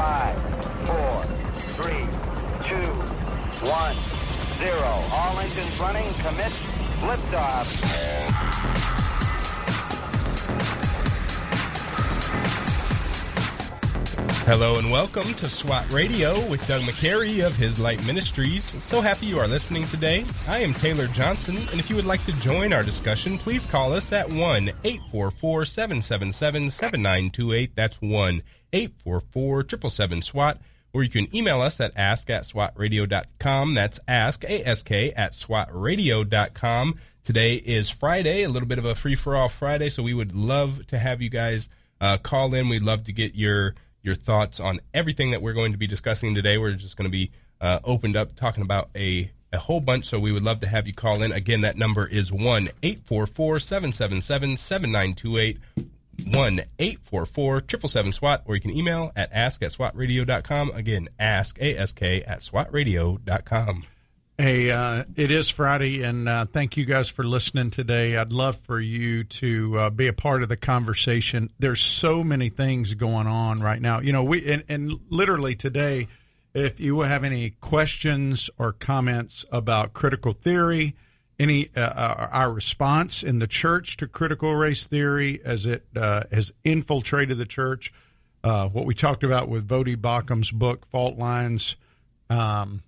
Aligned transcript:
Five, 0.00 0.34
four, 0.86 1.24
three, 1.76 2.06
two, 2.62 2.88
one, 3.68 3.92
zero. 4.56 5.04
All 5.12 5.38
engines 5.40 5.78
running. 5.78 6.10
Commit. 6.14 6.52
Liftoff. 7.04 8.29
Hello 14.44 14.78
and 14.78 14.90
welcome 14.90 15.32
to 15.34 15.48
SWAT 15.48 15.88
Radio 15.92 16.34
with 16.48 16.66
Doug 16.66 16.82
McCary 16.82 17.46
of 17.46 17.54
His 17.56 17.78
Light 17.78 18.04
Ministries. 18.04 18.64
So 18.82 19.00
happy 19.00 19.26
you 19.26 19.38
are 19.38 19.46
listening 19.46 19.86
today. 19.86 20.24
I 20.48 20.58
am 20.58 20.74
Taylor 20.74 21.06
Johnson, 21.08 21.56
and 21.70 21.78
if 21.78 21.88
you 21.88 21.94
would 21.94 22.06
like 22.06 22.24
to 22.24 22.32
join 22.32 22.72
our 22.72 22.82
discussion, 22.82 23.38
please 23.38 23.64
call 23.64 23.92
us 23.92 24.12
at 24.12 24.28
1 24.28 24.68
844 24.82 25.64
777 25.66 26.70
7928. 26.70 27.76
That's 27.76 28.00
1 28.00 28.42
844 28.72 29.62
777 29.68 30.22
SWAT. 30.22 30.60
Or 30.92 31.04
you 31.04 31.10
can 31.10 31.34
email 31.36 31.60
us 31.60 31.78
at 31.78 31.92
ask 31.96 32.28
at 32.30 32.42
swatradio.com. 32.42 33.74
That's 33.74 34.00
ask, 34.08 34.42
A-S-K, 34.42 35.12
at 35.12 35.32
swatradio.com. 35.32 36.98
Today 37.22 37.54
is 37.54 37.90
Friday, 37.90 38.42
a 38.42 38.48
little 38.48 38.66
bit 38.66 38.78
of 38.78 38.86
a 38.86 38.96
free 38.96 39.14
for 39.14 39.36
all 39.36 39.48
Friday, 39.48 39.90
so 39.90 40.02
we 40.02 40.14
would 40.14 40.34
love 40.34 40.86
to 40.88 40.98
have 40.98 41.22
you 41.22 41.28
guys 41.28 41.68
uh, 42.00 42.16
call 42.16 42.54
in. 42.54 42.68
We'd 42.68 42.82
love 42.82 43.04
to 43.04 43.12
get 43.12 43.34
your 43.36 43.74
your 44.02 44.14
thoughts 44.14 44.60
on 44.60 44.80
everything 44.94 45.30
that 45.32 45.42
we're 45.42 45.52
going 45.52 45.72
to 45.72 45.78
be 45.78 45.86
discussing 45.86 46.34
today. 46.34 46.58
We're 46.58 46.72
just 46.72 46.96
going 46.96 47.08
to 47.08 47.12
be 47.12 47.30
uh, 47.60 47.80
opened 47.84 48.16
up 48.16 48.34
talking 48.36 48.62
about 48.62 48.90
a, 48.96 49.30
a 49.52 49.58
whole 49.58 49.80
bunch, 49.80 50.06
so 50.06 50.18
we 50.18 50.32
would 50.32 50.44
love 50.44 50.60
to 50.60 50.66
have 50.66 50.86
you 50.86 50.94
call 50.94 51.22
in. 51.22 51.32
Again, 51.32 51.60
that 51.62 51.76
number 51.76 52.06
is 52.06 52.32
1 52.32 52.42
844 52.82 53.58
777 53.58 54.56
7928. 54.56 55.58
1 56.26 56.60
844 56.78 57.60
777 57.60 58.12
SWAT, 58.12 58.42
or 58.44 58.54
you 58.54 58.60
can 58.60 58.76
email 58.76 59.10
at 59.16 59.32
ask 59.32 59.62
at 59.62 59.70
swatradio.com. 59.70 60.70
Again, 60.72 61.08
ask, 61.18 61.60
ASK, 61.60 62.02
at 62.02 62.40
swatradio.com. 62.40 63.84
Hey, 64.40 64.70
uh, 64.70 65.04
it 65.16 65.30
is 65.30 65.50
Friday, 65.50 66.02
and 66.02 66.26
uh, 66.26 66.46
thank 66.46 66.78
you 66.78 66.86
guys 66.86 67.10
for 67.10 67.24
listening 67.24 67.68
today. 67.68 68.16
I'd 68.16 68.32
love 68.32 68.56
for 68.56 68.80
you 68.80 69.22
to 69.22 69.78
uh, 69.78 69.90
be 69.90 70.06
a 70.06 70.14
part 70.14 70.42
of 70.42 70.48
the 70.48 70.56
conversation. 70.56 71.50
There's 71.58 71.82
so 71.82 72.24
many 72.24 72.48
things 72.48 72.94
going 72.94 73.26
on 73.26 73.60
right 73.60 73.82
now. 73.82 74.00
You 74.00 74.14
know, 74.14 74.24
we 74.24 74.50
and, 74.50 74.64
and 74.66 74.98
literally 75.10 75.54
today, 75.54 76.08
if 76.54 76.80
you 76.80 77.00
have 77.00 77.22
any 77.22 77.50
questions 77.60 78.48
or 78.56 78.72
comments 78.72 79.44
about 79.52 79.92
critical 79.92 80.32
theory, 80.32 80.96
any 81.38 81.68
uh, 81.76 82.28
our 82.32 82.50
response 82.50 83.22
in 83.22 83.40
the 83.40 83.46
church 83.46 83.98
to 83.98 84.08
critical 84.08 84.54
race 84.54 84.86
theory 84.86 85.38
as 85.44 85.66
it 85.66 85.84
uh, 85.94 86.22
has 86.32 86.50
infiltrated 86.64 87.36
the 87.36 87.44
church, 87.44 87.92
uh, 88.42 88.68
what 88.68 88.86
we 88.86 88.94
talked 88.94 89.22
about 89.22 89.50
with 89.50 89.68
Voddie 89.68 90.00
Baucham's 90.00 90.50
book, 90.50 90.86
Fault 90.86 91.18
Lines. 91.18 91.76
Um, 92.30 92.82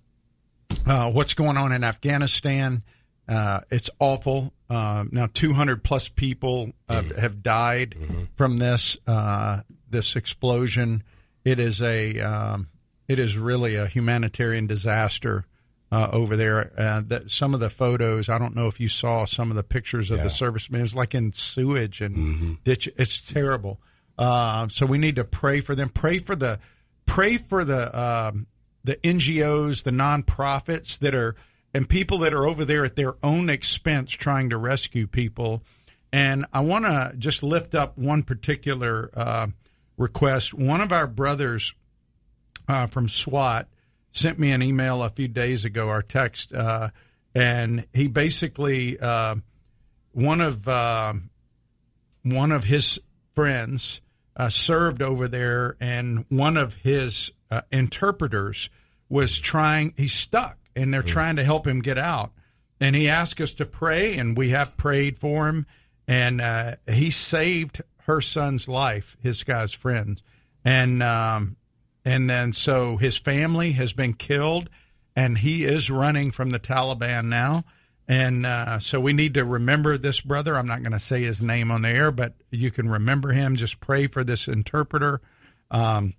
uh, 0.87 1.11
what's 1.11 1.35
going 1.35 1.57
on 1.57 1.73
in 1.73 1.85
Afghanistan. 1.85 2.83
Uh, 3.29 3.61
it's 3.71 3.91
awful. 3.99 4.53
Uh, 4.69 5.05
now, 5.11 5.27
200 5.33 5.85
plus 5.85 6.09
people 6.09 6.73
mm-hmm. 6.89 7.19
have 7.19 7.43
died 7.43 7.95
mm-hmm. 7.99 8.25
from 8.37 8.59
this 8.59 8.97
uh, 9.07 9.61
this 9.89 10.17
explosion. 10.17 11.03
It 11.45 11.59
is 11.59 11.81
a 11.81 12.21
um, 12.21 12.69
it 13.09 13.19
is 13.19 13.37
really 13.37 13.77
a 13.77 13.87
humanitarian 13.87 14.67
disaster 14.67 15.45
uh, 15.91 16.09
over 16.13 16.37
there. 16.37 16.73
Uh, 16.77 17.03
that 17.07 17.31
some 17.31 17.55
of 17.55 17.61
the 17.61 17.71
photos, 17.71 18.29
I 18.29 18.39
don't 18.39 18.57
know 18.57 18.67
if 18.67 18.81
you 18.81 18.89
saw 18.89 19.25
some 19.25 19.51
of 19.51 19.57
the 19.57 19.63
pictures 19.63 20.11
of 20.11 20.19
yeah. 20.19 20.25
the 20.25 20.31
servicemen. 20.31 20.81
It's 20.81 20.95
like 20.95 21.15
in 21.15 21.33
sewage 21.33 22.01
and 22.01 22.17
mm-hmm. 22.17 22.53
ditch. 22.65 22.89
It's 22.97 23.21
terrible. 23.21 23.81
so 24.19 24.87
we 24.87 24.99
need 24.99 25.17
to 25.17 25.25
pray 25.25 25.61
for 25.61 25.75
them. 25.75 25.91
Pray 25.91 26.19
for 26.19 26.35
the 26.35 26.59
pray 27.07 27.37
for 27.37 27.65
the 27.65 27.99
um, 27.99 28.47
the 28.85 28.97
NGOs, 28.97 29.85
the 29.85 29.91
nonprofits 29.91 30.99
that 30.99 31.15
are, 31.15 31.35
and 31.75 31.89
people 31.89 32.19
that 32.19 32.35
are 32.35 32.47
over 32.47 32.65
there 32.65 32.85
at 32.85 32.97
their 32.97 33.15
own 33.23 33.49
expense 33.49 34.11
trying 34.13 34.51
to 34.51 34.59
rescue 34.59 35.07
people. 35.07 35.63
And 36.13 36.45
I 36.53 36.61
want 36.61 36.85
to 36.85 37.15
just 37.17 37.43
lift 37.43 37.75
up 37.75 37.97
one 37.97 38.23
particular 38.23 39.11
uh, 39.15 39.47
request. 39.97 40.53
One 40.53 40.81
of 40.81 40.93
our 40.93 41.07
brothers 41.07 41.73
uh, 42.69 42.87
from 42.87 43.09
SWAT 43.09 43.69
sent 44.13 44.39
me 44.39 44.53
an 44.53 44.63
email 44.63 45.03
a 45.03 45.09
few 45.09 45.29
days 45.29 45.65
ago, 45.65 45.89
our 45.89 46.03
text, 46.03 46.53
uh, 46.53 46.91
and 47.35 47.87
he 47.95 48.09
basically 48.09 48.99
uh, 49.01 49.37
one 50.13 50.41
of 50.41 50.69
uh, 50.69 51.15
one 52.23 52.53
of 52.53 52.65
his 52.65 53.01
friends 53.35 54.01
uh, 54.37 54.49
served 54.49 55.03
over 55.03 55.29
there, 55.29 55.77
and 55.81 56.25
one 56.29 56.57
of 56.57 56.75
his 56.75 57.33
uh, 57.51 57.63
interpreters 57.71 58.71
was 59.13 59.39
trying, 59.39 59.93
he's 59.99 60.15
stuck 60.15 60.57
and 60.75 60.93
they're 60.93 61.03
mm. 61.03 61.07
trying 61.07 61.37
to 61.37 61.45
help 61.45 61.67
him 61.67 61.81
get 61.81 61.99
out. 61.99 62.33
And 62.81 62.97
he 62.97 63.11
asked 63.11 63.43
us 63.43 63.53
to 63.55 63.67
pray, 63.67 64.17
and 64.17 64.37
we 64.37 64.49
have 64.49 64.79
prayed 64.79 65.19
for 65.19 65.49
him. 65.49 65.67
And 66.09 66.41
uh, 66.41 66.77
he 66.91 67.11
saved 67.11 67.83
her 68.07 68.23
son's 68.23 68.69
life, 68.69 69.19
his 69.21 69.45
guy's 69.45 69.73
friend. 69.73 70.21
And, 70.65 71.03
um, 71.03 71.57
and 72.07 72.29
then 72.29 72.55
so 72.55 72.97
his 72.97 73.19
family 73.19 73.73
has 73.73 73.93
been 73.93 74.15
killed, 74.15 74.71
and 75.15 75.39
he 75.39 75.65
is 75.65 75.91
running 75.91 76.31
from 76.31 76.49
the 76.49 76.59
Taliban 76.59 77.27
now. 77.27 77.65
And 78.09 78.47
uh, 78.47 78.79
so 78.79 78.99
we 78.99 79.13
need 79.13 79.35
to 79.35 79.45
remember 79.45 79.99
this 79.99 80.23
brother. 80.23 80.57
I'm 80.57 80.67
not 80.67 80.83
going 80.83 80.93
to 80.93 80.99
say 80.99 81.23
his 81.23 81.43
name 81.43 81.71
on 81.71 81.83
the 81.83 81.91
air, 81.91 82.13
but 82.13 82.33
you 82.51 82.71
can 82.71 82.89
remember 82.89 83.33
him. 83.33 83.57
Just 83.57 83.79
pray 83.79 84.07
for 84.07 84.25
this 84.25 84.49
interpreter. 84.49 85.21
Um, 85.71 86.15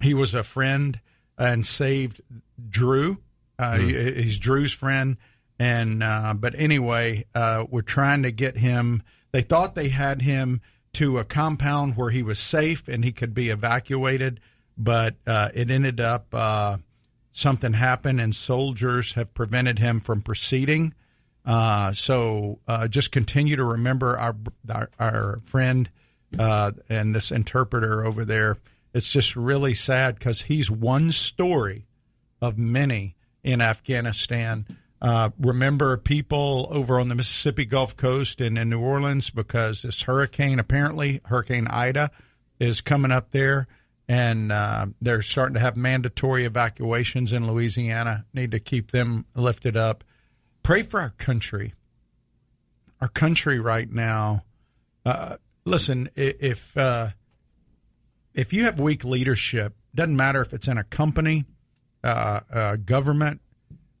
he 0.00 0.14
was 0.14 0.34
a 0.34 0.44
friend 0.44 1.00
and 1.38 1.66
saved 1.66 2.20
Drew. 2.68 3.18
Uh, 3.58 3.76
mm. 3.78 4.16
He's 4.16 4.38
Drew's 4.38 4.72
friend, 4.72 5.16
and 5.58 6.02
uh, 6.02 6.34
but 6.38 6.54
anyway, 6.56 7.24
uh, 7.34 7.64
we're 7.70 7.82
trying 7.82 8.22
to 8.22 8.32
get 8.32 8.56
him. 8.56 9.02
They 9.32 9.42
thought 9.42 9.74
they 9.74 9.88
had 9.88 10.22
him 10.22 10.60
to 10.94 11.18
a 11.18 11.24
compound 11.24 11.96
where 11.96 12.10
he 12.10 12.22
was 12.22 12.38
safe 12.38 12.86
and 12.86 13.04
he 13.04 13.12
could 13.12 13.32
be 13.32 13.48
evacuated, 13.48 14.40
but 14.76 15.16
uh, 15.26 15.48
it 15.54 15.70
ended 15.70 16.00
up 16.00 16.26
uh, 16.32 16.78
something 17.30 17.74
happened, 17.74 18.20
and 18.20 18.34
soldiers 18.34 19.12
have 19.12 19.32
prevented 19.32 19.78
him 19.78 20.00
from 20.00 20.22
proceeding. 20.22 20.94
Uh, 21.44 21.92
so 21.92 22.60
just 22.88 23.10
continue 23.10 23.56
to 23.56 23.64
remember 23.64 24.18
our 24.18 24.36
our, 24.72 24.90
our 24.98 25.40
friend 25.44 25.90
and 26.38 27.14
this 27.14 27.30
interpreter 27.30 28.04
over 28.04 28.24
there 28.24 28.56
it's 28.94 29.10
just 29.10 29.36
really 29.36 29.74
sad 29.74 30.18
because 30.18 30.42
he's 30.42 30.70
one 30.70 31.10
story 31.10 31.86
of 32.40 32.58
many 32.58 33.16
in 33.42 33.60
Afghanistan. 33.60 34.66
Uh, 35.00 35.30
remember 35.38 35.96
people 35.96 36.68
over 36.70 37.00
on 37.00 37.08
the 37.08 37.14
Mississippi 37.14 37.64
Gulf 37.64 37.96
Coast 37.96 38.40
and 38.40 38.56
in 38.56 38.68
New 38.68 38.80
Orleans 38.80 39.30
because 39.30 39.82
this 39.82 40.02
hurricane, 40.02 40.58
apparently 40.58 41.20
Hurricane 41.24 41.66
Ida, 41.66 42.10
is 42.60 42.80
coming 42.80 43.10
up 43.10 43.30
there, 43.30 43.66
and 44.06 44.52
uh, 44.52 44.86
they're 45.00 45.22
starting 45.22 45.54
to 45.54 45.60
have 45.60 45.76
mandatory 45.76 46.44
evacuations 46.44 47.32
in 47.32 47.46
Louisiana. 47.46 48.26
Need 48.32 48.52
to 48.52 48.60
keep 48.60 48.92
them 48.92 49.26
lifted 49.34 49.76
up. 49.76 50.04
Pray 50.62 50.82
for 50.82 51.00
our 51.00 51.10
country. 51.10 51.74
Our 53.00 53.08
country 53.08 53.58
right 53.58 53.90
now. 53.90 54.44
Uh, 55.04 55.38
listen, 55.64 56.08
if 56.14 56.76
uh, 56.76 57.08
if 58.34 58.52
you 58.52 58.64
have 58.64 58.80
weak 58.80 59.04
leadership, 59.04 59.74
doesn't 59.94 60.16
matter 60.16 60.40
if 60.40 60.52
it's 60.52 60.68
in 60.68 60.78
a 60.78 60.84
company, 60.84 61.44
uh, 62.02 62.40
uh, 62.52 62.76
government, 62.76 63.40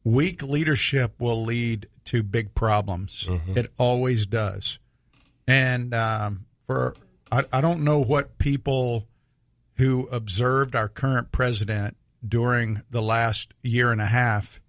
weak 0.04 0.42
leadership 0.42 1.14
will 1.18 1.42
lead 1.42 1.88
to 2.06 2.22
big 2.22 2.54
problems. 2.54 3.26
Mm-hmm. 3.28 3.58
It 3.58 3.72
always 3.78 4.26
does. 4.26 4.78
And 5.46 5.94
um, 5.94 6.46
for 6.66 6.94
I, 7.30 7.44
I 7.52 7.60
don't 7.60 7.84
know 7.84 8.00
what 8.00 8.38
people 8.38 9.06
who 9.76 10.08
observed 10.08 10.74
our 10.74 10.88
current 10.88 11.32
president 11.32 11.96
during 12.26 12.82
the 12.90 13.02
last 13.02 13.54
year 13.62 13.92
and 13.92 14.00
a 14.00 14.06
half 14.06 14.60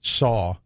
saw, 0.00 0.56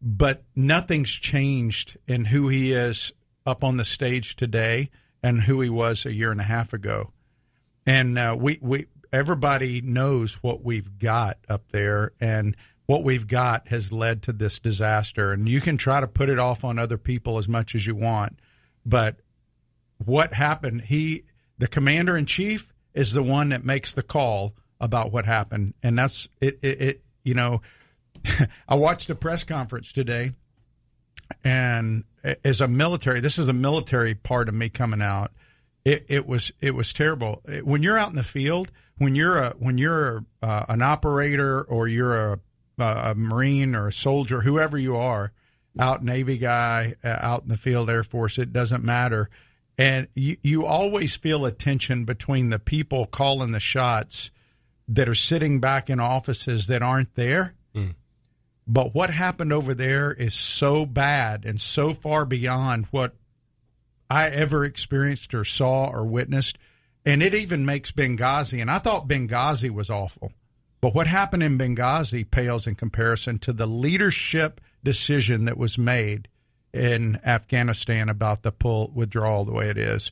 but 0.00 0.44
nothing's 0.54 1.10
changed 1.10 1.96
in 2.06 2.26
who 2.26 2.48
he 2.48 2.72
is 2.72 3.12
up 3.46 3.64
on 3.64 3.76
the 3.76 3.84
stage 3.84 4.36
today 4.36 4.90
and 5.22 5.42
who 5.42 5.60
he 5.60 5.70
was 5.70 6.04
a 6.04 6.12
year 6.12 6.30
and 6.30 6.40
a 6.40 6.44
half 6.44 6.72
ago 6.72 7.12
and 7.90 8.16
uh, 8.16 8.36
we 8.38 8.56
we 8.62 8.86
everybody 9.12 9.80
knows 9.80 10.36
what 10.44 10.62
we've 10.62 11.00
got 11.00 11.38
up 11.48 11.70
there, 11.70 12.12
and 12.20 12.56
what 12.86 13.02
we've 13.02 13.26
got 13.26 13.66
has 13.66 13.90
led 13.90 14.22
to 14.22 14.32
this 14.32 14.60
disaster. 14.60 15.32
And 15.32 15.48
you 15.48 15.60
can 15.60 15.76
try 15.76 15.98
to 15.98 16.06
put 16.06 16.28
it 16.28 16.38
off 16.38 16.62
on 16.62 16.78
other 16.78 16.98
people 16.98 17.36
as 17.36 17.48
much 17.48 17.74
as 17.74 17.84
you 17.84 17.96
want, 17.96 18.38
but 18.86 19.16
what 20.04 20.34
happened? 20.34 20.82
He, 20.82 21.24
the 21.58 21.66
commander 21.66 22.16
in 22.16 22.26
chief, 22.26 22.72
is 22.94 23.12
the 23.12 23.24
one 23.24 23.48
that 23.48 23.64
makes 23.64 23.92
the 23.92 24.04
call 24.04 24.54
about 24.80 25.10
what 25.10 25.24
happened, 25.24 25.74
and 25.82 25.98
that's 25.98 26.28
it. 26.40 26.60
it, 26.62 26.80
it 26.80 27.02
you 27.24 27.34
know, 27.34 27.60
I 28.68 28.76
watched 28.76 29.10
a 29.10 29.16
press 29.16 29.42
conference 29.42 29.92
today, 29.92 30.30
and 31.42 32.04
as 32.44 32.60
a 32.60 32.68
military, 32.68 33.18
this 33.18 33.36
is 33.36 33.46
the 33.46 33.52
military 33.52 34.14
part 34.14 34.48
of 34.48 34.54
me 34.54 34.68
coming 34.68 35.02
out 35.02 35.32
it, 35.90 36.06
it 36.08 36.26
was 36.26 36.52
it 36.60 36.74
was 36.74 36.92
terrible. 36.92 37.42
When 37.64 37.82
you're 37.82 37.98
out 37.98 38.10
in 38.10 38.16
the 38.16 38.22
field, 38.22 38.70
when 38.98 39.16
you're 39.16 39.38
a 39.38 39.50
when 39.58 39.76
you're 39.76 40.24
uh, 40.40 40.64
an 40.68 40.82
operator 40.82 41.62
or 41.62 41.88
you're 41.88 42.16
a, 42.16 42.40
a 42.78 43.14
marine 43.16 43.74
or 43.74 43.88
a 43.88 43.92
soldier, 43.92 44.42
whoever 44.42 44.78
you 44.78 44.96
are, 44.96 45.32
out 45.78 46.04
Navy 46.04 46.38
guy, 46.38 46.94
uh, 47.02 47.16
out 47.20 47.42
in 47.42 47.48
the 47.48 47.56
field, 47.56 47.90
Air 47.90 48.04
Force, 48.04 48.38
it 48.38 48.52
doesn't 48.52 48.84
matter. 48.84 49.28
And 49.76 50.06
you, 50.14 50.36
you 50.42 50.66
always 50.66 51.16
feel 51.16 51.44
a 51.44 51.50
tension 51.50 52.04
between 52.04 52.50
the 52.50 52.58
people 52.58 53.06
calling 53.06 53.50
the 53.50 53.60
shots 53.60 54.30
that 54.86 55.08
are 55.08 55.14
sitting 55.14 55.58
back 55.58 55.90
in 55.90 55.98
offices 55.98 56.66
that 56.66 56.82
aren't 56.82 57.14
there. 57.14 57.54
Mm. 57.74 57.94
But 58.66 58.94
what 58.94 59.10
happened 59.10 59.52
over 59.52 59.74
there 59.74 60.12
is 60.12 60.34
so 60.34 60.86
bad 60.86 61.44
and 61.44 61.60
so 61.60 61.94
far 61.94 62.24
beyond 62.24 62.86
what 62.90 63.14
I 64.10 64.28
ever 64.28 64.64
experienced 64.64 65.32
or 65.32 65.44
saw 65.44 65.88
or 65.88 66.04
witnessed. 66.04 66.58
And 67.06 67.22
it 67.22 67.32
even 67.32 67.64
makes 67.64 67.92
Benghazi, 67.92 68.60
and 68.60 68.70
I 68.70 68.78
thought 68.78 69.08
Benghazi 69.08 69.70
was 69.70 69.88
awful. 69.88 70.32
But 70.82 70.94
what 70.94 71.06
happened 71.06 71.42
in 71.42 71.56
Benghazi 71.56 72.30
pales 72.30 72.66
in 72.66 72.74
comparison 72.74 73.38
to 73.40 73.52
the 73.52 73.66
leadership 73.66 74.60
decision 74.82 75.44
that 75.44 75.56
was 75.56 75.78
made 75.78 76.28
in 76.72 77.20
Afghanistan 77.24 78.08
about 78.08 78.42
the 78.42 78.52
pull 78.52 78.90
withdrawal 78.94 79.44
the 79.44 79.52
way 79.52 79.68
it 79.68 79.78
is. 79.78 80.10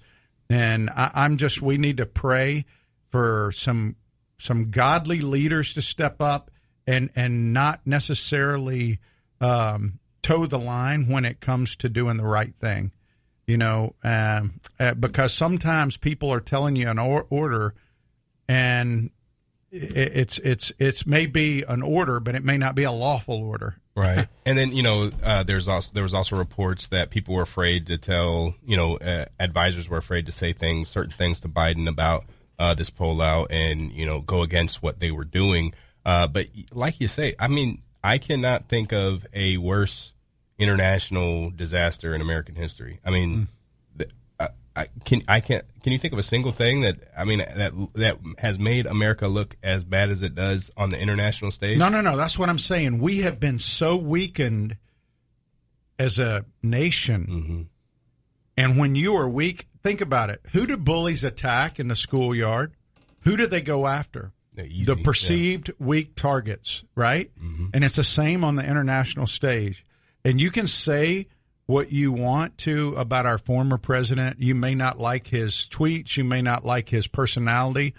And 0.50 0.90
I, 0.90 1.24
am 1.24 1.36
just 1.36 1.62
we 1.62 1.76
need 1.76 1.98
to 1.98 2.06
pray 2.06 2.64
for 3.10 3.52
some 3.54 3.96
some 4.38 4.70
godly 4.70 5.20
leaders 5.20 5.74
to 5.74 5.82
step 5.82 6.20
up 6.20 6.50
and 6.86 7.10
and 7.14 7.52
not 7.52 7.80
necessarily 7.86 8.98
um, 9.40 9.98
toe 10.22 10.46
the 10.46 10.58
line 10.58 11.08
when 11.08 11.24
it 11.24 11.40
comes 11.40 11.76
to 11.76 11.88
doing 11.88 12.16
the 12.16 12.26
right 12.26 12.54
thing. 12.60 12.92
You 13.48 13.56
know, 13.56 13.94
um, 14.04 14.60
uh, 14.78 14.92
because 14.92 15.32
sometimes 15.32 15.96
people 15.96 16.30
are 16.30 16.40
telling 16.40 16.76
you 16.76 16.86
an 16.88 16.98
or- 16.98 17.26
order, 17.30 17.74
and 18.46 19.10
it's 19.70 20.36
it's 20.38 20.70
it's 20.78 21.06
may 21.06 21.24
be 21.24 21.62
an 21.66 21.80
order, 21.80 22.20
but 22.20 22.34
it 22.34 22.44
may 22.44 22.58
not 22.58 22.74
be 22.74 22.84
a 22.84 22.92
lawful 22.92 23.36
order. 23.36 23.76
Right, 23.96 24.28
and 24.46 24.58
then 24.58 24.72
you 24.72 24.82
know, 24.82 25.10
uh, 25.22 25.44
there's 25.44 25.66
also 25.66 25.92
there 25.94 26.02
was 26.02 26.12
also 26.12 26.36
reports 26.36 26.88
that 26.88 27.08
people 27.08 27.34
were 27.34 27.42
afraid 27.42 27.86
to 27.86 27.96
tell, 27.96 28.54
you 28.66 28.76
know, 28.76 28.98
uh, 28.98 29.24
advisors 29.40 29.88
were 29.88 29.96
afraid 29.96 30.26
to 30.26 30.32
say 30.32 30.52
things, 30.52 30.90
certain 30.90 31.12
things 31.12 31.40
to 31.40 31.48
Biden 31.48 31.88
about 31.88 32.26
uh, 32.58 32.74
this 32.74 32.90
pullout, 32.90 33.46
and 33.48 33.92
you 33.92 34.04
know, 34.04 34.20
go 34.20 34.42
against 34.42 34.82
what 34.82 34.98
they 34.98 35.10
were 35.10 35.24
doing. 35.24 35.72
Uh, 36.04 36.28
but 36.28 36.48
like 36.72 37.00
you 37.00 37.08
say, 37.08 37.34
I 37.38 37.48
mean, 37.48 37.80
I 38.04 38.18
cannot 38.18 38.68
think 38.68 38.92
of 38.92 39.26
a 39.32 39.56
worse 39.56 40.12
international 40.58 41.50
disaster 41.50 42.14
in 42.14 42.20
American 42.20 42.54
history. 42.56 43.00
I 43.04 43.10
mean. 43.10 43.36
Mm 43.36 43.48
I 44.78 44.86
can 45.04 45.22
I 45.26 45.40
can't 45.40 45.64
can 45.82 45.92
you 45.92 45.98
think 45.98 46.12
of 46.12 46.20
a 46.20 46.24
single 46.24 46.52
thing 46.52 46.82
that 46.82 46.98
I 47.16 47.24
mean 47.24 47.38
that 47.38 47.72
that 47.94 48.18
has 48.38 48.60
made 48.60 48.86
America 48.86 49.26
look 49.26 49.56
as 49.60 49.82
bad 49.82 50.08
as 50.08 50.22
it 50.22 50.36
does 50.36 50.70
on 50.76 50.90
the 50.90 50.98
international 51.00 51.50
stage? 51.50 51.78
No, 51.78 51.88
no, 51.88 52.00
no. 52.00 52.16
That's 52.16 52.38
what 52.38 52.48
I'm 52.48 52.60
saying. 52.60 53.00
We 53.00 53.18
have 53.18 53.40
been 53.40 53.58
so 53.58 53.96
weakened 53.96 54.76
as 55.98 56.20
a 56.20 56.44
nation, 56.62 57.26
mm-hmm. 57.28 57.62
and 58.56 58.78
when 58.78 58.94
you 58.94 59.16
are 59.16 59.28
weak, 59.28 59.66
think 59.82 60.00
about 60.00 60.30
it. 60.30 60.40
Who 60.52 60.64
do 60.64 60.76
bullies 60.76 61.24
attack 61.24 61.80
in 61.80 61.88
the 61.88 61.96
schoolyard? 61.96 62.72
Who 63.22 63.36
do 63.36 63.48
they 63.48 63.62
go 63.62 63.88
after? 63.88 64.32
Easy, 64.56 64.84
the 64.84 64.96
perceived 64.96 65.68
yeah. 65.68 65.86
weak 65.86 66.14
targets, 66.14 66.84
right? 66.94 67.30
Mm-hmm. 67.36 67.66
And 67.74 67.84
it's 67.84 67.96
the 67.96 68.04
same 68.04 68.44
on 68.44 68.54
the 68.54 68.64
international 68.64 69.26
stage. 69.26 69.84
And 70.24 70.40
you 70.40 70.50
can 70.50 70.66
say 70.66 71.28
what 71.66 71.92
you 71.92 72.12
want 72.12 72.56
to 72.58 72.94
about 72.96 73.26
our 73.26 73.38
former 73.38 73.76
president. 73.76 74.40
You 74.40 74.54
may 74.54 74.74
not 74.74 74.98
like 74.98 75.26
his 75.26 75.68
tweets, 75.70 76.16
you 76.16 76.24
may 76.24 76.40
not 76.40 76.64
like 76.64 76.88
his 76.88 77.06
personality, 77.06 77.94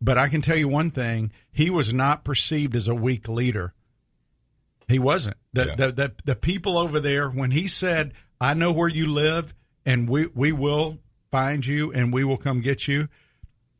but 0.00 0.18
I 0.18 0.28
can 0.28 0.42
tell 0.42 0.56
you 0.56 0.68
one 0.68 0.90
thing 0.90 1.30
he 1.52 1.70
was 1.70 1.92
not 1.92 2.24
perceived 2.24 2.74
as 2.74 2.88
a 2.88 2.94
weak 2.94 3.28
leader. 3.28 3.72
He 4.88 4.98
wasn't. 4.98 5.36
The, 5.52 5.66
yeah. 5.66 5.74
the, 5.76 5.92
the, 5.92 6.12
the 6.24 6.36
people 6.36 6.76
over 6.78 7.00
there, 7.00 7.28
when 7.28 7.52
he 7.52 7.66
said, 7.66 8.12
I 8.40 8.54
know 8.54 8.72
where 8.72 8.88
you 8.88 9.06
live 9.06 9.54
and 9.84 10.08
we, 10.08 10.26
we 10.34 10.52
will 10.52 10.98
find 11.30 11.64
you 11.64 11.92
and 11.92 12.12
we 12.12 12.24
will 12.24 12.36
come 12.36 12.60
get 12.60 12.86
you, 12.88 13.08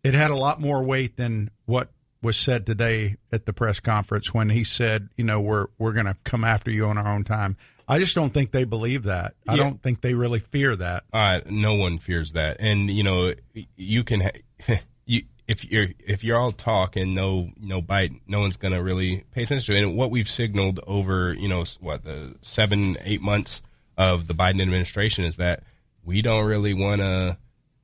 it 0.04 0.14
had 0.14 0.30
a 0.30 0.36
lot 0.36 0.60
more 0.60 0.82
weight 0.82 1.16
than 1.16 1.50
what 1.64 1.90
was 2.26 2.36
said 2.36 2.66
today 2.66 3.16
at 3.30 3.46
the 3.46 3.52
press 3.52 3.78
conference 3.78 4.34
when 4.34 4.50
he 4.50 4.64
said, 4.64 5.08
you 5.16 5.22
know, 5.22 5.40
we're 5.40 5.66
we're 5.78 5.92
going 5.92 6.06
to 6.06 6.16
come 6.24 6.42
after 6.42 6.70
you 6.72 6.84
on 6.84 6.98
our 6.98 7.06
own 7.06 7.22
time. 7.22 7.56
I 7.88 8.00
just 8.00 8.16
don't 8.16 8.34
think 8.34 8.50
they 8.50 8.64
believe 8.64 9.04
that. 9.04 9.34
I 9.46 9.54
yeah. 9.54 9.62
don't 9.62 9.80
think 9.80 10.00
they 10.00 10.14
really 10.14 10.40
fear 10.40 10.74
that. 10.74 11.04
Uh, 11.12 11.40
no 11.48 11.74
one 11.74 11.98
fears 11.98 12.32
that, 12.32 12.56
and 12.58 12.90
you 12.90 13.04
know, 13.04 13.32
you 13.76 14.02
can, 14.02 14.22
ha- 14.22 14.74
you 15.06 15.22
if 15.46 15.64
you're 15.64 15.86
if 16.04 16.24
you're 16.24 16.36
all 16.36 16.50
talk 16.50 16.96
and 16.96 17.14
no 17.14 17.50
no 17.60 17.80
bite, 17.80 18.10
no 18.26 18.40
one's 18.40 18.56
gonna 18.56 18.82
really 18.82 19.24
pay 19.30 19.44
attention 19.44 19.72
to 19.72 19.80
it. 19.80 19.84
And 19.84 19.96
what 19.96 20.10
we've 20.10 20.28
signaled 20.28 20.80
over, 20.84 21.32
you 21.32 21.48
know, 21.48 21.64
what 21.78 22.02
the 22.02 22.34
seven 22.42 22.98
eight 23.04 23.22
months 23.22 23.62
of 23.96 24.26
the 24.26 24.34
Biden 24.34 24.60
administration 24.60 25.24
is 25.24 25.36
that 25.36 25.62
we 26.04 26.22
don't 26.22 26.44
really 26.44 26.74
want 26.74 27.00
to, 27.00 27.38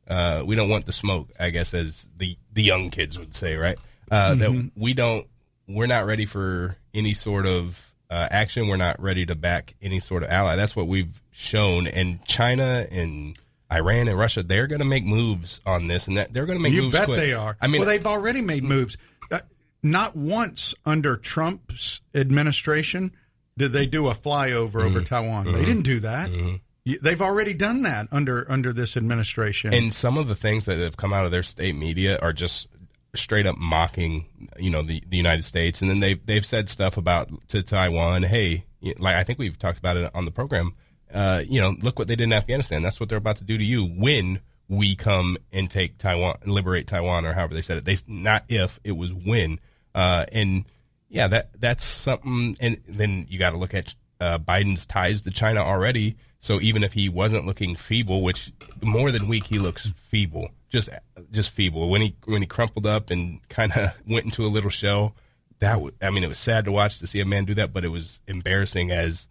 uh, 0.09 0.43
we 0.44 0.56
don't 0.56 0.69
want 0.69 0.87
the 0.87 0.93
smoke. 0.93 1.31
I 1.39 1.50
guess 1.50 1.75
as 1.75 2.11
the 2.17 2.37
the 2.53 2.65
young 2.65 2.91
kids 2.91 3.17
would 3.17 3.37
say, 3.37 3.56
right? 3.56 3.79
Uh, 4.12 4.32
mm-hmm. 4.32 4.38
That 4.41 4.70
we 4.76 4.93
don't, 4.93 5.26
we're 5.67 5.87
not 5.87 6.05
ready 6.05 6.26
for 6.26 6.76
any 6.93 7.14
sort 7.14 7.47
of 7.47 7.94
uh, 8.11 8.29
action. 8.31 8.69
We're 8.69 8.76
not 8.76 9.00
ready 9.00 9.25
to 9.25 9.35
back 9.35 9.75
any 9.81 10.00
sort 10.00 10.23
of 10.23 10.29
ally. 10.29 10.55
That's 10.56 10.76
what 10.76 10.87
we've 10.87 11.20
shown. 11.31 11.87
And 11.87 12.23
China 12.26 12.87
and 12.91 13.38
Iran 13.73 14.09
and 14.09 14.19
Russia, 14.19 14.43
they're 14.43 14.67
going 14.67 14.81
to 14.81 14.85
make 14.85 15.06
moves 15.06 15.62
on 15.64 15.87
this, 15.87 16.09
and 16.09 16.19
that 16.19 16.31
they're 16.31 16.44
going 16.44 16.59
to 16.59 16.62
make 16.62 16.75
you 16.75 16.82
moves. 16.82 16.94
You 16.94 17.00
bet 17.00 17.09
quick. 17.09 17.20
they 17.20 17.32
are. 17.32 17.56
I 17.59 17.69
mean, 17.69 17.81
well, 17.81 17.88
they've 17.88 18.06
already 18.06 18.43
made 18.43 18.64
moves. 18.64 18.99
Uh, 19.31 19.38
not 19.82 20.15
once 20.15 20.75
under 20.85 21.17
Trump's 21.17 22.03
administration 22.15 23.12
did 23.56 23.73
they 23.73 23.87
do 23.87 24.08
a 24.08 24.15
flyover 24.15 24.73
mm-hmm. 24.73 24.88
over 24.88 25.00
Taiwan. 25.03 25.47
Mm-hmm. 25.47 25.56
They 25.56 25.65
didn't 25.65 25.82
do 25.82 26.00
that. 26.00 26.31
Mm-hmm. 26.31 26.94
They've 27.00 27.23
already 27.23 27.55
done 27.55 27.82
that 27.82 28.08
under 28.11 28.44
under 28.50 28.73
this 28.73 28.97
administration. 28.97 29.73
And 29.73 29.94
some 29.94 30.19
of 30.19 30.26
the 30.29 30.35
things 30.35 30.65
that 30.67 30.79
have 30.79 30.97
come 30.97 31.12
out 31.12 31.25
of 31.25 31.31
their 31.31 31.44
state 31.44 31.76
media 31.76 32.19
are 32.20 32.32
just 32.32 32.67
straight 33.14 33.47
up 33.47 33.59
mocking, 33.59 34.26
you 34.59 34.70
know, 34.70 34.82
the, 34.82 35.03
the 35.09 35.17
United 35.17 35.44
States, 35.44 35.82
and 35.82 35.91
then 35.91 35.99
they 35.99 36.14
they've 36.14 36.47
said 36.47 36.69
stuff 36.69 36.97
about 36.97 37.31
to 37.49 37.62
Taiwan. 37.62 38.23
Hey, 38.23 38.64
like 38.99 39.17
I 39.17 39.25
think 39.25 39.38
we've 39.38 39.59
talked 39.59 39.79
about 39.79 39.97
it 39.97 40.11
on 40.14 40.25
the 40.25 40.31
program. 40.31 40.75
Uh, 41.12 41.43
you 41.47 41.61
know, 41.61 41.75
look 41.82 41.99
what 41.99 42.09
they 42.09 42.17
did 42.17 42.25
in 42.25 42.32
Afghanistan. 42.32 42.82
That's 42.82 42.99
what 42.99 43.09
they're 43.09 43.19
about 43.19 43.37
to 43.37 43.44
do 43.44 43.59
to 43.59 43.64
you 43.64 43.85
when 43.85 44.41
we 44.69 44.94
come 44.94 45.37
and 45.53 45.70
take 45.70 45.98
Taiwan, 45.98 46.39
liberate 46.46 46.87
Taiwan, 46.87 47.27
or 47.27 47.34
however 47.34 47.55
they 47.55 47.60
said 47.63 47.77
it. 47.77 47.84
They 47.84 47.96
not 48.06 48.44
if 48.48 48.81
it 48.82 48.93
was 48.93 49.13
when. 49.13 49.60
Uh, 49.94 50.25
and 50.32 50.65
yeah, 51.10 51.29
that 51.29 51.60
that's 51.60 51.84
something. 51.84 52.56
And 52.60 52.81
then 52.89 53.27
you 53.29 53.39
got 53.39 53.51
to 53.51 53.58
look 53.58 53.75
at 53.75 53.94
uh, 54.22 54.38
Biden's 54.38 54.86
ties 54.86 55.22
to 55.22 55.31
China 55.31 55.60
already. 55.60 56.17
So 56.41 56.60
even 56.60 56.82
if 56.82 56.93
he 56.93 57.08
wasn't 57.08 57.46
looking 57.46 57.76
feeble, 57.76 58.22
which 58.22 58.52
more 58.81 59.12
than 59.12 59.29
weak, 59.29 59.44
he 59.44 59.58
looks 59.58 59.91
feeble 59.96 60.50
just 60.72 60.88
just 61.31 61.50
feeble. 61.50 61.91
When 61.91 62.00
he 62.00 62.17
when 62.24 62.43
he 62.43 62.46
crumpled 62.46 62.86
up 62.86 63.10
and 63.10 63.46
kind 63.48 63.70
of 63.76 63.94
went 64.06 64.24
into 64.24 64.44
a 64.44 64.48
little 64.48 64.70
shell, 64.70 65.14
that 65.60 65.74
w- 65.74 65.93
I 66.00 66.10
mean, 66.10 66.24
it 66.24 66.29
was 66.29 66.38
sad 66.38 66.64
to 66.64 66.72
watch 66.72 66.98
to 66.98 67.06
see 67.06 67.20
a 67.20 67.26
man 67.26 67.44
do 67.44 67.55
that, 67.55 67.72
but 67.72 67.84
it 67.84 67.88
was 67.88 68.20
embarrassing 68.26 68.91
as 68.91 69.29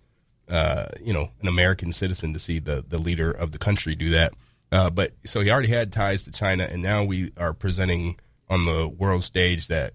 uh, 0.47 0.85
you 1.01 1.13
know 1.13 1.31
an 1.41 1.47
American 1.47 1.91
citizen 1.91 2.31
to 2.33 2.39
see 2.39 2.59
the 2.59 2.85
the 2.87 2.99
leader 2.99 3.31
of 3.31 3.51
the 3.51 3.57
country 3.57 3.95
do 3.95 4.11
that. 4.11 4.33
Uh, 4.71 4.89
but 4.89 5.11
so 5.25 5.41
he 5.41 5.51
already 5.51 5.67
had 5.67 5.91
ties 5.91 6.23
to 6.23 6.31
China, 6.31 6.63
and 6.71 6.81
now 6.81 7.03
we 7.03 7.33
are 7.35 7.53
presenting 7.53 8.17
on 8.49 8.65
the 8.65 8.87
world 8.87 9.23
stage 9.23 9.67
that 9.67 9.93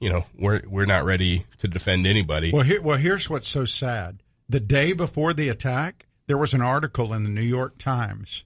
you 0.00 0.08
know 0.08 0.24
we're 0.38 0.62
we're 0.66 0.86
not 0.86 1.04
ready 1.04 1.44
to 1.58 1.68
defend 1.68 2.06
anybody. 2.06 2.50
Well, 2.52 2.64
here, 2.64 2.80
well, 2.80 2.96
here's 2.96 3.28
what's 3.28 3.46
so 3.46 3.66
sad. 3.66 4.22
The 4.48 4.60
day 4.60 4.92
before 4.92 5.34
the 5.34 5.48
attack, 5.48 6.06
there 6.26 6.38
was 6.38 6.54
an 6.54 6.62
article 6.62 7.12
in 7.12 7.24
the 7.24 7.30
New 7.30 7.42
York 7.42 7.78
Times 7.78 8.44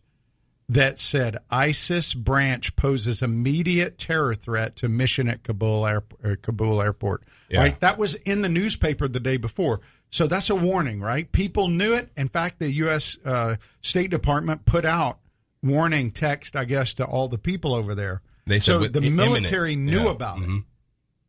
that 0.68 1.00
said 1.00 1.36
ISIS 1.50 2.14
branch 2.14 2.76
poses 2.76 3.22
immediate 3.22 3.98
terror 3.98 4.36
threat 4.36 4.76
to 4.76 4.88
mission 4.88 5.28
at 5.28 5.42
Kabul, 5.42 5.84
uh, 5.84 6.00
Kabul 6.42 6.80
airport. 6.80 7.24
Yeah. 7.48 7.60
Right, 7.60 7.80
that 7.80 7.98
was 7.98 8.14
in 8.14 8.42
the 8.42 8.48
newspaper 8.48 9.08
the 9.08 9.18
day 9.18 9.36
before. 9.36 9.80
So 10.10 10.28
that's 10.28 10.48
a 10.48 10.54
warning, 10.54 11.00
right? 11.00 11.30
People 11.30 11.68
knew 11.68 11.94
it. 11.94 12.10
In 12.16 12.28
fact, 12.28 12.60
the 12.60 12.70
U.S. 12.72 13.18
Uh, 13.24 13.56
State 13.80 14.10
Department 14.10 14.64
put 14.64 14.84
out 14.84 15.18
warning 15.62 16.12
text, 16.12 16.54
I 16.54 16.64
guess, 16.64 16.94
to 16.94 17.04
all 17.04 17.26
the 17.26 17.38
people 17.38 17.74
over 17.74 17.94
there. 17.94 18.22
They 18.46 18.60
so 18.60 18.78
the 18.78 19.00
military 19.00 19.72
imminent. 19.72 19.90
knew 19.90 20.04
yeah. 20.04 20.12
about 20.12 20.38
mm-hmm. 20.38 20.56
it, 20.58 20.64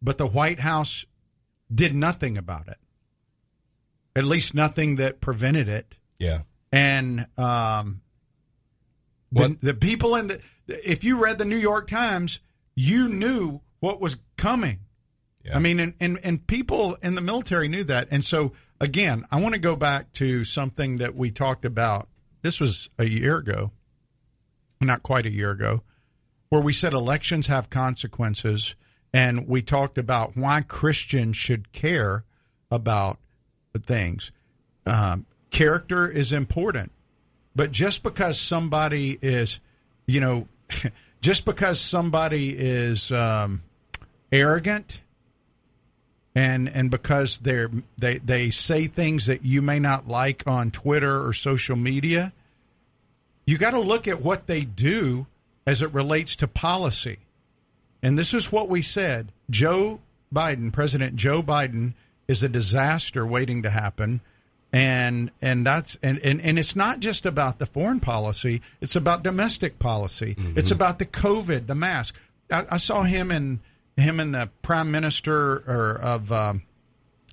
but 0.01 0.17
the 0.17 0.27
White 0.27 0.59
House 0.59 1.05
did 1.73 1.95
nothing 1.95 2.37
about 2.37 2.67
it. 2.67 2.77
At 4.15 4.25
least 4.25 4.53
nothing 4.53 4.95
that 4.95 5.21
prevented 5.21 5.69
it. 5.69 5.95
Yeah. 6.19 6.41
And 6.71 7.27
um, 7.37 8.01
the, 9.31 9.57
the, 9.61 9.73
people 9.73 10.15
in 10.15 10.27
the 10.27 10.41
if 10.67 11.03
you 11.03 11.21
read 11.21 11.37
the 11.37 11.45
New 11.45 11.57
York 11.57 11.87
Times, 11.87 12.39
you 12.75 13.09
knew 13.09 13.61
what 13.79 13.99
was 13.99 14.17
coming. 14.37 14.79
Yeah. 15.43 15.55
I 15.55 15.59
mean, 15.59 15.79
and, 15.79 15.93
and 15.99 16.19
and 16.23 16.45
people 16.45 16.97
in 17.01 17.15
the 17.15 17.21
military 17.21 17.67
knew 17.67 17.83
that. 17.85 18.09
And 18.11 18.23
so 18.23 18.53
again, 18.79 19.25
I 19.31 19.39
want 19.39 19.55
to 19.55 19.59
go 19.59 19.75
back 19.75 20.11
to 20.13 20.43
something 20.43 20.97
that 20.97 21.15
we 21.15 21.31
talked 21.31 21.65
about. 21.65 22.07
This 22.41 22.59
was 22.59 22.89
a 22.97 23.05
year 23.05 23.37
ago, 23.37 23.71
not 24.79 25.03
quite 25.03 25.25
a 25.25 25.31
year 25.31 25.51
ago, 25.51 25.83
where 26.49 26.61
we 26.61 26.73
said 26.73 26.93
elections 26.93 27.47
have 27.47 27.69
consequences, 27.69 28.75
and 29.13 29.47
we 29.47 29.61
talked 29.61 29.97
about 29.97 30.35
why 30.35 30.61
Christians 30.61 31.37
should 31.37 31.71
care 31.71 32.25
about 32.69 33.19
things. 33.79 34.31
Um, 34.85 35.25
character 35.49 36.07
is 36.07 36.31
important, 36.31 36.91
but 37.55 37.71
just 37.71 38.03
because 38.03 38.39
somebody 38.39 39.17
is, 39.21 39.59
you 40.05 40.19
know, 40.19 40.47
just 41.21 41.45
because 41.45 41.79
somebody 41.79 42.55
is 42.57 43.11
um, 43.11 43.61
arrogant 44.31 45.01
and 46.33 46.69
and 46.69 46.89
because 46.89 47.39
they're 47.39 47.69
they 47.97 48.17
they 48.19 48.49
say 48.49 48.87
things 48.87 49.25
that 49.25 49.43
you 49.43 49.61
may 49.61 49.79
not 49.79 50.07
like 50.07 50.43
on 50.47 50.71
Twitter 50.71 51.25
or 51.25 51.33
social 51.33 51.75
media, 51.75 52.33
you 53.45 53.57
got 53.57 53.71
to 53.71 53.79
look 53.79 54.07
at 54.07 54.21
what 54.21 54.47
they 54.47 54.61
do 54.61 55.27
as 55.67 55.81
it 55.81 55.93
relates 55.93 56.35
to 56.37 56.47
policy. 56.47 57.19
And 58.01 58.17
this 58.17 58.33
is 58.33 58.51
what 58.51 58.69
we 58.69 58.81
said: 58.81 59.31
Joe 59.49 59.99
Biden, 60.33 60.71
President 60.71 61.15
Joe 61.15 61.43
Biden, 61.43 61.93
is 62.31 62.41
a 62.41 62.49
disaster 62.49 63.25
waiting 63.25 63.61
to 63.61 63.69
happen. 63.69 64.21
And 64.73 65.31
and 65.41 65.65
that's 65.65 65.97
and, 66.01 66.17
and, 66.19 66.39
and 66.39 66.57
it's 66.57 66.77
not 66.77 67.01
just 67.01 67.25
about 67.25 67.59
the 67.59 67.65
foreign 67.65 67.99
policy; 67.99 68.61
it's 68.79 68.95
about 68.95 69.21
domestic 69.21 69.79
policy. 69.79 70.35
Mm-hmm. 70.35 70.57
It's 70.57 70.71
about 70.71 70.97
the 70.97 71.05
COVID, 71.05 71.67
the 71.67 71.75
mask. 71.75 72.15
I, 72.49 72.63
I 72.71 72.77
saw 72.77 73.03
him 73.03 73.31
and 73.31 73.59
him 73.97 74.21
and 74.21 74.33
the 74.33 74.49
prime 74.61 74.89
minister 74.89 75.57
or, 75.67 75.99
of 76.01 76.31
um, 76.31 76.63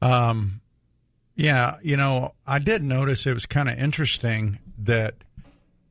Um, 0.02 0.60
yeah, 1.36 1.76
you 1.82 1.96
know, 1.96 2.34
I 2.46 2.58
did 2.58 2.82
notice 2.82 3.26
it 3.26 3.34
was 3.34 3.46
kind 3.46 3.68
of 3.68 3.78
interesting 3.78 4.58
that 4.78 5.14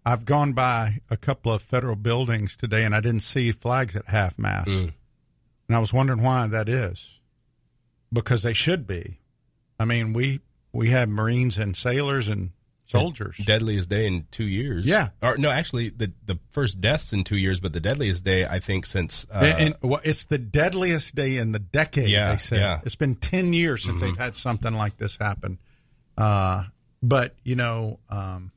I've 0.06 0.26
gone 0.26 0.54
by 0.54 1.02
a 1.10 1.18
couple 1.18 1.52
of 1.52 1.62
federal 1.62 1.96
buildings 1.96 2.58
today 2.58 2.84
and 2.84 2.94
I 2.94 3.00
didn't 3.00 3.22
see 3.22 3.52
flags 3.52 3.96
at 3.96 4.08
half 4.08 4.38
mast. 4.38 4.70
Mm. 4.70 4.94
And 5.68 5.78
I 5.78 5.80
was 5.80 5.94
wondering 5.94 6.22
why 6.22 6.48
that 6.48 6.68
is. 6.68 7.20
Because 8.12 8.44
they 8.44 8.54
should 8.54 8.86
be. 8.86 9.20
I 9.80 9.86
mean, 9.86 10.14
we 10.14 10.42
we 10.72 10.90
have 10.90 11.10
Marines 11.10 11.58
and 11.58 11.76
sailors 11.76 12.28
and 12.28 12.52
soldiers. 12.86 13.38
The 13.38 13.44
deadliest 13.44 13.90
day 13.90 14.06
in 14.06 14.28
two 14.30 14.44
years. 14.44 14.86
Yeah. 14.86 15.10
Or 15.22 15.38
no, 15.38 15.50
actually, 15.50 15.90
the 15.90 16.12
the 16.26 16.38
first 16.52 16.80
deaths 16.80 17.14
in 17.14 17.24
two 17.24 17.38
years, 17.38 17.60
but 17.60 17.74
the 17.74 17.80
deadliest 17.80 18.24
day 18.24 18.46
I 18.46 18.60
think 18.60 18.86
since. 18.86 19.26
Uh, 19.34 19.54
and, 19.58 19.76
and 19.82 19.92
well, 19.92 20.02
it's 20.04 20.26
the 20.26 20.38
deadliest 20.38 21.16
day 21.16 21.38
in 21.38 21.54
the 21.54 21.60
decade. 21.60 22.10
Yeah, 22.10 22.32
they 22.32 22.38
say 22.38 22.60
yeah. 22.60 22.82
it's 22.84 22.96
been 22.96 23.16
ten 23.16 23.54
years 23.54 23.84
since 23.84 24.00
mm-hmm. 24.00 24.10
they've 24.10 24.18
had 24.18 24.36
something 24.36 24.74
like 24.74 24.98
this 24.98 25.18
happen. 25.18 25.60
Uh, 26.18 26.66
but 27.02 27.36
you 27.44 27.56
know, 27.56 28.00
um, 28.10 28.52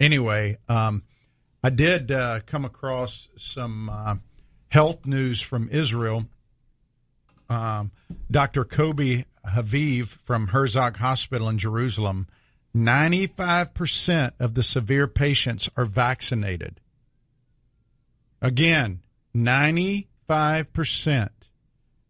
anyway, 0.00 0.58
um, 0.68 1.02
I 1.62 1.70
did 1.70 2.10
uh, 2.10 2.40
come 2.46 2.64
across 2.64 3.28
some 3.38 3.88
uh, 3.88 4.16
health 4.68 5.06
news 5.06 5.40
from 5.40 5.68
Israel. 5.70 6.26
Um, 7.48 7.90
Dr. 8.30 8.64
Kobi 8.64 9.24
Haviv 9.46 10.06
from 10.06 10.48
Herzog 10.48 10.96
Hospital 10.98 11.48
in 11.48 11.58
Jerusalem. 11.58 12.26
95% 12.74 14.32
of 14.40 14.54
the 14.54 14.62
severe 14.62 15.06
patients 15.06 15.70
are 15.76 15.84
vaccinated. 15.84 16.80
Again, 18.42 19.00
95% 19.34 21.30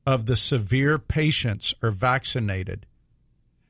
of 0.07 0.27
the 0.27 0.37
severe 0.37 0.99
patients 0.99 1.75
are 1.83 1.91
vaccinated. 1.91 2.87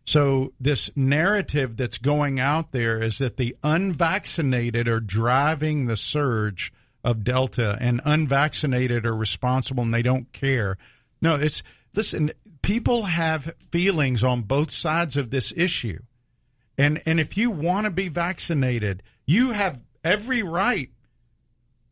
So, 0.06 0.52
this 0.60 0.90
narrative 0.94 1.78
that's 1.78 1.96
going 1.96 2.38
out 2.38 2.72
there 2.72 3.02
is 3.02 3.18
that 3.18 3.38
the 3.38 3.56
unvaccinated 3.62 4.86
are 4.86 5.00
driving 5.00 5.86
the 5.86 5.96
surge 5.96 6.72
of 7.02 7.24
Delta 7.24 7.78
and 7.80 8.02
unvaccinated 8.04 9.06
are 9.06 9.14
responsible 9.14 9.82
and 9.82 9.94
they 9.94 10.02
don't 10.02 10.32
care. 10.32 10.76
No, 11.22 11.36
it's, 11.36 11.62
listen, 11.94 12.32
people 12.62 13.04
have 13.04 13.54
feelings 13.70 14.22
on 14.22 14.42
both 14.42 14.70
sides 14.70 15.16
of 15.16 15.30
this 15.30 15.52
issue. 15.56 16.00
And, 16.76 17.00
and 17.06 17.20
if 17.20 17.36
you 17.36 17.50
want 17.50 17.86
to 17.86 17.90
be 17.90 18.08
vaccinated, 18.08 19.02
you 19.26 19.52
have 19.52 19.80
every 20.02 20.42
right 20.42 20.90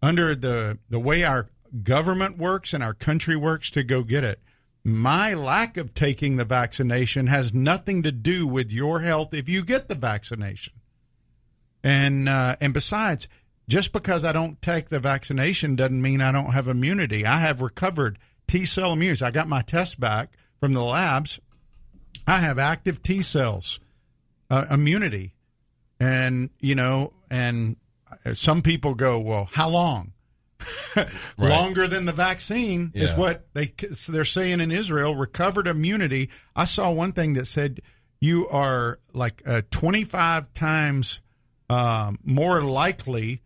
under 0.02 0.34
the, 0.34 0.78
the 0.90 0.98
way 0.98 1.24
our 1.24 1.48
government 1.82 2.38
works 2.38 2.72
and 2.74 2.82
our 2.82 2.94
country 2.94 3.36
works 3.36 3.70
to 3.70 3.84
go 3.84 4.02
get 4.02 4.24
it. 4.24 4.40
My 4.84 5.34
lack 5.34 5.76
of 5.76 5.94
taking 5.94 6.36
the 6.36 6.44
vaccination 6.44 7.28
has 7.28 7.54
nothing 7.54 8.02
to 8.02 8.10
do 8.12 8.46
with 8.46 8.72
your 8.72 9.00
health 9.00 9.32
if 9.32 9.48
you 9.48 9.64
get 9.64 9.88
the 9.88 9.94
vaccination. 9.94 10.72
And 11.84 12.28
uh, 12.28 12.56
and 12.60 12.74
besides, 12.74 13.28
just 13.68 13.92
because 13.92 14.24
I 14.24 14.32
don't 14.32 14.60
take 14.60 14.88
the 14.88 15.00
vaccination 15.00 15.76
doesn't 15.76 16.02
mean 16.02 16.20
I 16.20 16.32
don't 16.32 16.52
have 16.52 16.68
immunity. 16.68 17.24
I 17.24 17.38
have 17.38 17.60
recovered 17.60 18.18
T 18.46 18.64
cell 18.64 18.92
immunity. 18.92 19.24
I 19.24 19.30
got 19.30 19.48
my 19.48 19.62
test 19.62 20.00
back 20.00 20.32
from 20.58 20.72
the 20.72 20.82
labs. 20.82 21.40
I 22.26 22.38
have 22.38 22.58
active 22.58 23.02
T 23.02 23.22
cells 23.22 23.80
uh, 24.50 24.66
immunity, 24.70 25.34
and 25.98 26.50
you 26.60 26.74
know, 26.74 27.12
and 27.30 27.76
some 28.32 28.62
people 28.62 28.94
go, 28.94 29.18
well, 29.20 29.48
how 29.52 29.68
long? 29.68 30.12
Longer 31.38 31.86
than 31.88 32.04
the 32.04 32.12
vaccine 32.12 32.92
yeah. 32.94 33.04
is 33.04 33.14
what 33.14 33.46
they 33.54 33.72
they're 34.08 34.24
saying 34.24 34.60
in 34.60 34.70
Israel. 34.70 35.14
Recovered 35.14 35.66
immunity. 35.66 36.30
I 36.54 36.64
saw 36.64 36.90
one 36.90 37.12
thing 37.12 37.34
that 37.34 37.46
said 37.46 37.80
you 38.20 38.48
are 38.48 39.00
like 39.12 39.42
uh, 39.44 39.62
25 39.70 40.52
times 40.52 41.20
um, 41.68 42.18
more 42.24 42.62
likely 42.62 43.42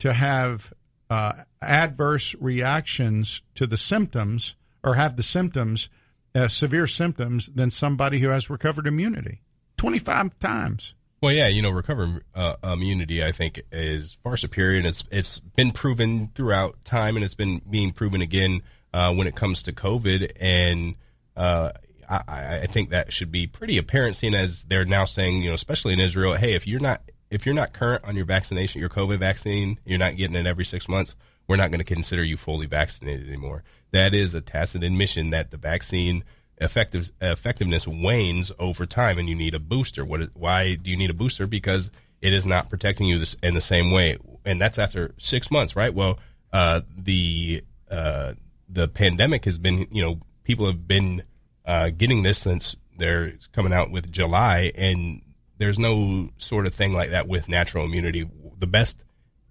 to 0.00 0.12
have 0.12 0.72
uh, 1.08 1.32
adverse 1.62 2.34
reactions 2.40 3.42
to 3.54 3.66
the 3.66 3.76
symptoms 3.76 4.56
or 4.82 4.94
have 4.94 5.16
the 5.16 5.22
symptoms, 5.22 5.88
uh, 6.34 6.48
severe 6.48 6.88
symptoms, 6.88 7.48
than 7.54 7.70
somebody 7.70 8.18
who 8.18 8.28
has 8.28 8.50
recovered 8.50 8.86
immunity. 8.86 9.42
25 9.76 10.38
times. 10.40 10.95
Well, 11.22 11.32
yeah, 11.32 11.48
you 11.48 11.62
know, 11.62 11.70
recovery 11.70 12.20
uh, 12.34 12.56
immunity, 12.62 13.24
I 13.24 13.32
think, 13.32 13.62
is 13.72 14.18
far 14.22 14.36
superior, 14.36 14.78
and 14.78 14.86
it's 14.86 15.02
it's 15.10 15.38
been 15.38 15.70
proven 15.70 16.28
throughout 16.34 16.84
time, 16.84 17.16
and 17.16 17.24
it's 17.24 17.34
been 17.34 17.62
being 17.68 17.92
proven 17.92 18.20
again 18.20 18.62
uh, 18.92 19.14
when 19.14 19.26
it 19.26 19.34
comes 19.34 19.62
to 19.64 19.72
COVID. 19.72 20.32
And 20.38 20.94
uh, 21.34 21.70
I, 22.08 22.60
I, 22.62 22.66
think 22.66 22.90
that 22.90 23.12
should 23.12 23.32
be 23.32 23.46
pretty 23.46 23.78
apparent, 23.78 24.16
seeing 24.16 24.34
as 24.34 24.64
they're 24.64 24.84
now 24.84 25.06
saying, 25.06 25.42
you 25.42 25.48
know, 25.48 25.54
especially 25.54 25.94
in 25.94 26.00
Israel, 26.00 26.34
hey, 26.34 26.54
if 26.54 26.66
you're 26.66 26.80
not 26.80 27.02
if 27.30 27.46
you're 27.46 27.54
not 27.54 27.72
current 27.72 28.04
on 28.04 28.14
your 28.14 28.26
vaccination, 28.26 28.80
your 28.80 28.90
COVID 28.90 29.18
vaccine, 29.18 29.78
you're 29.84 29.98
not 29.98 30.16
getting 30.16 30.36
it 30.36 30.46
every 30.46 30.64
six 30.64 30.88
months. 30.88 31.14
We're 31.48 31.56
not 31.56 31.70
going 31.70 31.84
to 31.84 31.94
consider 31.94 32.24
you 32.24 32.36
fully 32.36 32.66
vaccinated 32.66 33.28
anymore. 33.28 33.62
That 33.92 34.14
is 34.14 34.34
a 34.34 34.40
tacit 34.40 34.82
admission 34.82 35.30
that 35.30 35.50
the 35.50 35.56
vaccine 35.56 36.24
effective 36.58 37.10
effectiveness 37.20 37.86
wanes 37.86 38.52
over 38.58 38.86
time, 38.86 39.18
and 39.18 39.28
you 39.28 39.34
need 39.34 39.54
a 39.54 39.58
booster. 39.58 40.04
What? 40.04 40.30
Why 40.34 40.74
do 40.74 40.90
you 40.90 40.96
need 40.96 41.10
a 41.10 41.14
booster? 41.14 41.46
Because 41.46 41.90
it 42.22 42.32
is 42.32 42.46
not 42.46 42.70
protecting 42.70 43.06
you 43.06 43.22
in 43.42 43.54
the 43.54 43.60
same 43.60 43.90
way, 43.90 44.18
and 44.44 44.60
that's 44.60 44.78
after 44.78 45.14
six 45.18 45.50
months, 45.50 45.76
right? 45.76 45.92
Well, 45.92 46.18
uh, 46.52 46.80
the 46.96 47.62
uh, 47.90 48.34
the 48.68 48.88
pandemic 48.88 49.44
has 49.44 49.58
been, 49.58 49.86
you 49.90 50.02
know, 50.02 50.20
people 50.44 50.66
have 50.66 50.88
been 50.88 51.22
uh, 51.64 51.90
getting 51.90 52.22
this 52.22 52.38
since 52.38 52.76
they're 52.98 53.34
coming 53.52 53.72
out 53.72 53.90
with 53.90 54.10
July, 54.10 54.72
and 54.76 55.22
there's 55.58 55.78
no 55.78 56.30
sort 56.38 56.66
of 56.66 56.74
thing 56.74 56.92
like 56.92 57.10
that 57.10 57.28
with 57.28 57.48
natural 57.48 57.84
immunity. 57.84 58.28
The 58.58 58.66
best 58.66 59.04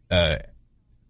uh, 0.10 0.38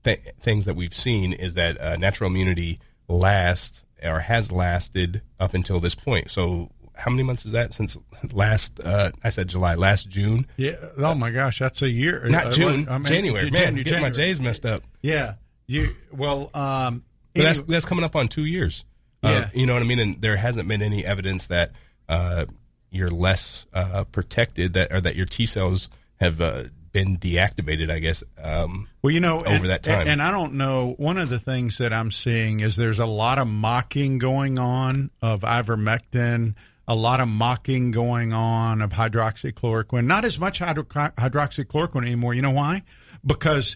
th- 0.04 0.20
things 0.40 0.66
that 0.66 0.76
we've 0.76 0.94
seen 0.94 1.34
is 1.34 1.56
that 1.56 1.80
uh, 1.80 1.96
natural 1.98 2.30
immunity 2.30 2.80
lasts 3.08 3.84
or 4.04 4.20
has 4.20 4.52
lasted 4.52 5.22
up 5.40 5.54
until 5.54 5.80
this 5.80 5.96
point. 5.96 6.32
So 6.32 6.70
how 6.98 7.12
many 7.12 7.24
months 7.24 7.46
is 7.46 7.52
that 7.52 7.74
since 7.74 7.98
last? 8.32 8.80
Uh, 8.80 9.12
I 9.24 9.30
said 9.30 9.48
July, 9.48 9.76
last 9.76 10.10
June. 10.10 10.48
Yeah. 10.58 10.76
Oh 10.98 11.16
my 11.16 11.32
gosh, 11.32 11.60
that's 11.60 11.82
a 11.82 11.90
year. 11.90 12.26
Not 12.28 12.48
uh, 12.48 12.52
June. 12.52 12.88
I 12.90 12.98
mean, 12.98 13.06
January. 13.06 13.44
Man, 13.44 13.54
January, 13.54 13.84
get 13.84 14.02
my 14.02 14.10
J's 14.10 14.40
messed 14.40 14.66
up. 14.66 14.82
Yeah. 15.02 15.36
You 15.68 15.96
well. 16.12 16.52
Um, 16.54 17.04
anyway. 17.34 17.48
that's 17.48 17.62
that's 17.62 17.86
coming 17.86 18.06
up 18.06 18.16
on 18.16 18.28
two 18.28 18.46
years. 18.46 18.86
Uh, 19.24 19.30
yeah. 19.30 19.38
Uh, 19.38 19.50
you 19.54 19.66
know 19.66 19.74
what 19.74 19.84
I 19.84 19.86
mean? 19.86 20.00
And 20.00 20.22
there 20.22 20.38
hasn't 20.38 20.68
been 20.68 20.82
any 20.82 21.06
evidence 21.06 21.48
that 21.48 21.72
uh, 22.08 22.46
you're 22.92 23.10
less 23.10 23.66
uh, 23.74 24.04
protected 24.06 24.74
that 24.74 24.92
or 24.92 25.02
that 25.02 25.16
your 25.16 25.26
T 25.26 25.46
cells 25.46 25.90
have 26.20 26.40
uh, 26.42 26.66
been 26.96 27.18
deactivated, 27.18 27.92
I 27.92 28.00
guess. 28.00 28.24
Um, 28.42 28.88
well, 29.02 29.12
you 29.12 29.20
know, 29.20 29.40
over 29.40 29.50
and, 29.50 29.66
that 29.66 29.84
time, 29.84 30.08
and, 30.08 30.22
I 30.22 30.32
don't 30.32 30.54
know. 30.54 30.96
One 30.96 31.18
of 31.18 31.28
the 31.28 31.40
things 31.40 31.78
that 31.80 31.92
I'm 31.92 32.10
seeing 32.10 32.62
is 32.62 32.78
there's 32.78 33.00
a 33.00 33.06
lot 33.06 33.38
of 33.38 33.50
mocking 33.50 34.18
going 34.18 34.58
on 34.58 35.12
of 35.22 35.42
ivermectin, 35.42 36.56
a 36.88 36.96
lot 36.96 37.20
of 37.20 37.28
mocking 37.28 37.92
going 37.92 38.32
on 38.32 38.82
of 38.82 38.92
hydroxychloroquine. 38.92 40.06
Not 40.06 40.24
as 40.24 40.40
much 40.40 40.60
hydro- 40.60 40.86
hydroxychloroquine 40.86 42.04
anymore. 42.04 42.34
You 42.34 42.44
know 42.44 42.52
why? 42.52 42.84
Because 43.26 43.76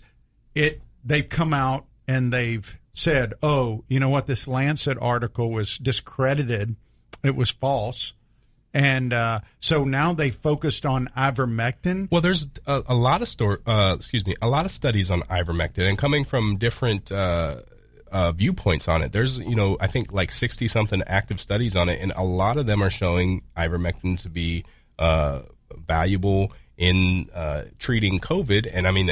it 0.56 0.82
they've 1.04 1.28
come 1.28 1.54
out 1.54 1.88
and 2.08 2.32
they've 2.32 2.80
said, 2.94 3.34
"Oh, 3.44 3.84
you 3.90 4.00
know 4.00 4.10
what? 4.10 4.28
This 4.28 4.48
Lancet 4.48 4.98
article 5.02 5.52
was 5.52 5.78
discredited. 5.78 6.78
It 7.22 7.36
was 7.36 7.52
false." 7.52 8.14
And 8.74 9.14
uh, 9.14 9.40
so 9.60 9.84
now 9.84 10.14
they 10.14 10.30
focused 10.30 10.86
on 10.86 11.08
ivermectin. 11.18 12.10
Well, 12.12 12.22
there's 12.22 12.48
a, 12.68 12.84
a 12.88 12.96
lot 12.96 13.22
of 13.22 13.28
store, 13.28 13.62
uh, 13.66 13.96
excuse 13.98 14.26
me, 14.26 14.36
a 14.42 14.50
lot 14.50 14.66
of 14.66 14.72
studies 14.72 15.10
on 15.10 15.22
ivermectin, 15.24 15.88
and 15.88 15.98
coming 15.98 16.24
from 16.24 16.58
different 16.58 17.12
uh, 17.12 17.62
uh 18.12 18.32
viewpoints 18.32 18.88
on 18.88 19.02
it. 19.02 19.12
There's, 19.12 19.40
you 19.40 19.56
know, 19.56 19.78
I 19.80 19.88
think 19.88 20.12
like 20.12 20.32
sixty 20.32 20.68
something 20.68 21.02
active 21.08 21.40
studies 21.40 21.76
on 21.76 21.90
it, 21.90 22.00
and 22.02 22.12
a 22.16 22.24
lot 22.24 22.58
of 22.58 22.66
them 22.66 22.84
are 22.84 22.92
showing 22.92 23.42
ivermectin 23.58 24.20
to 24.20 24.30
be 24.30 24.66
uh, 25.00 25.42
valuable 25.88 26.54
in 26.78 27.30
uh, 27.34 27.64
treating 27.80 28.20
COVID. 28.20 28.70
And 28.72 28.88
I 28.88 28.92
mean, 28.92 29.12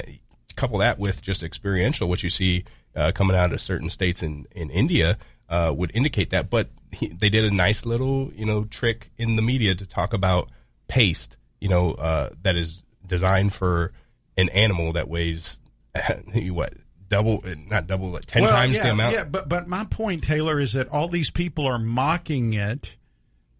couple 0.55 0.79
that 0.79 0.97
with 0.97 1.21
just 1.21 1.43
experiential, 1.43 2.09
what 2.09 2.23
you 2.23 2.29
see 2.29 2.65
coming 3.13 3.35
out 3.35 3.53
of 3.53 3.61
certain 3.61 3.89
states 3.89 4.23
in 4.23 4.47
in 4.51 4.69
India 4.69 5.17
uh, 5.49 5.73
would 5.75 5.91
indicate 5.95 6.31
that. 6.31 6.49
But 6.49 6.69
he, 6.91 7.07
they 7.07 7.29
did 7.29 7.45
a 7.45 7.51
nice 7.51 7.85
little, 7.85 8.31
you 8.33 8.45
know, 8.45 8.65
trick 8.65 9.11
in 9.17 9.35
the 9.35 9.41
media 9.41 9.75
to 9.75 9.85
talk 9.85 10.13
about 10.13 10.49
paste, 10.87 11.37
you 11.59 11.69
know, 11.69 11.93
uh, 11.93 12.29
that 12.43 12.55
is 12.55 12.83
designed 13.05 13.53
for 13.53 13.93
an 14.37 14.49
animal 14.49 14.93
that 14.93 15.07
weighs 15.07 15.59
what 16.33 16.73
double, 17.09 17.43
not 17.69 17.87
double, 17.87 18.09
like 18.09 18.25
ten 18.25 18.43
well, 18.43 18.51
times 18.51 18.75
yeah, 18.75 18.83
the 18.83 18.91
amount. 18.91 19.13
Yeah, 19.13 19.23
but 19.25 19.49
but 19.49 19.67
my 19.67 19.85
point, 19.85 20.23
Taylor, 20.23 20.59
is 20.59 20.73
that 20.73 20.87
all 20.89 21.07
these 21.07 21.31
people 21.31 21.65
are 21.65 21.79
mocking 21.79 22.53
it 22.53 22.95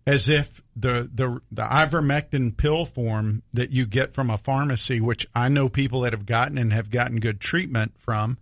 as 0.06 0.30
if 0.30 0.62
the 0.76 1.10
the 1.14 1.42
the 1.52 1.64
ivermectin 1.64 2.56
pill 2.56 2.86
form 2.86 3.44
that 3.54 3.72
you 3.72 3.86
get 3.86 4.14
from 4.14 4.30
a 4.30 4.38
pharmacy, 4.38 5.02
which 5.02 5.28
I 5.34 5.50
know 5.50 5.70
people 5.70 6.02
that 6.02 6.14
have 6.14 6.26
gotten 6.26 6.58
and 6.58 6.72
have 6.74 6.90
gotten 6.90 7.20
good 7.20 7.40
treatment 7.40 7.94
from, 7.98 8.38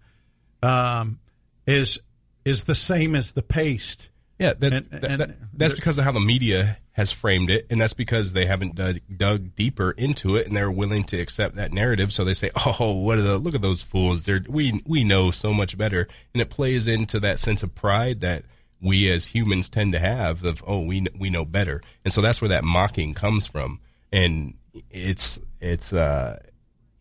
um, 0.62 1.20
is 1.66 2.00
is 2.46 2.64
the 2.64 2.76
same 2.76 3.16
as 3.16 3.34
the 3.34 3.42
paste. 3.42 4.10
Yeah, 4.40 4.54
that, 4.60 4.74
and, 4.74 4.88
and 4.92 5.22
that, 5.22 5.38
that's 5.54 5.74
because 5.74 5.98
of 5.98 6.04
how 6.04 6.12
the 6.12 6.20
media 6.20 6.78
has 6.92 7.12
framed 7.12 7.50
it, 7.50 7.66
and 7.70 7.80
that's 7.80 7.94
because 7.94 8.34
they 8.34 8.46
haven't 8.46 8.76
dug, 8.76 9.00
dug, 9.16 9.56
deeper 9.56 9.92
into 9.92 10.36
it, 10.36 10.46
and 10.46 10.56
they're 10.56 10.72
willing 10.72 11.06
to 11.06 11.20
accept 11.20 11.56
that 11.56 11.72
narrative. 11.72 12.12
So 12.12 12.26
they 12.26 12.34
say, 12.34 12.50
"Oh, 12.80 13.00
what 13.00 13.18
are 13.18 13.22
the 13.22 13.38
look 13.38 13.56
at 13.56 13.62
those 13.62 13.82
fools? 13.82 14.26
They're 14.26 14.44
we 14.48 14.82
we 14.86 15.04
know 15.06 15.32
so 15.32 15.54
much 15.54 15.78
better," 15.78 16.08
and 16.34 16.42
it 16.42 16.50
plays 16.50 16.86
into 16.86 17.20
that 17.22 17.40
sense 17.40 17.64
of 17.64 17.76
pride 17.76 18.20
that 18.22 18.44
we 18.82 19.10
as 19.10 19.28
humans 19.28 19.70
tend 19.70 19.94
to 19.94 20.00
have 20.00 20.44
of, 20.44 20.62
"Oh, 20.68 20.82
we 20.82 21.06
we 21.18 21.30
know 21.30 21.46
better," 21.46 21.82
and 22.04 22.14
so 22.14 22.20
that's 22.20 22.42
where 22.42 22.50
that 22.50 22.66
mocking 22.66 23.14
comes 23.14 23.48
from, 23.48 23.80
and 24.12 24.56
it's 24.92 25.40
it's 25.62 25.94
uh, 25.94 26.40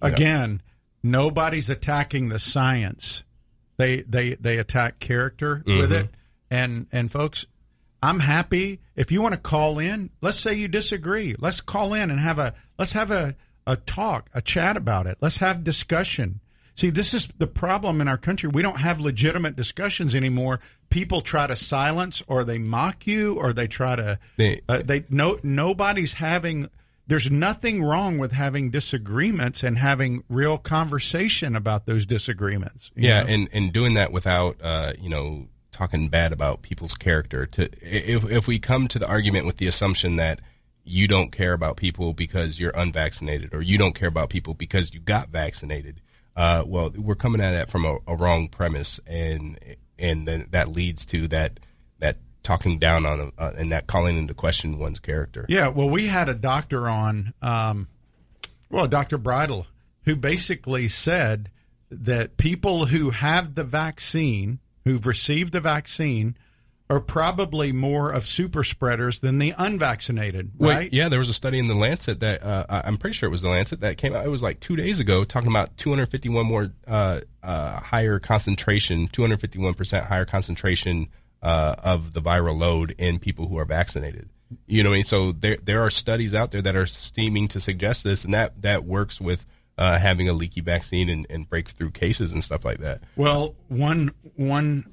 again, 0.00 0.62
know. 1.02 1.18
nobody's 1.18 1.68
attacking 1.68 2.28
the 2.28 2.38
science 2.38 3.23
they 3.76 4.02
they 4.02 4.34
they 4.34 4.58
attack 4.58 5.00
character 5.00 5.62
mm-hmm. 5.66 5.78
with 5.78 5.92
it, 5.92 6.10
and 6.50 6.86
and 6.92 7.10
folks, 7.10 7.46
I'm 8.02 8.20
happy 8.20 8.80
if 8.96 9.10
you 9.10 9.22
want 9.22 9.34
to 9.34 9.40
call 9.40 9.78
in. 9.78 10.10
Let's 10.20 10.38
say 10.38 10.54
you 10.54 10.68
disagree. 10.68 11.34
Let's 11.38 11.60
call 11.60 11.94
in 11.94 12.10
and 12.10 12.20
have 12.20 12.38
a 12.38 12.54
let's 12.78 12.92
have 12.92 13.10
a 13.10 13.36
a 13.66 13.76
talk, 13.76 14.28
a 14.34 14.42
chat 14.42 14.76
about 14.76 15.06
it. 15.06 15.18
Let's 15.20 15.38
have 15.38 15.64
discussion. 15.64 16.40
See, 16.76 16.90
this 16.90 17.14
is 17.14 17.28
the 17.38 17.46
problem 17.46 18.00
in 18.00 18.08
our 18.08 18.18
country. 18.18 18.48
We 18.48 18.62
don't 18.62 18.80
have 18.80 18.98
legitimate 18.98 19.54
discussions 19.54 20.14
anymore. 20.14 20.60
People 20.90 21.20
try 21.20 21.46
to 21.46 21.54
silence, 21.54 22.22
or 22.26 22.42
they 22.44 22.58
mock 22.58 23.06
you, 23.06 23.38
or 23.38 23.52
they 23.52 23.68
try 23.68 23.96
to. 23.96 24.18
They- 24.36 24.60
uh, 24.68 24.82
they 24.84 25.04
no 25.08 25.38
nobody's 25.42 26.14
having. 26.14 26.68
There's 27.06 27.30
nothing 27.30 27.82
wrong 27.82 28.18
with 28.18 28.32
having 28.32 28.70
disagreements 28.70 29.62
and 29.62 29.78
having 29.78 30.24
real 30.28 30.56
conversation 30.56 31.54
about 31.54 31.86
those 31.86 32.06
disagreements. 32.06 32.90
yeah 32.96 33.22
know? 33.22 33.30
and 33.30 33.48
and 33.52 33.72
doing 33.72 33.94
that 33.94 34.12
without 34.12 34.56
uh 34.62 34.92
you 34.98 35.08
know 35.08 35.48
talking 35.70 36.08
bad 36.08 36.32
about 36.32 36.62
people's 36.62 36.94
character 36.94 37.46
to 37.46 37.68
if 37.82 38.24
if 38.30 38.46
we 38.46 38.58
come 38.58 38.86
to 38.88 38.98
the 38.98 39.08
argument 39.08 39.44
with 39.44 39.56
the 39.56 39.66
assumption 39.66 40.16
that 40.16 40.40
you 40.84 41.08
don't 41.08 41.32
care 41.32 41.52
about 41.52 41.76
people 41.76 42.12
because 42.12 42.60
you're 42.60 42.72
unvaccinated 42.76 43.52
or 43.52 43.60
you 43.60 43.76
don't 43.76 43.94
care 43.94 44.08
about 44.08 44.30
people 44.30 44.54
because 44.54 44.94
you 44.94 45.00
got 45.00 45.30
vaccinated 45.30 46.00
uh 46.36 46.62
well 46.64 46.92
we're 46.96 47.16
coming 47.16 47.40
at 47.40 47.54
it 47.54 47.68
from 47.68 47.84
a, 47.84 47.98
a 48.06 48.14
wrong 48.14 48.46
premise 48.46 49.00
and 49.06 49.58
and 49.98 50.28
then 50.28 50.46
that 50.50 50.68
leads 50.68 51.04
to 51.04 51.26
that 51.26 51.58
that 51.98 52.18
talking 52.44 52.78
down 52.78 53.04
on 53.04 53.32
uh, 53.36 53.52
and 53.56 53.72
that 53.72 53.88
calling 53.88 54.16
into 54.16 54.34
question 54.34 54.78
one's 54.78 55.00
character 55.00 55.44
Yeah, 55.48 55.68
well, 55.68 55.90
we 55.90 56.06
had 56.06 56.28
a 56.28 56.34
doctor 56.34 56.88
on, 56.88 57.32
um, 57.42 57.88
well, 58.70 58.86
Dr. 58.86 59.18
Bridle, 59.18 59.66
who 60.04 60.14
basically 60.14 60.86
said 60.86 61.50
that 61.90 62.36
people 62.36 62.86
who 62.86 63.10
have 63.10 63.54
the 63.54 63.64
vaccine, 63.64 64.60
who've 64.84 65.06
received 65.06 65.52
the 65.52 65.60
vaccine, 65.60 66.36
are 66.90 67.00
probably 67.00 67.72
more 67.72 68.12
of 68.12 68.26
super 68.26 68.62
spreaders 68.62 69.20
than 69.20 69.38
the 69.38 69.54
unvaccinated, 69.56 70.50
Wait, 70.58 70.74
right? 70.74 70.92
yeah, 70.92 71.08
there 71.08 71.18
was 71.18 71.30
a 71.30 71.34
study 71.34 71.58
in 71.58 71.66
the 71.66 71.74
Lancet 71.74 72.20
that 72.20 72.42
uh, 72.42 72.66
I'm 72.68 72.98
pretty 72.98 73.14
sure 73.14 73.26
it 73.26 73.32
was 73.32 73.40
the 73.40 73.48
Lancet 73.48 73.80
that 73.80 73.96
came 73.96 74.14
out. 74.14 74.24
It 74.24 74.28
was 74.28 74.42
like 74.42 74.60
two 74.60 74.76
days 74.76 75.00
ago, 75.00 75.24
talking 75.24 75.48
about 75.48 75.76
251 75.78 76.44
more 76.44 76.72
uh, 76.86 77.20
uh, 77.42 77.80
higher 77.80 78.18
concentration, 78.18 79.08
251 79.08 79.74
percent 79.74 80.06
higher 80.06 80.26
concentration 80.26 81.08
uh, 81.44 81.76
of 81.84 82.14
the 82.14 82.22
viral 82.22 82.58
load 82.58 82.94
in 82.98 83.18
people 83.18 83.48
who 83.48 83.58
are 83.58 83.66
vaccinated. 83.66 84.28
You 84.66 84.82
know, 84.82 84.90
what 84.90 84.94
I 84.94 84.98
mean, 84.98 85.04
so 85.04 85.32
there 85.32 85.58
there 85.62 85.82
are 85.82 85.90
studies 85.90 86.32
out 86.32 86.50
there 86.50 86.62
that 86.62 86.74
are 86.74 86.86
steaming 86.86 87.48
to 87.48 87.60
suggest 87.60 88.02
this, 88.02 88.24
and 88.24 88.32
that 88.34 88.62
that 88.62 88.84
works 88.84 89.20
with 89.20 89.44
uh, 89.76 89.98
having 89.98 90.28
a 90.28 90.32
leaky 90.32 90.60
vaccine 90.60 91.08
and, 91.08 91.26
and 91.28 91.48
breakthrough 91.48 91.90
cases 91.90 92.32
and 92.32 92.42
stuff 92.42 92.64
like 92.64 92.78
that. 92.78 93.02
Well, 93.16 93.54
one 93.68 94.12
one 94.36 94.92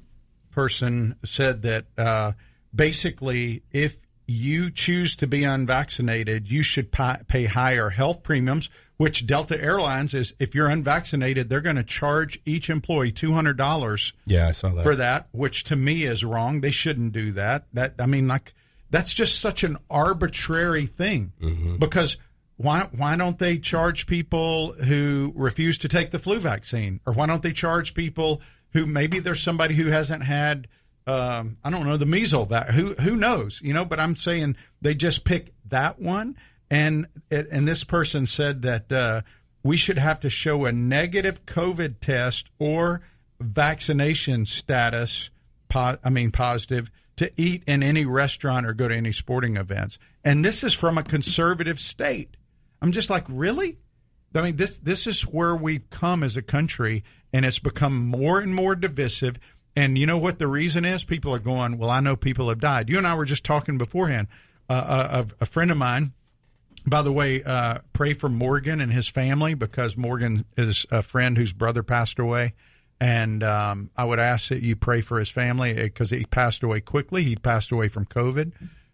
person 0.50 1.16
said 1.24 1.62
that 1.62 1.86
uh, 1.96 2.32
basically, 2.74 3.62
if 3.70 4.01
you 4.26 4.70
choose 4.70 5.16
to 5.16 5.26
be 5.26 5.44
unvaccinated, 5.44 6.50
you 6.50 6.62
should 6.62 6.90
pay, 6.92 7.46
higher 7.46 7.90
health 7.90 8.22
premiums. 8.22 8.70
Which 8.98 9.26
Delta 9.26 9.60
Airlines 9.60 10.14
is, 10.14 10.32
if 10.38 10.54
you're 10.54 10.68
unvaccinated, 10.68 11.48
they're 11.48 11.60
going 11.60 11.74
to 11.74 11.82
charge 11.82 12.38
each 12.44 12.70
employee 12.70 13.10
two 13.10 13.32
hundred 13.32 13.56
dollars 13.56 14.12
Yeah, 14.26 14.46
I 14.46 14.52
saw 14.52 14.68
that. 14.68 14.84
for 14.84 14.94
that, 14.94 15.26
which 15.32 15.64
to 15.64 15.76
me 15.76 16.04
is 16.04 16.24
wrong. 16.24 16.60
They 16.60 16.70
shouldn't 16.70 17.12
do 17.12 17.32
that. 17.32 17.66
That 17.72 17.94
I 17.98 18.06
mean, 18.06 18.28
like 18.28 18.54
that's 18.90 19.12
just 19.12 19.40
such 19.40 19.64
an 19.64 19.76
arbitrary 19.90 20.86
thing 20.86 21.32
mm-hmm. 21.40 21.78
because 21.78 22.16
why 22.58 22.88
why 22.96 23.16
don't 23.16 23.40
they 23.40 23.58
charge 23.58 24.06
people 24.06 24.72
who 24.74 25.32
refuse 25.34 25.78
to 25.78 25.88
take 25.88 26.12
the 26.12 26.20
flu 26.20 26.38
vaccine, 26.38 27.00
or 27.04 27.12
why 27.12 27.26
don't 27.26 27.42
they 27.42 27.52
charge 27.52 27.94
people 27.94 28.40
who 28.72 28.86
maybe 28.86 29.18
there's 29.18 29.42
somebody 29.42 29.74
who 29.74 29.88
hasn't 29.88 30.22
had 30.22 30.68
um, 31.06 31.56
I 31.64 31.70
don't 31.70 31.86
know 31.86 31.96
the 31.96 32.06
measles 32.06 32.48
vac 32.48 32.68
who 32.68 32.94
who 32.94 33.16
knows 33.16 33.60
you 33.62 33.72
know, 33.72 33.84
but 33.84 33.98
I'm 34.00 34.16
saying 34.16 34.56
they 34.80 34.94
just 34.94 35.24
pick 35.24 35.52
that 35.66 35.98
one. 35.98 36.36
And 36.70 37.06
and 37.30 37.68
this 37.68 37.84
person 37.84 38.26
said 38.26 38.62
that 38.62 38.90
uh, 38.90 39.22
we 39.62 39.76
should 39.76 39.98
have 39.98 40.20
to 40.20 40.30
show 40.30 40.64
a 40.64 40.72
negative 40.72 41.44
COVID 41.44 42.00
test 42.00 42.50
or 42.58 43.02
vaccination 43.40 44.46
status, 44.46 45.30
po- 45.68 45.98
I 46.02 46.10
mean, 46.10 46.30
positive, 46.30 46.90
to 47.16 47.30
eat 47.36 47.62
in 47.66 47.82
any 47.82 48.06
restaurant 48.06 48.66
or 48.66 48.72
go 48.72 48.88
to 48.88 48.96
any 48.96 49.12
sporting 49.12 49.56
events. 49.56 49.98
And 50.24 50.44
this 50.44 50.64
is 50.64 50.72
from 50.72 50.96
a 50.96 51.02
conservative 51.02 51.78
state. 51.78 52.36
I'm 52.80 52.92
just 52.92 53.10
like, 53.10 53.24
really? 53.28 53.78
I 54.34 54.42
mean, 54.42 54.56
this 54.56 54.78
this 54.78 55.06
is 55.06 55.22
where 55.22 55.54
we've 55.54 55.88
come 55.90 56.24
as 56.24 56.36
a 56.36 56.42
country, 56.42 57.04
and 57.32 57.44
it's 57.44 57.58
become 57.58 58.06
more 58.06 58.40
and 58.40 58.54
more 58.54 58.74
divisive. 58.74 59.38
And 59.74 59.96
you 59.96 60.06
know 60.06 60.18
what 60.18 60.38
the 60.38 60.46
reason 60.46 60.84
is? 60.84 61.04
People 61.04 61.34
are 61.34 61.38
going, 61.38 61.78
well, 61.78 61.90
I 61.90 62.00
know 62.00 62.14
people 62.14 62.48
have 62.50 62.60
died. 62.60 62.90
You 62.90 62.98
and 62.98 63.06
I 63.06 63.16
were 63.16 63.24
just 63.24 63.44
talking 63.44 63.78
beforehand. 63.78 64.28
Uh, 64.68 65.24
a, 65.24 65.42
a 65.42 65.46
friend 65.46 65.70
of 65.70 65.76
mine 65.76 66.12
by 66.86 67.02
the 67.02 67.12
way, 67.12 67.42
uh, 67.44 67.78
pray 67.92 68.12
for 68.12 68.28
Morgan 68.28 68.80
and 68.80 68.92
his 68.92 69.08
family 69.08 69.54
because 69.54 69.96
Morgan 69.96 70.44
is 70.56 70.84
a 70.90 71.02
friend 71.02 71.36
whose 71.36 71.52
brother 71.52 71.82
passed 71.82 72.18
away. 72.18 72.54
And 73.00 73.42
um, 73.42 73.90
I 73.96 74.04
would 74.04 74.18
ask 74.18 74.48
that 74.48 74.62
you 74.62 74.76
pray 74.76 75.00
for 75.00 75.18
his 75.18 75.28
family 75.28 75.74
because 75.74 76.10
he 76.10 76.24
passed 76.24 76.62
away 76.62 76.80
quickly. 76.80 77.22
He 77.24 77.36
passed 77.36 77.72
away 77.72 77.88
from 77.88 78.06
COVID. 78.06 78.52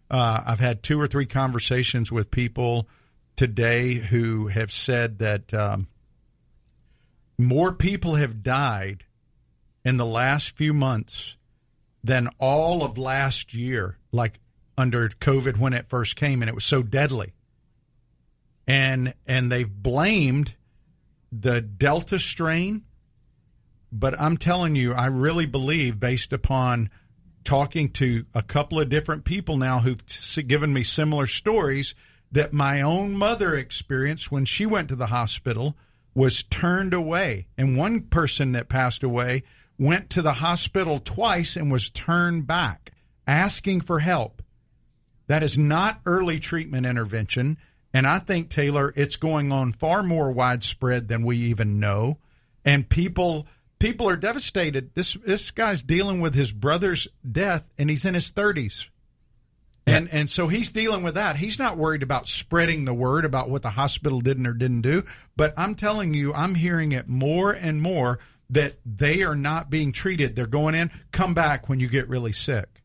Uh, 0.09 0.43
I've 0.45 0.59
had 0.59 0.81
two 0.81 0.99
or 0.99 1.07
three 1.07 1.27
conversations 1.27 2.11
with 2.11 2.31
people 2.31 2.87
today 3.35 3.93
who 3.93 4.47
have 4.47 4.71
said 4.71 5.19
that 5.19 5.53
um, 5.53 5.87
more 7.37 7.71
people 7.71 8.15
have 8.15 8.41
died 8.41 9.03
in 9.89 9.97
the 9.97 10.05
last 10.05 10.55
few 10.55 10.71
months 10.71 11.35
than 12.03 12.29
all 12.37 12.83
of 12.83 12.95
last 12.95 13.55
year, 13.55 13.97
like 14.11 14.39
under 14.77 15.09
COVID 15.09 15.57
when 15.57 15.73
it 15.73 15.87
first 15.87 16.15
came, 16.15 16.43
and 16.43 16.47
it 16.47 16.53
was 16.53 16.63
so 16.63 16.83
deadly. 16.83 17.33
And 18.67 19.15
and 19.25 19.51
they've 19.51 19.67
blamed 19.67 20.55
the 21.31 21.61
delta 21.61 22.17
strain 22.17 22.83
but 23.91 24.19
i'm 24.19 24.35
telling 24.35 24.75
you 24.75 24.93
i 24.93 25.05
really 25.05 25.45
believe 25.45 25.99
based 25.99 26.33
upon 26.33 26.89
talking 27.43 27.87
to 27.87 28.25
a 28.33 28.41
couple 28.41 28.79
of 28.79 28.89
different 28.89 29.25
people 29.25 29.55
now 29.55 29.77
who've 29.79 30.03
given 30.47 30.73
me 30.73 30.81
similar 30.81 31.27
stories 31.27 31.93
that 32.31 32.51
my 32.51 32.81
own 32.81 33.15
mother 33.15 33.53
experienced 33.53 34.31
when 34.31 34.43
she 34.43 34.65
went 34.65 34.89
to 34.89 34.95
the 34.95 35.07
hospital 35.07 35.75
was 36.13 36.43
turned 36.43 36.93
away. 36.93 37.47
And 37.57 37.77
one 37.77 38.01
person 38.01 38.51
that 38.51 38.69
passed 38.69 39.03
away 39.03 39.43
went 39.79 40.09
to 40.11 40.21
the 40.21 40.33
hospital 40.33 40.99
twice 40.99 41.55
and 41.55 41.71
was 41.71 41.89
turned 41.89 42.45
back 42.45 42.91
asking 43.25 43.81
for 43.81 43.99
help 43.99 44.43
that 45.29 45.43
is 45.43 45.57
not 45.57 46.01
early 46.07 46.39
treatment 46.39 46.87
intervention. 46.87 47.57
And 47.93 48.05
I 48.05 48.19
think, 48.19 48.49
Taylor, 48.49 48.91
it's 48.95 49.15
going 49.15 49.51
on 49.51 49.71
far 49.71 50.03
more 50.03 50.31
widespread 50.31 51.07
than 51.07 51.23
we 51.23 51.37
even 51.37 51.79
know. 51.79 52.17
And 52.65 52.89
people 52.89 53.47
people 53.79 54.09
are 54.09 54.17
devastated. 54.17 54.93
This 54.95 55.13
this 55.25 55.51
guy's 55.51 55.83
dealing 55.83 56.19
with 56.19 56.33
his 56.33 56.51
brother's 56.51 57.07
death 57.29 57.71
and 57.77 57.89
he's 57.89 58.05
in 58.05 58.15
his 58.15 58.31
thirties. 58.31 58.89
And 59.85 60.09
and 60.11 60.29
so 60.29 60.47
he's 60.47 60.69
dealing 60.69 61.03
with 61.03 61.13
that. 61.15 61.37
He's 61.37 61.59
not 61.59 61.77
worried 61.77 62.03
about 62.03 62.27
spreading 62.27 62.85
the 62.85 62.93
word 62.93 63.23
about 63.23 63.49
what 63.49 63.61
the 63.61 63.71
hospital 63.71 64.21
didn't 64.21 64.47
or 64.47 64.53
didn't 64.53 64.81
do. 64.81 65.03
But 65.37 65.53
I'm 65.57 65.75
telling 65.75 66.13
you, 66.15 66.33
I'm 66.33 66.55
hearing 66.55 66.91
it 66.91 67.07
more 67.07 67.51
and 67.51 67.81
more 67.81 68.19
that 68.49 68.75
they 68.85 69.21
are 69.23 69.35
not 69.35 69.69
being 69.69 69.91
treated. 69.91 70.35
They're 70.35 70.47
going 70.47 70.75
in, 70.75 70.91
come 71.11 71.33
back 71.33 71.69
when 71.69 71.79
you 71.79 71.87
get 71.87 72.07
really 72.09 72.31
sick. 72.31 72.81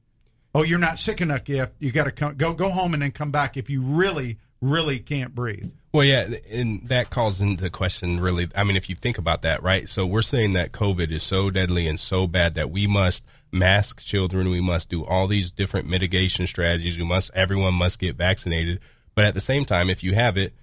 Oh, 0.55 0.63
you're 0.63 0.79
not 0.79 0.99
sick 0.99 1.21
enough 1.21 1.49
yet. 1.49 1.73
You 1.79 1.91
got 1.91 2.05
to 2.05 2.13
come, 2.13 2.37
go 2.37 2.53
go 2.53 2.69
home 2.69 2.95
and 2.95 3.03
then 3.03 3.11
come 3.11 3.31
back 3.31 3.57
if 3.57 3.69
you 3.69 3.83
really 3.83 4.39
really 4.61 4.99
can't 4.99 5.35
breathe. 5.35 5.71
Well, 5.93 6.05
yeah, 6.05 6.27
and 6.51 6.89
that 6.89 7.11
calls 7.11 7.41
into 7.41 7.71
question 7.71 8.19
really. 8.19 8.49
I 8.57 8.65
mean, 8.65 8.77
if 8.77 8.89
you 8.89 8.97
think 8.97 9.19
about 9.19 9.43
that, 9.43 9.63
right? 9.63 9.89
So 9.89 10.07
we're 10.07 10.23
saying 10.23 10.55
that 10.55 10.73
COVID 10.73 11.11
is 11.11 11.23
so 11.23 11.51
deadly 11.51 11.87
and 11.87 12.01
so 12.01 12.27
bad 12.27 12.55
that 12.55 12.71
we 12.71 12.87
must 12.87 13.25
mask 13.53 14.03
children, 14.03 14.51
we 14.51 14.61
must 14.61 14.89
do 14.89 15.05
all 15.05 15.29
these 15.29 15.53
different 15.53 15.89
mitigation 15.89 16.47
strategies. 16.47 16.99
We 16.99 17.05
must, 17.05 17.31
everyone 17.35 17.75
must 17.75 18.01
get 18.01 18.17
vaccinated. 18.17 18.81
But 19.15 19.27
at 19.27 19.35
the 19.35 19.41
same 19.41 19.65
time, 19.65 19.89
if 19.89 20.03
you 20.03 20.15
have 20.15 20.37
it, 20.37 20.55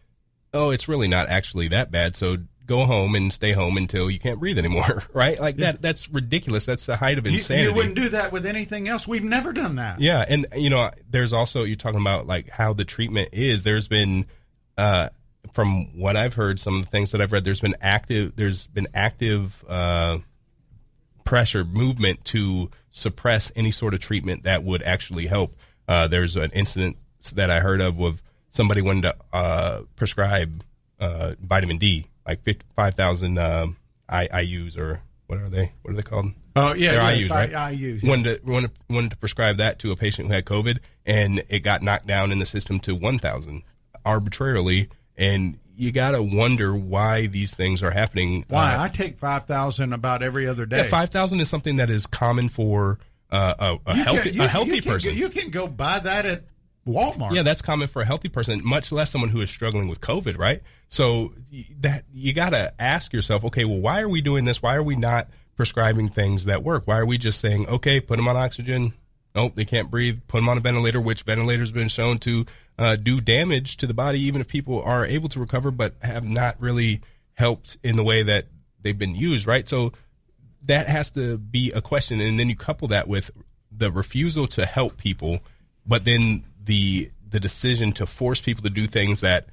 oh, 0.53 0.71
it's 0.71 0.89
really 0.89 1.07
not 1.07 1.29
actually 1.29 1.69
that 1.69 1.91
bad. 1.91 2.17
So 2.17 2.37
go 2.71 2.85
home 2.85 3.15
and 3.15 3.33
stay 3.33 3.51
home 3.51 3.75
until 3.75 4.09
you 4.09 4.17
can't 4.17 4.39
breathe 4.39 4.57
anymore, 4.57 5.03
right? 5.13 5.39
Like 5.39 5.57
that. 5.57 5.81
That's 5.81 6.09
ridiculous. 6.09 6.65
That's 6.65 6.85
the 6.85 6.95
height 6.95 7.17
of 7.17 7.25
You, 7.25 7.33
insanity. 7.33 7.69
you 7.69 7.75
wouldn't 7.75 7.95
do 7.95 8.09
that 8.09 8.31
with 8.31 8.45
anything 8.45 8.87
else. 8.87 9.07
We've 9.07 9.23
never 9.23 9.51
done 9.51 9.75
that. 9.75 9.99
Yeah, 9.99 10.23
and 10.27 10.45
you 10.55 10.69
know, 10.69 10.89
there's 11.09 11.33
also 11.33 11.63
you're 11.63 11.75
talking 11.75 11.99
about 12.01 12.27
like 12.27 12.49
how 12.49 12.73
the 12.73 12.85
treatment 12.85 13.29
is. 13.33 13.63
There's 13.63 13.87
been, 13.89 14.25
uh, 14.77 15.09
from 15.53 15.97
what 15.97 16.15
I've 16.15 16.33
heard, 16.35 16.59
some 16.59 16.77
of 16.77 16.85
the 16.85 16.89
things 16.89 17.11
that 17.11 17.19
I've 17.21 17.31
read, 17.33 17.43
there's 17.43 17.59
been 17.61 17.75
active, 17.81 18.35
there's 18.37 18.67
been 18.67 18.87
active 18.93 19.63
uh, 19.67 20.19
pressure 21.25 21.63
movement 21.65 22.23
to 22.25 22.69
suppress 22.89 23.51
any 23.55 23.71
sort 23.71 23.93
of 23.93 23.99
treatment 23.99 24.43
that 24.43 24.63
would 24.63 24.81
actually 24.83 25.27
help. 25.27 25.55
Uh, 25.87 26.07
there's 26.07 26.35
an 26.35 26.51
incident 26.53 26.97
that 27.35 27.51
I 27.51 27.59
heard 27.59 27.81
of 27.81 27.97
with 27.97 28.21
somebody 28.49 28.81
wanted 28.81 29.01
to 29.03 29.15
uh, 29.33 29.81
prescribe 29.95 30.63
uh, 30.99 31.33
vitamin 31.41 31.77
D, 31.77 32.07
like 32.45 32.63
5,000 32.75 33.37
um, 33.37 33.77
I- 34.09 34.41
IU's 34.41 34.77
or 34.77 35.01
what 35.27 35.39
are 35.39 35.49
they? 35.49 35.71
What 35.81 35.91
are 35.93 35.95
they 35.95 36.01
called? 36.03 36.31
Oh 36.55 36.73
yeah, 36.73 36.91
They're 36.91 37.15
yeah, 37.15 37.27
IUs, 37.27 37.29
right? 37.29 37.51
IUs, 37.51 38.03
yeah. 38.03 38.09
Wanted 38.09 38.45
to, 38.45 38.51
wanted, 38.51 38.71
wanted 38.89 39.11
to 39.11 39.17
prescribe 39.17 39.57
that 39.57 39.79
to 39.79 39.91
a 39.91 39.95
patient 39.95 40.27
who 40.27 40.33
had 40.33 40.43
COVID, 40.45 40.79
and 41.05 41.41
it 41.47 41.59
got 41.59 41.81
knocked 41.81 42.07
down 42.07 42.31
in 42.33 42.39
the 42.39 42.45
system 42.45 42.79
to 42.81 42.93
1,000 42.95 43.63
arbitrarily. 44.05 44.89
And 45.17 45.57
you 45.77 45.91
got 45.91 46.11
to 46.11 46.21
wonder 46.21 46.75
why 46.75 47.27
these 47.27 47.55
things 47.55 47.81
are 47.81 47.91
happening. 47.91 48.45
Why? 48.49 48.75
Uh, 48.75 48.83
I 48.83 48.87
take 48.89 49.17
five 49.17 49.45
thousand 49.45 49.93
about 49.93 50.21
every 50.23 50.47
other 50.47 50.65
day. 50.65 50.77
yeah, 50.77 50.83
5,000 50.89 51.39
is 51.39 51.49
something 51.49 51.77
that 51.77 51.89
is 51.89 52.05
common 52.07 52.49
for 52.49 52.99
uh, 53.29 53.53
a, 53.85 53.91
a 53.91 53.97
You 53.97 54.03
can- 54.03 54.13
healthy, 54.15 54.29
you- 54.31 54.43
a 54.43 54.47
healthy 54.47 54.75
you 54.75 54.81
can, 54.81 54.91
person. 54.91 55.15
You 55.15 55.29
can 55.29 55.49
go 55.51 55.67
buy 55.67 55.99
that 55.99 56.25
at 56.25 56.43
Walmart. 56.85 57.33
Yeah, 57.33 57.43
that's 57.43 57.61
common 57.61 57.87
for 57.87 58.01
a 58.01 58.05
healthy 58.05 58.29
person, 58.29 58.61
much 58.63 58.91
less 58.91 59.11
someone 59.11 59.29
who 59.29 59.41
is 59.41 59.49
struggling 59.49 59.87
with 59.87 60.01
COVID, 60.01 60.37
right? 60.37 60.61
So 60.89 61.33
that 61.79 62.05
you 62.11 62.33
got 62.33 62.51
to 62.51 62.73
ask 62.81 63.13
yourself, 63.13 63.45
okay, 63.45 63.65
well, 63.65 63.79
why 63.79 64.01
are 64.01 64.09
we 64.09 64.21
doing 64.21 64.45
this? 64.45 64.61
Why 64.61 64.75
are 64.75 64.83
we 64.83 64.95
not 64.95 65.27
prescribing 65.55 66.09
things 66.09 66.45
that 66.45 66.63
work? 66.63 66.83
Why 66.85 66.97
are 66.97 67.05
we 67.05 67.17
just 67.17 67.39
saying, 67.39 67.67
okay, 67.67 67.99
put 67.99 68.17
them 68.17 68.27
on 68.27 68.35
oxygen? 68.35 68.93
Nope, 69.35 69.53
they 69.55 69.65
can't 69.65 69.91
breathe. 69.91 70.19
Put 70.27 70.39
them 70.39 70.49
on 70.49 70.57
a 70.57 70.61
ventilator, 70.61 70.99
which 70.99 71.23
ventilator's 71.23 71.71
been 71.71 71.87
shown 71.87 72.17
to 72.19 72.45
uh, 72.77 72.95
do 72.95 73.21
damage 73.21 73.77
to 73.77 73.87
the 73.87 73.93
body, 73.93 74.19
even 74.21 74.41
if 74.41 74.47
people 74.47 74.81
are 74.81 75.05
able 75.05 75.29
to 75.29 75.39
recover, 75.39 75.71
but 75.71 75.93
have 76.01 76.23
not 76.23 76.59
really 76.59 77.01
helped 77.35 77.77
in 77.83 77.95
the 77.95 78.03
way 78.03 78.23
that 78.23 78.47
they've 78.81 78.97
been 78.97 79.15
used, 79.15 79.45
right? 79.45 79.69
So 79.69 79.93
that 80.63 80.87
has 80.87 81.11
to 81.11 81.37
be 81.37 81.71
a 81.71 81.81
question, 81.81 82.19
and 82.19 82.39
then 82.39 82.49
you 82.49 82.55
couple 82.55 82.87
that 82.89 83.07
with 83.07 83.31
the 83.71 83.91
refusal 83.91 84.47
to 84.47 84.65
help 84.65 84.97
people, 84.97 85.39
but 85.85 86.05
then 86.05 86.43
the 86.63 87.11
the 87.29 87.39
decision 87.39 87.91
to 87.93 88.05
force 88.05 88.41
people 88.41 88.63
to 88.63 88.69
do 88.69 88.87
things 88.87 89.21
that 89.21 89.47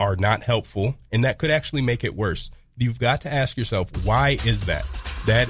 are 0.00 0.16
not 0.16 0.42
helpful, 0.42 0.96
and 1.12 1.24
that 1.24 1.38
could 1.38 1.50
actually 1.50 1.82
make 1.82 2.04
it 2.04 2.14
worse. 2.14 2.50
You've 2.76 2.98
got 2.98 3.22
to 3.22 3.32
ask 3.32 3.56
yourself, 3.56 3.90
why 4.04 4.38
is 4.46 4.66
that? 4.66 4.84
That 5.26 5.48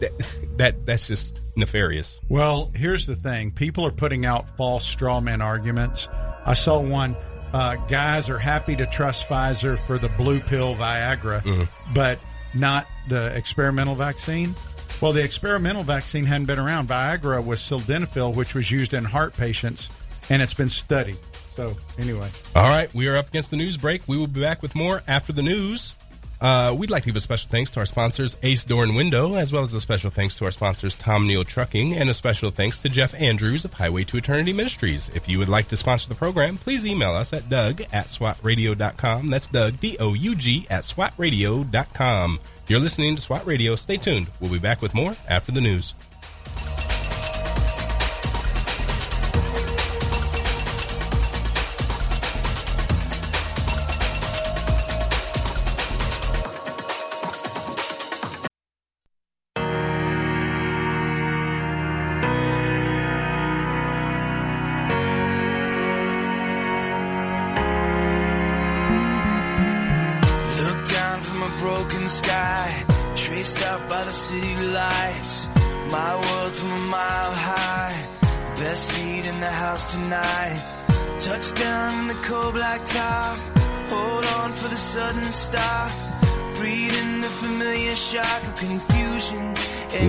that, 0.00 0.12
that 0.58 0.86
that's 0.86 1.06
just 1.08 1.40
nefarious. 1.56 2.18
Well, 2.28 2.70
here's 2.74 3.06
the 3.06 3.16
thing: 3.16 3.50
people 3.50 3.84
are 3.86 3.92
putting 3.92 4.24
out 4.24 4.56
false 4.56 4.86
straw 4.86 5.20
man 5.20 5.42
arguments. 5.42 6.08
I 6.46 6.54
saw 6.54 6.80
one. 6.80 7.16
Uh, 7.52 7.74
guys 7.88 8.30
are 8.30 8.38
happy 8.38 8.74
to 8.76 8.86
trust 8.86 9.28
Pfizer 9.28 9.78
for 9.86 9.98
the 9.98 10.08
blue 10.10 10.40
pill 10.40 10.74
Viagra, 10.74 11.42
Mm-hmm. 11.42 11.92
but 11.94 12.18
not 12.54 12.86
the 13.08 13.36
experimental 13.36 13.94
vaccine. 13.94 14.54
Well, 15.02 15.12
the 15.12 15.22
experimental 15.22 15.82
vaccine 15.82 16.24
hadn't 16.24 16.46
been 16.46 16.58
around. 16.58 16.88
Viagra 16.88 17.44
was 17.44 17.60
sildenafil, 17.60 18.34
which 18.34 18.54
was 18.54 18.70
used 18.70 18.94
in 18.94 19.04
heart 19.04 19.36
patients, 19.36 19.90
and 20.30 20.42
it's 20.42 20.54
been 20.54 20.68
studied. 20.68 21.16
So, 21.54 21.74
anyway, 21.98 22.30
All 22.56 22.68
right, 22.70 22.92
we 22.94 23.08
are 23.08 23.16
up 23.16 23.28
against 23.28 23.50
the 23.50 23.56
news 23.58 23.76
break. 23.76 24.02
We 24.08 24.16
will 24.16 24.26
be 24.26 24.40
back 24.40 24.62
with 24.62 24.74
more 24.74 25.02
after 25.06 25.32
the 25.32 25.42
news. 25.42 25.94
Uh, 26.40 26.74
we'd 26.76 26.90
like 26.90 27.04
to 27.04 27.08
give 27.10 27.14
a 27.14 27.20
special 27.20 27.48
thanks 27.48 27.70
to 27.70 27.78
our 27.78 27.86
sponsors, 27.86 28.36
Ace 28.42 28.64
Door 28.64 28.84
and 28.84 28.96
Window, 28.96 29.34
as 29.36 29.52
well 29.52 29.62
as 29.62 29.72
a 29.74 29.80
special 29.80 30.10
thanks 30.10 30.36
to 30.38 30.44
our 30.44 30.50
sponsors, 30.50 30.96
Tom 30.96 31.28
Nehl 31.28 31.46
Trucking, 31.46 31.94
and 31.94 32.10
a 32.10 32.14
special 32.14 32.50
thanks 32.50 32.80
to 32.80 32.88
Jeff 32.88 33.14
Andrews 33.14 33.64
of 33.64 33.74
Highway 33.74 34.02
to 34.04 34.16
Eternity 34.16 34.52
Ministries. 34.52 35.08
If 35.14 35.28
you 35.28 35.38
would 35.38 35.48
like 35.48 35.68
to 35.68 35.76
sponsor 35.76 36.08
the 36.08 36.16
program, 36.16 36.56
please 36.56 36.84
email 36.84 37.12
us 37.12 37.32
at 37.32 37.48
Doug 37.48 37.82
at 37.92 38.06
SWATradio.com. 38.08 39.28
That's 39.28 39.46
Doug, 39.46 39.78
D 39.78 39.96
O 40.00 40.14
U 40.14 40.34
G, 40.34 40.66
at 40.68 40.82
SWATradio.com. 40.82 42.40
You're 42.66 42.80
listening 42.80 43.14
to 43.14 43.22
SWAT 43.22 43.46
Radio. 43.46 43.76
Stay 43.76 43.96
tuned. 43.98 44.28
We'll 44.40 44.50
be 44.50 44.58
back 44.58 44.82
with 44.82 44.94
more 44.94 45.14
after 45.28 45.52
the 45.52 45.60
news. 45.60 45.94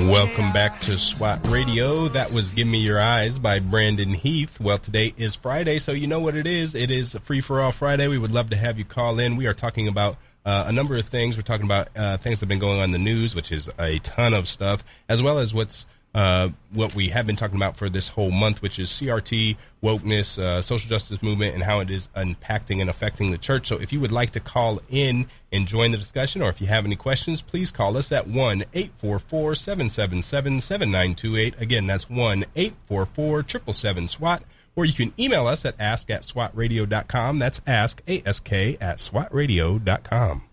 Welcome 0.09 0.53
back 0.53 0.79
to. 0.81 0.91
SWAT 0.91 1.45
Radio. 1.47 2.07
That 2.07 2.31
was 2.31 2.51
Give 2.51 2.65
Me 2.65 2.77
Your 2.77 3.01
Eyes 3.01 3.39
by 3.39 3.59
Brandon 3.59 4.07
Heath. 4.13 4.57
Well, 4.57 4.77
today 4.77 5.13
is 5.17 5.35
Friday, 5.35 5.79
so 5.79 5.91
you 5.91 6.07
know 6.07 6.21
what 6.21 6.37
it 6.37 6.47
is. 6.47 6.75
It 6.75 6.91
is 6.91 7.17
Free 7.23 7.41
for 7.41 7.59
All 7.59 7.73
Friday. 7.73 8.07
We 8.07 8.17
would 8.17 8.31
love 8.31 8.51
to 8.51 8.55
have 8.55 8.79
you 8.79 8.85
call 8.85 9.19
in. 9.19 9.35
We 9.35 9.47
are 9.47 9.53
talking 9.53 9.89
about 9.89 10.15
uh, 10.45 10.63
a 10.67 10.71
number 10.71 10.95
of 10.95 11.07
things. 11.07 11.35
We're 11.35 11.43
talking 11.43 11.65
about 11.65 11.89
uh, 11.93 12.15
things 12.15 12.39
that 12.39 12.45
have 12.45 12.49
been 12.49 12.59
going 12.59 12.79
on 12.79 12.85
in 12.85 12.91
the 12.91 12.97
news, 12.99 13.35
which 13.35 13.51
is 13.51 13.69
a 13.77 13.99
ton 13.99 14.33
of 14.33 14.47
stuff, 14.47 14.81
as 15.09 15.21
well 15.21 15.39
as 15.39 15.53
what's 15.53 15.85
uh, 16.15 16.49
what 16.71 16.93
we 16.93 17.09
have 17.09 17.25
been 17.25 17.35
talking 17.35 17.55
about 17.55 17.75
for 17.75 17.89
this 17.89 18.09
whole 18.09 18.29
month, 18.29 18.61
which 18.61 18.77
is 18.77 18.89
CRT, 18.89 19.57
wokeness, 19.81 20.37
uh, 20.37 20.61
social 20.61 20.89
justice 20.89 21.23
movement, 21.23 21.55
and 21.55 21.63
how 21.63 21.79
it 21.79 21.89
is 21.89 22.09
impacting 22.15 22.81
and 22.81 22.89
affecting 22.89 23.31
the 23.31 23.37
church. 23.37 23.67
So 23.67 23.77
if 23.79 23.91
you 23.91 23.99
would 23.99 24.11
like 24.11 24.29
to 24.31 24.39
call 24.39 24.79
in 24.89 25.27
and 25.51 25.67
join 25.67 25.91
the 25.91 25.97
discussion, 25.97 26.41
or 26.41 26.49
if 26.49 26.61
you 26.61 26.67
have 26.67 26.85
any 26.85 26.95
questions, 26.95 27.41
please 27.41 27.71
call 27.71 27.97
us 27.97 28.11
at 28.11 28.27
1 28.27 28.63
844 28.73 29.55
777 29.55 30.61
7928. 30.61 31.59
Again, 31.59 31.87
that's 31.87 32.09
1 32.09 32.45
844 32.55 33.41
777 33.41 34.07
SWAT. 34.07 34.43
Or 34.75 34.85
you 34.85 34.93
can 34.93 35.13
email 35.19 35.47
us 35.47 35.65
at 35.65 35.75
ask 35.79 36.09
at 36.09 36.21
swatradio.com. 36.21 37.37
That's 37.37 37.61
ask, 37.67 38.01
A-S-K, 38.07 38.77
at 38.81 38.97
swatradio.com. 38.97 40.43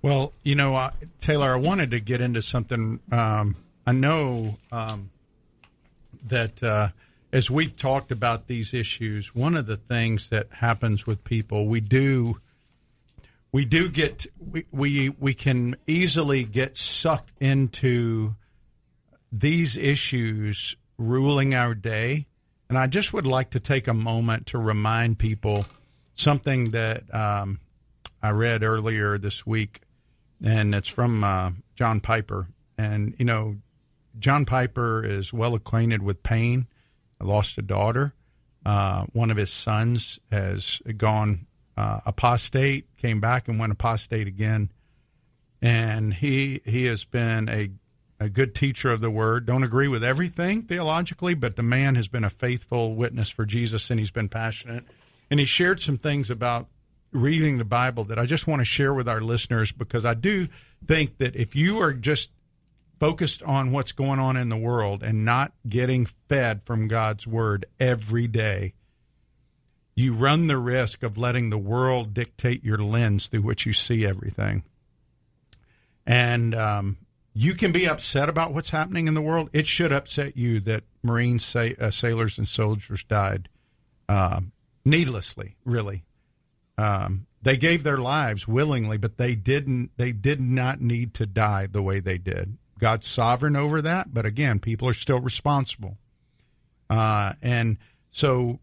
Well, 0.00 0.32
you 0.44 0.54
know, 0.54 0.76
uh, 0.76 0.90
Taylor, 1.20 1.54
I 1.54 1.56
wanted 1.56 1.90
to 1.90 1.98
get 1.98 2.20
into 2.20 2.40
something. 2.40 3.00
Um, 3.10 3.56
I 3.88 3.92
know 3.92 4.58
um, 4.70 5.08
that 6.26 6.62
uh, 6.62 6.88
as 7.32 7.50
we've 7.50 7.74
talked 7.74 8.12
about 8.12 8.46
these 8.46 8.74
issues, 8.74 9.34
one 9.34 9.56
of 9.56 9.64
the 9.64 9.78
things 9.78 10.28
that 10.28 10.48
happens 10.52 11.06
with 11.06 11.24
people, 11.24 11.66
we 11.66 11.80
do, 11.80 12.38
we 13.50 13.64
do 13.64 13.88
get, 13.88 14.26
we 14.38 14.66
we, 14.70 15.08
we 15.18 15.32
can 15.32 15.74
easily 15.86 16.44
get 16.44 16.76
sucked 16.76 17.32
into 17.40 18.34
these 19.32 19.78
issues 19.78 20.76
ruling 20.98 21.54
our 21.54 21.74
day. 21.74 22.26
And 22.68 22.76
I 22.76 22.88
just 22.88 23.14
would 23.14 23.26
like 23.26 23.48
to 23.52 23.60
take 23.60 23.88
a 23.88 23.94
moment 23.94 24.48
to 24.48 24.58
remind 24.58 25.18
people 25.18 25.64
something 26.14 26.72
that 26.72 27.04
um, 27.14 27.58
I 28.22 28.32
read 28.32 28.62
earlier 28.62 29.16
this 29.16 29.46
week, 29.46 29.80
and 30.44 30.74
it's 30.74 30.88
from 30.88 31.24
uh, 31.24 31.52
John 31.74 32.00
Piper. 32.00 32.48
And, 32.76 33.14
you 33.18 33.24
know, 33.24 33.56
John 34.18 34.44
Piper 34.44 35.04
is 35.04 35.32
well 35.32 35.54
acquainted 35.54 36.02
with 36.02 36.22
pain. 36.22 36.66
I 37.20 37.24
lost 37.24 37.58
a 37.58 37.62
daughter. 37.62 38.14
Uh, 38.64 39.06
one 39.12 39.30
of 39.30 39.36
his 39.36 39.50
sons 39.50 40.18
has 40.30 40.80
gone 40.96 41.46
uh, 41.76 42.00
apostate, 42.06 42.96
came 42.96 43.20
back 43.20 43.48
and 43.48 43.58
went 43.58 43.72
apostate 43.72 44.26
again. 44.26 44.70
And 45.60 46.14
he 46.14 46.60
he 46.64 46.84
has 46.84 47.04
been 47.04 47.48
a 47.48 47.70
a 48.20 48.28
good 48.28 48.54
teacher 48.54 48.90
of 48.90 49.00
the 49.00 49.10
word. 49.10 49.46
Don't 49.46 49.62
agree 49.62 49.88
with 49.88 50.02
everything 50.02 50.62
theologically, 50.62 51.34
but 51.34 51.56
the 51.56 51.62
man 51.62 51.94
has 51.94 52.08
been 52.08 52.24
a 52.24 52.30
faithful 52.30 52.94
witness 52.94 53.30
for 53.30 53.44
Jesus 53.44 53.90
and 53.90 54.00
he's 54.00 54.10
been 54.10 54.28
passionate. 54.28 54.84
And 55.30 55.38
he 55.38 55.46
shared 55.46 55.80
some 55.80 55.98
things 55.98 56.30
about 56.30 56.66
reading 57.12 57.58
the 57.58 57.64
Bible 57.64 58.04
that 58.04 58.18
I 58.18 58.26
just 58.26 58.46
want 58.46 58.60
to 58.60 58.64
share 58.64 58.92
with 58.92 59.08
our 59.08 59.20
listeners 59.20 59.72
because 59.72 60.04
I 60.04 60.14
do 60.14 60.48
think 60.84 61.18
that 61.18 61.36
if 61.36 61.54
you 61.54 61.80
are 61.80 61.92
just 61.92 62.30
focused 62.98 63.42
on 63.42 63.72
what's 63.72 63.92
going 63.92 64.18
on 64.18 64.36
in 64.36 64.48
the 64.48 64.56
world 64.56 65.02
and 65.02 65.24
not 65.24 65.52
getting 65.68 66.06
fed 66.06 66.62
from 66.64 66.88
God's 66.88 67.26
word 67.26 67.66
every 67.78 68.26
day, 68.26 68.74
you 69.94 70.12
run 70.12 70.46
the 70.46 70.58
risk 70.58 71.02
of 71.02 71.18
letting 71.18 71.50
the 71.50 71.58
world 71.58 72.14
dictate 72.14 72.64
your 72.64 72.76
lens 72.76 73.28
through 73.28 73.42
which 73.42 73.66
you 73.66 73.72
see 73.72 74.06
everything. 74.06 74.62
And 76.06 76.54
um, 76.54 76.98
you 77.34 77.54
can 77.54 77.72
be 77.72 77.88
upset 77.88 78.28
about 78.28 78.54
what's 78.54 78.70
happening 78.70 79.08
in 79.08 79.14
the 79.14 79.22
world. 79.22 79.50
It 79.52 79.66
should 79.66 79.92
upset 79.92 80.36
you 80.36 80.60
that 80.60 80.84
Marine 81.02 81.38
sa- 81.38 81.70
uh, 81.80 81.90
sailors 81.90 82.38
and 82.38 82.48
soldiers 82.48 83.04
died 83.04 83.48
uh, 84.08 84.40
needlessly, 84.84 85.56
really. 85.64 86.04
Um, 86.76 87.26
they 87.42 87.56
gave 87.56 87.82
their 87.82 87.98
lives 87.98 88.48
willingly, 88.48 88.98
but 88.98 89.16
they 89.18 89.34
didn't. 89.34 89.90
They 89.96 90.12
did 90.12 90.40
not 90.40 90.80
need 90.80 91.14
to 91.14 91.26
die 91.26 91.66
the 91.66 91.82
way 91.82 92.00
they 92.00 92.18
did. 92.18 92.56
God's 92.78 93.06
sovereign 93.06 93.56
over 93.56 93.82
that, 93.82 94.12
but 94.12 94.24
again, 94.24 94.60
people 94.60 94.88
are 94.88 94.94
still 94.94 95.20
responsible. 95.20 95.98
Uh, 96.88 97.34
and 97.42 97.78
so, 98.10 98.60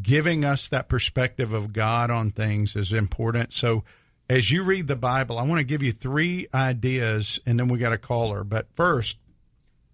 giving 0.00 0.44
us 0.44 0.68
that 0.68 0.88
perspective 0.88 1.52
of 1.52 1.72
God 1.72 2.10
on 2.10 2.30
things 2.30 2.76
is 2.76 2.92
important. 2.92 3.52
So, 3.52 3.84
as 4.28 4.50
you 4.50 4.62
read 4.62 4.88
the 4.88 4.96
Bible, 4.96 5.38
I 5.38 5.46
want 5.46 5.58
to 5.58 5.64
give 5.64 5.82
you 5.82 5.92
three 5.92 6.46
ideas, 6.54 7.40
and 7.44 7.58
then 7.58 7.68
we 7.68 7.78
got 7.78 7.92
a 7.92 7.98
caller. 7.98 8.44
But 8.44 8.68
first, 8.74 9.18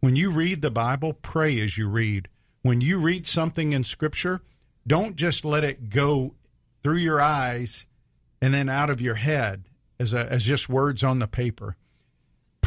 when 0.01 0.17
you 0.17 0.31
read 0.31 0.63
the 0.63 0.71
Bible, 0.71 1.13
pray 1.13 1.61
as 1.61 1.77
you 1.77 1.89
read. 1.89 2.29
When 2.63 2.81
you 2.81 3.01
read 3.01 3.27
something 3.27 3.73
in 3.73 3.85
Scripture, 3.85 4.43
don't 4.87 5.17
just 5.17 5.45
let 5.45 5.65
it 5.65 5.91
go 5.91 6.35
through 6.83 6.97
your 6.97 7.21
eyes 7.21 7.87
and 8.41 8.55
then 8.55 8.69
out 8.69 8.91
of 8.91 9.01
your 9.01 9.17
head 9.17 9.65
as 9.99 10.13
a, 10.13 10.31
as 10.31 10.45
just 10.45 10.69
words 10.69 11.03
on 11.03 11.19
the 11.19 11.27
paper. 11.27 11.77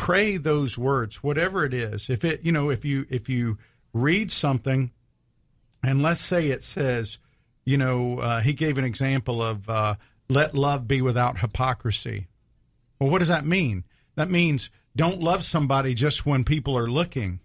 Pray 0.01 0.37
those 0.37 0.79
words, 0.79 1.21
whatever 1.21 1.63
it 1.63 1.75
is. 1.75 2.09
If 2.09 2.25
it, 2.25 2.43
you 2.43 2.51
know, 2.51 2.71
if 2.71 2.83
you 2.83 3.05
if 3.11 3.29
you 3.29 3.59
read 3.93 4.31
something, 4.31 4.89
and 5.83 6.01
let's 6.01 6.19
say 6.19 6.47
it 6.47 6.63
says, 6.63 7.19
you 7.65 7.77
know, 7.77 8.17
uh, 8.17 8.39
he 8.39 8.53
gave 8.53 8.79
an 8.79 8.83
example 8.83 9.43
of 9.43 9.69
uh, 9.69 9.93
let 10.27 10.55
love 10.55 10.87
be 10.87 11.03
without 11.03 11.41
hypocrisy. 11.41 12.25
Well, 12.99 13.11
what 13.11 13.19
does 13.19 13.27
that 13.27 13.45
mean? 13.45 13.83
That 14.15 14.31
means 14.31 14.71
don't 14.95 15.21
love 15.21 15.43
somebody 15.43 15.93
just 15.93 16.25
when 16.25 16.45
people 16.45 16.75
are 16.75 16.89
looking. 16.89 17.39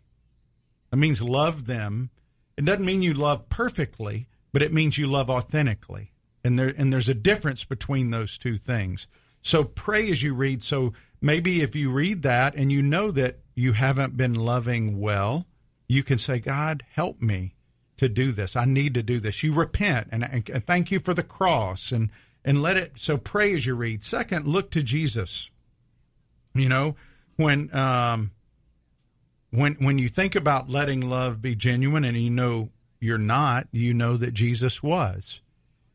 That 0.91 0.97
means 0.97 1.21
love 1.21 1.67
them. 1.67 2.09
It 2.57 2.65
doesn't 2.65 2.87
mean 2.87 3.03
you 3.03 3.13
love 3.13 3.51
perfectly, 3.51 4.29
but 4.55 4.63
it 4.63 4.73
means 4.73 4.97
you 4.97 5.07
love 5.07 5.29
authentically. 5.29 6.11
And 6.43 6.59
there 6.59 6.73
and 6.75 6.91
there's 6.91 7.11
a 7.11 7.15
difference 7.15 7.67
between 7.67 8.13
those 8.13 8.39
two 8.39 8.57
things. 8.57 9.09
So 9.43 9.63
pray 9.63 10.11
as 10.11 10.23
you 10.23 10.33
read. 10.33 10.63
So 10.63 10.95
maybe 11.27 11.61
if 11.61 11.75
you 11.75 11.91
read 11.91 12.23
that 12.23 12.55
and 12.55 12.71
you 12.73 12.81
know 12.81 13.11
that 13.11 13.39
you 13.55 13.73
haven't 13.73 14.17
been 14.17 14.35
loving 14.35 14.99
well, 14.99 15.47
you 15.89 16.03
can 16.03 16.19
say, 16.19 16.39
God, 16.39 16.85
help 16.93 17.21
me 17.21 17.55
to 17.97 18.09
do 18.09 18.33
this. 18.33 18.57
I 18.57 18.65
need 18.65 18.95
to 18.95 19.03
do 19.03 19.19
this. 19.19 19.43
You 19.43 19.53
repent 19.55 20.09
and, 20.13 20.25
and, 20.25 20.49
and 20.49 20.67
thank 20.67 20.91
you 20.91 21.01
for 21.01 21.15
the 21.15 21.23
cross 21.23 21.93
and 21.93 22.11
and 22.45 22.63
let 22.63 22.77
it. 22.77 22.93
So 22.97 23.19
pray 23.19 23.53
as 23.55 23.67
you 23.67 23.75
read. 23.75 24.05
Second, 24.05 24.47
look 24.47 24.71
to 24.71 24.83
Jesus. 24.83 25.51
You 26.55 26.69
know 26.69 26.97
when 27.37 27.75
um, 27.75 28.33
when 29.51 29.75
when 29.75 29.99
you 29.99 30.09
think 30.09 30.35
about 30.35 30.69
letting 30.69 31.09
love 31.09 31.41
be 31.43 31.55
genuine, 31.55 32.05
and 32.05 32.17
you 32.17 32.31
know 32.31 32.71
you're 33.01 33.19
not, 33.19 33.69
you 33.73 33.95
know 33.95 34.17
that 34.17 34.35
Jesus 34.35 34.83
was. 34.83 35.41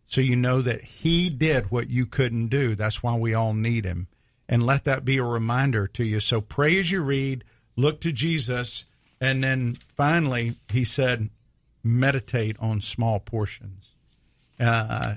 So 0.05 0.21
you 0.21 0.35
know 0.35 0.61
that 0.61 0.83
He 0.83 1.29
did 1.29 1.71
what 1.71 1.89
you 1.89 2.05
couldn't 2.05 2.47
do. 2.47 2.75
That's 2.75 3.01
why 3.01 3.17
we 3.17 3.33
all 3.33 3.53
need 3.53 3.85
Him, 3.85 4.07
and 4.51 4.65
let 4.65 4.83
that 4.83 5.05
be 5.05 5.17
a 5.17 5.23
reminder 5.23 5.87
to 5.87 6.03
you. 6.03 6.19
So 6.19 6.41
pray 6.41 6.77
as 6.77 6.91
you 6.91 7.01
read. 7.01 7.45
Look 7.77 8.01
to 8.01 8.11
Jesus, 8.11 8.83
and 9.21 9.41
then 9.41 9.77
finally, 9.95 10.55
He 10.71 10.83
said, 10.83 11.29
meditate 11.83 12.57
on 12.59 12.81
small 12.81 13.19
portions. 13.19 13.87
Uh, 14.59 15.15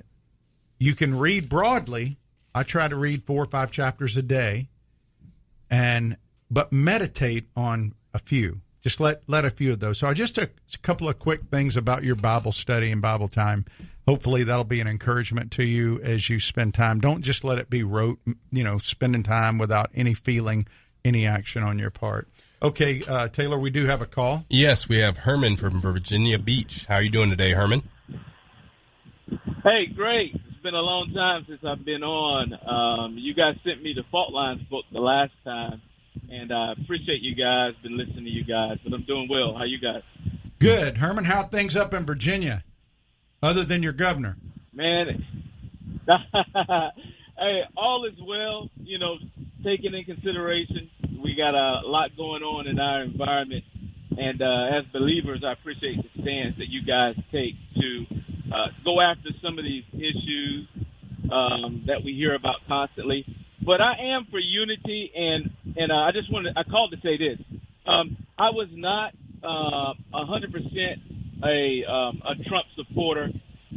you 0.79 0.95
can 0.95 1.19
read 1.19 1.49
broadly. 1.49 2.17
I 2.55 2.63
try 2.63 2.87
to 2.87 2.97
read 2.97 3.25
four 3.25 3.43
or 3.43 3.47
five 3.47 3.73
chapters 3.73 4.17
a 4.17 4.23
day, 4.23 4.69
and 5.69 6.17
but 6.49 6.73
meditate 6.73 7.49
on 7.57 7.95
a 8.15 8.21
few. 8.21 8.61
Just 8.83 9.01
let 9.01 9.23
let 9.27 9.45
a 9.45 9.51
few 9.51 9.73
of 9.73 9.81
those. 9.81 9.99
So 9.99 10.07
I 10.07 10.15
just 10.15 10.37
took 10.37 10.51
a 10.73 10.79
couple 10.79 11.09
of 11.09 11.19
quick 11.19 11.41
things 11.51 11.77
about 11.77 12.05
your 12.05 12.17
Bible 12.17 12.53
study 12.53 12.93
and 12.93 13.03
Bible 13.03 13.29
time. 13.29 13.65
Hopefully 14.07 14.45
that'll 14.45 14.65
be 14.65 14.81
an 14.81 14.87
encouragement 14.87 15.51
to 15.53 15.65
you 15.65 16.01
as 16.03 16.29
you 16.29 16.39
spend 16.39 16.75
time. 16.75 17.01
Don't 17.01 17.23
just 17.23 17.43
let 17.43 17.59
it 17.59 17.71
be 17.71 17.83
rote, 17.83 18.19
you 18.53 18.63
know, 18.63 18.79
spending 18.79 19.23
time 19.23 19.57
without 19.57 19.91
any 19.95 20.13
feeling, 20.15 20.67
any 21.05 21.27
action 21.27 21.63
on 21.63 21.79
your 21.79 21.91
part. 21.91 22.29
Okay, 22.63 23.03
uh, 23.09 23.29
Taylor, 23.29 23.59
we 23.59 23.71
do 23.71 23.87
have 23.87 24.01
a 24.01 24.07
call. 24.07 24.45
Yes, 24.49 24.89
we 24.89 24.99
have 24.99 25.19
Herman 25.19 25.57
from 25.57 25.81
Virginia 25.81 26.39
Beach. 26.39 26.87
How 26.89 26.97
are 26.97 27.03
you 27.03 27.11
doing 27.11 27.31
today, 27.31 27.53
Herman? 27.53 27.83
Hey, 29.63 29.87
great. 29.95 30.35
It's 30.35 30.63
been 30.63 30.75
a 30.75 30.81
long 30.81 31.13
time 31.15 31.45
since 31.49 31.61
I've 31.65 31.85
been 31.85 32.03
on. 32.03 32.53
Um, 32.67 33.17
you 33.19 33.35
guys 33.35 33.57
sent 33.65 33.83
me 33.83 33.93
the 33.95 34.05
Fault 34.11 34.33
Lines 34.33 34.63
book 34.71 34.85
the 34.93 35.01
last 35.01 35.33
time, 35.45 35.81
and 36.31 36.53
I 36.53 36.73
appreciate 36.73 37.21
you 37.23 37.35
guys. 37.35 37.75
Been 37.83 37.97
listening 37.97 38.25
to 38.25 38.31
you 38.31 38.45
guys, 38.45 38.79
but 38.85 38.93
I'm 38.93 39.05
doing 39.05 39.29
well. 39.31 39.55
How 39.57 39.65
you 39.65 39.79
guys? 39.79 40.03
Good, 40.59 40.99
Herman. 40.99 41.25
How 41.25 41.43
things 41.43 41.77
up 41.77 41.93
in 41.93 42.05
Virginia, 42.07 42.65
other 43.45 43.65
than 43.65 43.83
your 43.83 43.93
governor? 43.93 44.37
Man, 44.73 45.25
hey, 46.07 47.61
all 47.77 48.07
is 48.07 48.19
well. 48.27 48.69
You 48.77 48.99
know, 48.99 49.17
taking 49.65 49.95
in 49.95 50.05
consideration, 50.05 50.91
we 51.23 51.35
got 51.37 51.55
a 51.55 51.87
lot 51.87 52.11
going 52.17 52.43
on 52.43 52.67
in 52.67 52.79
our 52.79 53.03
environment, 53.03 53.65
and 54.17 54.41
uh, 54.43 54.79
as 54.79 54.85
believers, 54.93 55.45
I 55.47 55.53
appreciate 55.53 55.97
the 55.97 56.23
stance 56.23 56.57
that 56.59 56.69
you 56.69 56.83
guys 56.85 57.15
take 57.31 57.55
to 57.77 58.05
uh, 58.53 58.69
go 58.85 59.01
after 59.01 59.31
some 59.43 59.59
of 59.59 59.65
these 59.65 59.85
issues 59.93 60.69
um, 61.31 61.85
that 61.87 62.03
we 62.05 62.13
hear 62.13 62.35
about 62.35 62.57
constantly. 62.67 63.25
But 63.65 63.81
I 63.81 64.17
am 64.17 64.27
for 64.31 64.39
unity, 64.39 65.11
and 65.15 65.51
and 65.77 65.93
uh, 65.93 65.97
I 65.97 66.11
just 66.13 66.33
wanted 66.33 66.57
I 66.57 66.65
called 66.65 66.93
to 66.93 67.01
say 67.01 67.17
this. 67.17 67.39
Um, 67.87 68.17
I 68.39 68.51
was 68.51 68.69
not 68.73 69.13
uh, 69.43 69.95
a 70.19 70.27
hundred 70.27 70.53
percent 70.53 71.01
a 71.45 71.85
um, 71.85 72.23
a 72.25 72.35
Trump 72.49 72.67
supporter. 72.77 73.29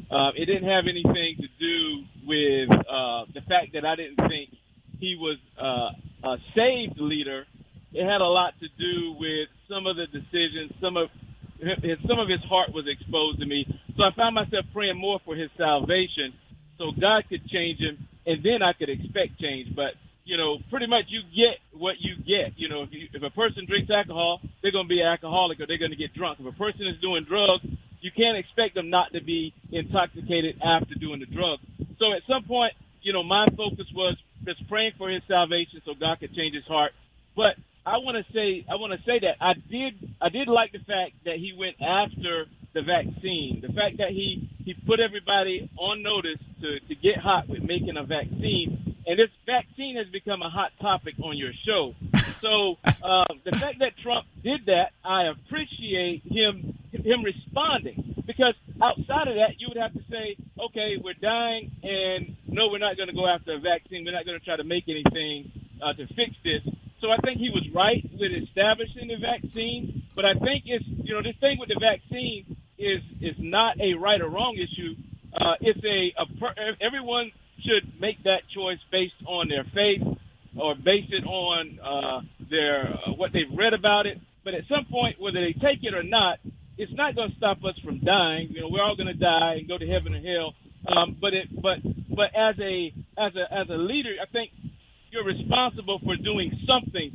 Uh, 0.09 0.31
it 0.35 0.45
didn't 0.45 0.69
have 0.69 0.85
anything 0.87 1.35
to 1.41 1.47
do 1.59 2.03
with 2.25 2.69
uh, 2.71 3.25
the 3.33 3.41
fact 3.47 3.73
that 3.73 3.85
I 3.85 3.95
didn't 3.95 4.17
think 4.27 4.49
he 4.99 5.17
was 5.19 5.37
uh, 5.59 6.27
a 6.27 6.37
saved 6.55 6.99
leader. 6.99 7.45
It 7.93 8.03
had 8.03 8.21
a 8.21 8.27
lot 8.27 8.53
to 8.59 8.67
do 8.77 9.15
with 9.19 9.49
some 9.69 9.87
of 9.87 9.95
the 9.95 10.07
decisions, 10.07 10.71
some 10.81 10.97
of 10.97 11.09
his, 11.59 11.97
some 12.07 12.19
of 12.19 12.29
his 12.29 12.41
heart 12.47 12.69
was 12.73 12.85
exposed 12.85 13.39
to 13.39 13.45
me. 13.45 13.65
So 13.97 14.03
I 14.03 14.13
found 14.15 14.35
myself 14.35 14.65
praying 14.73 14.99
more 14.99 15.19
for 15.25 15.35
his 15.35 15.49
salvation, 15.57 16.33
so 16.77 16.91
God 16.99 17.23
could 17.29 17.47
change 17.49 17.79
him, 17.79 17.97
and 18.25 18.43
then 18.43 18.61
I 18.61 18.73
could 18.73 18.89
expect 18.89 19.39
change. 19.41 19.73
But 19.75 19.97
you 20.25 20.37
know, 20.37 20.59
pretty 20.69 20.87
much 20.87 21.05
you 21.07 21.23
get 21.31 21.57
what 21.73 21.95
you 21.99 22.19
get. 22.19 22.59
You 22.59 22.69
know, 22.69 22.83
if, 22.83 22.89
you, 22.91 23.07
if 23.13 23.23
a 23.23 23.33
person 23.33 23.65
drinks 23.65 23.89
alcohol, 23.89 24.41
they're 24.67 24.75
going 24.75 24.91
to 24.91 24.95
be 24.95 25.01
alcoholic 25.01 25.63
or 25.63 25.65
they're 25.65 25.79
going 25.79 25.95
to 25.95 25.97
get 25.97 26.11
drunk. 26.13 26.43
If 26.43 26.45
a 26.45 26.57
person 26.59 26.83
is 26.91 26.99
doing 26.99 27.23
drugs, 27.23 27.63
you 28.03 28.11
can't 28.11 28.35
expect 28.35 28.75
them 28.75 28.89
not 28.89 29.13
to 29.13 29.23
be 29.23 29.53
intoxicated 29.71 30.59
after 30.59 30.91
doing 30.99 31.23
the 31.23 31.25
drugs. 31.31 31.63
So 31.99 32.11
at 32.11 32.27
some 32.27 32.43
point, 32.43 32.73
you 33.01 33.13
know, 33.13 33.23
my 33.23 33.47
focus 33.55 33.87
was 33.95 34.17
just 34.43 34.67
praying 34.67 34.91
for 34.97 35.09
his 35.09 35.23
salvation 35.25 35.79
so 35.85 35.93
God 35.95 36.19
could 36.19 36.35
change 36.35 36.53
his 36.53 36.67
heart. 36.67 36.91
But 37.33 37.55
I 37.85 38.03
want 38.03 38.19
to 38.19 38.27
say 38.35 38.67
I 38.67 38.75
want 38.75 38.91
to 38.91 38.99
say 39.07 39.23
that 39.23 39.39
I 39.39 39.53
did 39.55 39.95
I 40.19 40.27
did 40.27 40.51
like 40.51 40.73
the 40.73 40.83
fact 40.83 41.15
that 41.23 41.39
he 41.39 41.55
went 41.55 41.79
after 41.79 42.51
the 42.75 42.83
vaccine. 42.83 43.63
The 43.63 43.71
fact 43.71 44.03
that 44.03 44.11
he 44.11 44.51
he 44.65 44.75
put 44.85 44.99
everybody 44.99 45.71
on 45.79 46.03
notice 46.03 46.43
to 46.59 46.79
to 46.83 46.95
get 46.99 47.15
hot 47.15 47.47
with 47.47 47.63
making 47.63 47.95
a 47.95 48.03
vaccine, 48.03 48.86
and 49.07 49.17
this 49.17 49.29
vaccine 49.45 49.95
has 49.95 50.07
become 50.11 50.41
a 50.41 50.49
hot 50.49 50.71
topic 50.81 51.15
on 51.23 51.37
your 51.37 51.51
show. 51.65 51.95
So 52.37 52.77
um, 52.85 53.41
the 53.45 53.57
fact 53.57 53.79
that 53.79 53.97
Trump 54.03 54.27
did 54.43 54.67
that, 54.67 54.93
I 55.03 55.23
appreciate 55.25 56.21
him 56.23 56.77
him 56.93 57.23
responding 57.25 58.13
because 58.27 58.53
outside 58.79 59.27
of 59.27 59.41
that, 59.41 59.57
you 59.57 59.69
would 59.69 59.81
have 59.81 59.93
to 59.93 60.03
say, 60.05 60.37
okay, 60.69 61.01
we're 61.01 61.17
dying, 61.19 61.71
and 61.81 62.37
no, 62.45 62.67
we're 62.67 62.77
not 62.77 62.95
going 62.95 63.09
to 63.09 63.15
go 63.15 63.25
after 63.25 63.55
a 63.55 63.59
vaccine. 63.59 64.05
We're 64.05 64.13
not 64.13 64.25
going 64.25 64.37
to 64.37 64.45
try 64.45 64.55
to 64.55 64.63
make 64.63 64.83
anything 64.87 65.51
uh, 65.81 65.93
to 65.93 66.05
fix 66.13 66.37
this. 66.43 66.61
So 67.01 67.09
I 67.09 67.17
think 67.25 67.39
he 67.39 67.49
was 67.49 67.65
right 67.73 68.05
with 68.13 68.31
establishing 68.37 69.07
the 69.07 69.17
vaccine, 69.17 70.03
but 70.15 70.25
I 70.25 70.33
think 70.33 70.69
it's 70.69 70.85
you 70.85 71.15
know 71.15 71.23
this 71.23 71.37
thing 71.41 71.57
with 71.57 71.69
the 71.69 71.81
vaccine 71.81 72.55
is 72.77 73.01
is 73.19 73.35
not 73.39 73.81
a 73.81 73.95
right 73.95 74.21
or 74.21 74.29
wrong 74.29 74.61
issue. 74.61 74.93
Uh, 75.33 75.57
it's 75.61 75.81
a, 75.83 76.13
a 76.21 76.25
per, 76.37 76.53
everyone 76.81 77.31
should 77.67 77.99
make 77.99 78.23
that 78.23 78.47
choice 78.55 78.79
based 78.91 79.19
on 79.27 79.49
their 79.49 79.65
faith 79.75 80.01
or 80.59 80.75
base 80.75 81.05
it 81.11 81.25
on 81.27 81.79
uh, 81.83 82.21
their 82.49 82.87
uh, 82.87 83.11
what 83.13 83.31
they've 83.33 83.51
read 83.57 83.73
about 83.73 84.05
it. 84.05 84.17
But 84.43 84.53
at 84.53 84.63
some 84.69 84.85
point, 84.89 85.19
whether 85.19 85.41
they 85.43 85.53
take 85.53 85.83
it 85.83 85.93
or 85.93 86.03
not, 86.03 86.39
it's 86.77 86.93
not 86.95 87.15
going 87.15 87.31
to 87.31 87.37
stop 87.37 87.57
us 87.67 87.75
from 87.83 87.99
dying. 87.99 88.49
You 88.51 88.61
know, 88.61 88.69
we're 88.71 88.81
all 88.81 88.95
going 88.95 89.11
to 89.11 89.19
die 89.19 89.59
and 89.59 89.67
go 89.67 89.77
to 89.77 89.85
heaven 89.85 90.15
or 90.15 90.23
hell. 90.23 90.53
Um, 90.87 91.17
but 91.19 91.33
it, 91.33 91.51
but, 91.51 91.83
but 92.07 92.31
as 92.31 92.55
a, 92.61 92.93
as 93.19 93.33
a, 93.35 93.45
as 93.51 93.67
a 93.69 93.75
leader, 93.75 94.15
I 94.21 94.29
think 94.31 94.51
you're 95.11 95.25
responsible 95.25 95.99
for 95.99 96.15
doing 96.15 96.53
something 96.63 97.11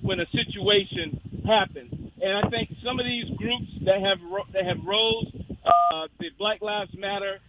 when 0.00 0.20
a 0.20 0.26
situation 0.32 1.20
happens. 1.44 1.92
And 2.22 2.32
I 2.32 2.48
think 2.48 2.70
some 2.84 2.98
of 2.98 3.04
these 3.04 3.28
groups 3.36 3.68
that 3.84 4.00
have 4.00 4.20
that 4.52 4.64
have 4.64 4.80
rose, 4.86 5.28
uh, 5.64 6.06
the 6.18 6.28
Black 6.38 6.62
Lives 6.62 6.92
Matter, 6.96 7.40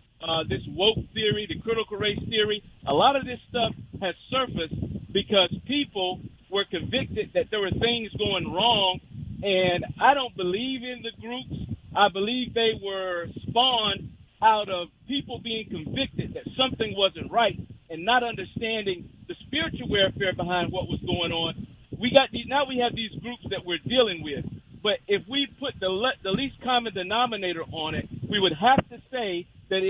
uh, 0.42 0.46
this 0.50 0.62
woke 0.70 0.98
theory, 1.14 1.48
the 1.50 1.62
critical 1.62 1.98
race 1.98 2.20
theory, 2.30 2.64
a 2.88 2.94
lot 2.94 3.16
of 3.16 3.26
this 3.26 3.40
stuff 3.50 3.74
has 4.02 4.16
surfaced 4.32 5.14
because 5.14 5.54
people 5.68 6.22
were 6.52 6.66
convicted 6.70 7.32
that 7.36 7.46
there 7.52 7.62
were 7.62 7.72
things 7.72 8.12
going 8.18 8.52
wrong. 8.52 9.00
And 9.44 9.86
I 10.02 10.14
don't 10.16 10.36
believe 10.38 10.84
in 10.84 11.04
the 11.04 11.14
groups. 11.22 11.78
I 11.96 12.10
believe 12.10 12.54
they 12.54 12.74
were 12.84 13.28
spawned 13.50 14.10
out 14.44 14.70
of 14.70 14.90
people 15.08 15.40
being 15.44 15.70
convicted 15.70 16.34
that 16.36 16.46
something 16.58 16.96
wasn't 16.98 17.32
right 17.32 17.60
and 17.90 18.06
not 18.06 18.24
understanding 18.24 19.10
the 19.28 19.36
spiritual 19.48 19.90
warfare 19.90 20.34
behind 20.36 20.72
what 20.72 20.88
was 20.88 21.00
going 21.06 21.32
on. 21.32 21.68
We 22.00 22.12
got 22.12 22.32
these, 22.32 22.48
now 22.48 22.66
we 22.68 22.80
have 22.84 22.96
these 22.96 23.12
groups 23.22 23.44
that 23.52 23.62
we're 23.66 23.84
dealing 23.88 24.24
with. 24.24 24.46
But 24.84 25.00
if 25.08 25.24
we 25.30 25.48
put 25.60 25.76
the 25.80 25.90
le- 25.90 26.18
the 26.24 26.32
least 26.32 26.56
common 26.64 26.94
denominator 26.94 27.64
on 27.72 27.96
it, 27.96 28.10
we 28.30 28.40
would 28.40 28.54
have 28.60 28.80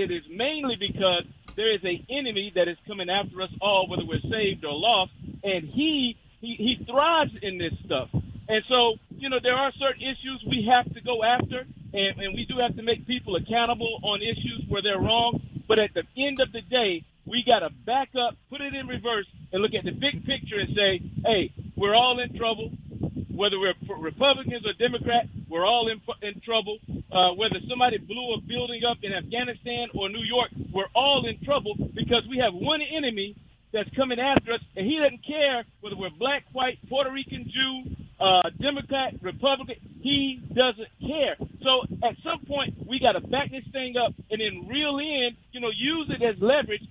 it 0.02 0.10
is 0.10 0.24
mainly 0.30 0.76
because 0.78 1.24
there 1.56 1.72
is 1.72 1.80
a 1.84 2.04
enemy 2.10 2.52
that 2.54 2.68
is 2.68 2.76
coming 2.86 3.08
after 3.08 3.40
us 3.42 3.50
all, 3.60 3.88
whether 3.88 4.04
we're 4.04 4.24
saved 4.30 4.64
or 4.64 4.72
lost, 4.72 5.12
and 5.44 5.64
he 5.64 6.16
he, 6.40 6.56
he 6.58 6.84
thrives 6.84 7.32
in 7.40 7.58
this 7.58 7.72
stuff. 7.86 8.08
And 8.12 8.62
so, 8.68 8.96
you 9.16 9.30
know, 9.30 9.38
there 9.40 9.54
are 9.54 9.72
certain 9.78 10.02
issues 10.02 10.42
we 10.46 10.68
have 10.68 10.92
to 10.92 11.00
go 11.00 11.22
after, 11.22 11.60
and, 11.94 12.18
and 12.18 12.34
we 12.34 12.44
do 12.44 12.58
have 12.58 12.74
to 12.76 12.82
make 12.82 13.06
people 13.06 13.36
accountable 13.36 14.00
on 14.02 14.20
issues 14.20 14.66
where 14.68 14.82
they're 14.82 14.98
wrong. 14.98 15.40
But 15.68 15.78
at 15.78 15.94
the 15.94 16.02
end 16.18 16.40
of 16.40 16.50
the 16.52 16.60
day, 16.62 17.04
we 17.24 17.44
got 17.46 17.60
to 17.60 17.70
back 17.86 18.10
up, 18.18 18.34
put 18.50 18.60
it 18.60 18.74
in 18.74 18.88
reverse, 18.88 19.26
and 19.52 19.62
look 19.62 19.72
at 19.76 19.84
the 19.84 19.92
big 19.92 20.24
picture 20.24 20.58
and 20.58 20.74
say, 20.74 21.00
hey, 21.24 21.52
we're 21.76 21.94
all 21.94 22.18
in 22.18 22.36
trouble. 22.36 22.72
Whether 23.32 23.58
we're 23.58 23.74
Republicans 24.00 24.64
or 24.64 24.72
Democrats, 24.76 25.28
we're 25.48 25.64
all 25.64 25.88
in, 25.88 26.00
in 26.26 26.40
trouble. 26.40 26.78
Uh, 27.12 27.32
whether 27.36 27.56
somebody 27.68 27.98
blew 27.98 28.34
a 28.36 28.40
building 28.40 28.82
up 28.88 28.98
in 29.02 29.12
Afghanistan 29.12 29.88
or 29.94 30.08
New 30.08 30.24
York, 30.24 30.50
we're 30.72 30.90
all 30.94 31.24
in 31.28 31.42
trouble 31.44 31.74
because 31.94 32.24
we 32.28 32.38
have 32.38 32.52
one 32.52 32.80
enemy 32.80 33.36
that's 33.72 33.88
coming 33.96 34.20
after 34.20 34.52
us, 34.52 34.60
and 34.76 34.84
he 34.84 35.00
doesn't 35.00 35.24
care 35.24 35.64
whether 35.80 35.96
we're 35.96 36.12
black, 36.18 36.44
white, 36.52 36.76
Puerto 36.88 37.10
Rican, 37.10 37.48
Jew, 37.48 37.96
uh, 38.20 38.52
Democrat, 38.60 39.14
Republican. 39.22 39.76
He 40.00 40.40
doesn't 40.52 40.92
care. 41.00 41.36
So 41.64 41.88
at 42.04 42.16
some 42.22 42.44
point, 42.44 42.76
we 42.86 43.00
got 43.00 43.12
to 43.12 43.26
back 43.26 43.50
this 43.50 43.64
thing 43.72 43.96
up 43.96 44.12
and 44.30 44.40
then 44.40 44.68
reel 44.68 44.98
in, 44.98 45.36
you 45.52 45.60
know, 45.60 45.72
use 45.72 46.12
it 46.12 46.22
as 46.22 46.36
leverage 46.40 46.84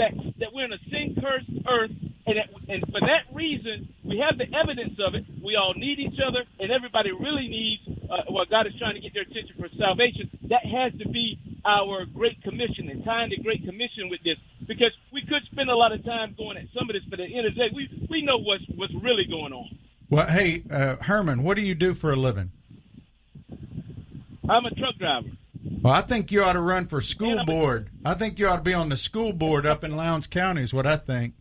that 0.00 0.12
that 0.40 0.50
we're 0.56 0.64
in 0.64 0.72
a 0.72 0.82
sin 0.88 1.14
cursed 1.20 1.52
earth, 1.68 1.92
and 2.26 2.34
that, 2.40 2.48
and 2.72 2.80
for 2.88 3.00
that 3.04 3.28
reason, 3.32 3.92
we 4.04 4.16
have 4.18 4.40
the 4.40 4.48
evidence 4.56 4.96
of 5.04 5.14
it. 5.14 5.24
We 5.44 5.56
all 5.56 5.74
need 5.76 6.00
each 6.00 6.18
other, 6.18 6.42
and 6.58 6.72
everybody 6.72 7.12
really 7.12 7.48
needs 7.48 7.84
uh, 8.08 8.32
what 8.32 8.48
God 8.48 8.66
is 8.66 8.72
trying 8.80 8.94
to 8.96 9.00
get 9.00 9.12
their 9.12 9.28
attention 9.28 9.54
for 9.60 9.68
salvation. 9.76 10.32
That 10.48 10.64
has 10.64 10.96
to 10.98 11.06
be 11.08 11.38
our 11.64 12.06
Great 12.06 12.42
Commission 12.42 12.88
and 12.88 13.04
tying 13.04 13.30
the 13.30 13.36
Great 13.42 13.62
Commission 13.64 14.08
with 14.08 14.24
this, 14.24 14.40
because 14.66 14.92
we 15.12 15.20
could 15.20 15.44
spend 15.52 15.68
a 15.68 15.76
lot 15.76 15.92
of 15.92 16.04
time 16.04 16.34
going 16.36 16.56
at 16.56 16.64
some 16.72 16.88
of 16.88 16.94
this, 16.96 17.04
but 17.08 17.20
at 17.20 17.28
the 17.28 17.36
end 17.36 17.46
of 17.46 17.54
the 17.54 17.60
day, 17.60 17.70
we 17.74 17.84
we 18.08 18.22
know 18.22 18.38
what's 18.38 18.64
what's 18.74 18.94
really 19.04 19.26
going 19.28 19.52
on. 19.52 19.68
Well, 20.08 20.26
hey, 20.26 20.64
uh, 20.70 20.96
Herman, 20.96 21.44
what 21.44 21.56
do 21.56 21.62
you 21.62 21.74
do 21.74 21.94
for 21.94 22.10
a 22.10 22.16
living? 22.16 22.50
I'm 24.48 24.64
a 24.64 24.70
truck 24.74 24.96
driver. 24.98 25.28
Well, 25.82 25.94
I 25.94 26.02
think 26.02 26.30
you 26.30 26.42
ought 26.42 26.52
to 26.54 26.60
run 26.60 26.86
for 26.86 27.00
school 27.00 27.44
board. 27.44 27.90
I 28.04 28.14
think 28.14 28.38
you 28.38 28.48
ought 28.48 28.56
to 28.56 28.62
be 28.62 28.74
on 28.74 28.90
the 28.90 28.96
school 28.96 29.32
board 29.32 29.64
up 29.64 29.82
in 29.82 29.96
Loudoun 29.96 30.22
County. 30.22 30.62
Is 30.62 30.74
what 30.74 30.86
I 30.86 30.96
think. 30.96 31.34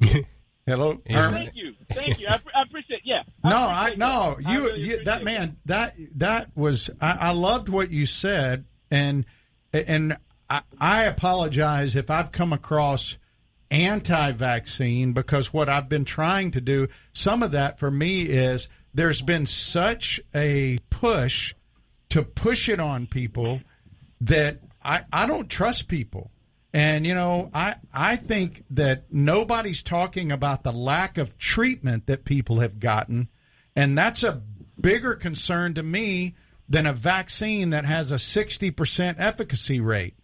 Hello, 0.66 1.00
Herman. 1.08 1.44
Thank 1.44 1.56
you, 1.56 1.74
thank 1.90 2.20
you. 2.20 2.28
I, 2.28 2.38
I 2.54 2.62
appreciate. 2.62 3.00
Yeah. 3.04 3.22
No, 3.42 3.56
I, 3.56 3.94
no. 3.96 4.36
That. 4.38 4.52
You, 4.52 4.62
really 4.62 4.80
you 4.80 5.04
that 5.04 5.24
man. 5.24 5.56
That 5.66 5.94
that 6.16 6.50
was. 6.54 6.90
I, 7.00 7.16
I 7.20 7.32
loved 7.32 7.68
what 7.68 7.90
you 7.90 8.06
said, 8.06 8.66
and 8.90 9.26
and 9.72 10.16
I, 10.48 10.62
I 10.78 11.04
apologize 11.04 11.96
if 11.96 12.08
I've 12.08 12.30
come 12.30 12.52
across 12.52 13.18
anti-vaccine 13.72 15.12
because 15.12 15.52
what 15.52 15.68
I've 15.68 15.88
been 15.88 16.04
trying 16.04 16.50
to 16.52 16.60
do. 16.60 16.88
Some 17.12 17.42
of 17.42 17.52
that 17.52 17.78
for 17.78 17.90
me 17.90 18.22
is 18.22 18.68
there's 18.92 19.22
been 19.22 19.46
such 19.46 20.20
a 20.34 20.78
push 20.90 21.54
to 22.10 22.22
push 22.22 22.68
it 22.68 22.80
on 22.80 23.06
people 23.06 23.60
that 24.20 24.60
I, 24.82 25.02
I 25.12 25.26
don't 25.26 25.48
trust 25.48 25.88
people. 25.88 26.30
And 26.72 27.04
you 27.06 27.14
know, 27.14 27.50
I 27.52 27.74
I 27.92 28.16
think 28.16 28.64
that 28.70 29.04
nobody's 29.10 29.82
talking 29.82 30.30
about 30.30 30.62
the 30.62 30.72
lack 30.72 31.18
of 31.18 31.36
treatment 31.36 32.06
that 32.06 32.24
people 32.24 32.60
have 32.60 32.78
gotten, 32.78 33.28
and 33.74 33.98
that's 33.98 34.22
a 34.22 34.42
bigger 34.80 35.14
concern 35.14 35.74
to 35.74 35.82
me 35.82 36.36
than 36.68 36.86
a 36.86 36.92
vaccine 36.92 37.70
that 37.70 37.84
has 37.84 38.12
a 38.12 38.14
60% 38.14 39.16
efficacy 39.18 39.80
rate. 39.80 40.14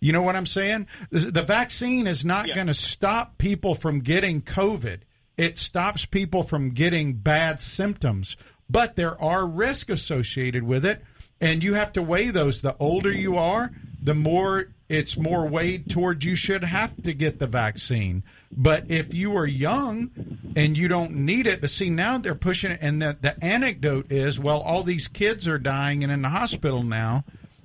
You 0.00 0.12
know 0.12 0.22
what 0.22 0.36
I'm 0.36 0.44
saying? 0.44 0.88
The 1.10 1.42
vaccine 1.42 2.08
is 2.08 2.24
not 2.24 2.48
yeah. 2.48 2.56
going 2.56 2.66
to 2.66 2.74
stop 2.74 3.38
people 3.38 3.74
from 3.74 4.00
getting 4.00 4.42
COVID. 4.42 5.02
It 5.38 5.56
stops 5.56 6.04
people 6.04 6.42
from 6.42 6.70
getting 6.70 7.14
bad 7.14 7.60
symptoms, 7.60 8.36
but 8.68 8.96
there 8.96 9.20
are 9.22 9.46
risks 9.46 9.90
associated 9.90 10.64
with 10.64 10.84
it, 10.84 11.02
and 11.44 11.62
you 11.62 11.74
have 11.74 11.92
to 11.92 12.02
weigh 12.02 12.30
those. 12.30 12.62
The 12.62 12.74
older 12.80 13.12
you 13.12 13.36
are, 13.36 13.70
the 14.02 14.14
more 14.14 14.68
it's 14.88 15.16
more 15.16 15.46
weighed 15.46 15.90
towards 15.90 16.24
you 16.24 16.34
should 16.34 16.64
have 16.64 17.02
to 17.02 17.12
get 17.12 17.38
the 17.38 17.46
vaccine. 17.46 18.22
But 18.50 18.90
if 18.90 19.14
you 19.14 19.36
are 19.36 19.46
young 19.46 20.10
and 20.56 20.76
you 20.76 20.88
don't 20.88 21.12
need 21.12 21.46
it, 21.46 21.60
but 21.60 21.70
see 21.70 21.90
now 21.90 22.18
they're 22.18 22.34
pushing 22.34 22.72
it, 22.72 22.78
and 22.82 23.00
the, 23.00 23.16
the 23.20 23.42
anecdote 23.44 24.10
is, 24.10 24.38
well, 24.40 24.60
all 24.60 24.82
these 24.82 25.08
kids 25.08 25.46
are 25.48 25.58
dying 25.58 26.02
and 26.02 26.12
in 26.12 26.22
the 26.22 26.28
hospital 26.28 26.82
now, 26.82 27.24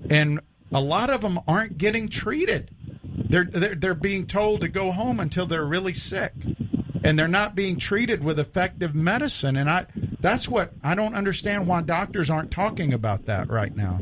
and 0.10 0.40
a 0.74 0.82
lot 0.82 1.10
of 1.10 1.22
them 1.22 1.40
aren't 1.48 1.78
getting 1.78 2.08
treated. 2.10 2.72
They're, 3.04 3.46
they're 3.46 3.76
they're 3.76 3.94
being 3.96 4.26
told 4.26 4.62
to 4.62 4.68
go 4.68 4.92
home 4.92 5.20
until 5.20 5.46
they're 5.46 5.66
really 5.66 5.94
sick, 5.94 6.34
and 7.04 7.18
they're 7.18 7.28
not 7.28 7.56
being 7.56 7.78
treated 7.78 8.24
with 8.24 8.40
effective 8.40 8.94
medicine. 8.96 9.56
And 9.56 9.70
I 9.70 9.86
that's 10.20 10.48
what 10.48 10.74
I 10.84 10.96
don't 10.96 11.16
understand 11.16 11.68
why 11.68 11.82
doctors 11.82 12.30
aren't 12.30 12.52
talking 12.52 12.94
about 12.94 13.26
that 13.26 13.50
right 13.50 13.76
now. 13.76 14.02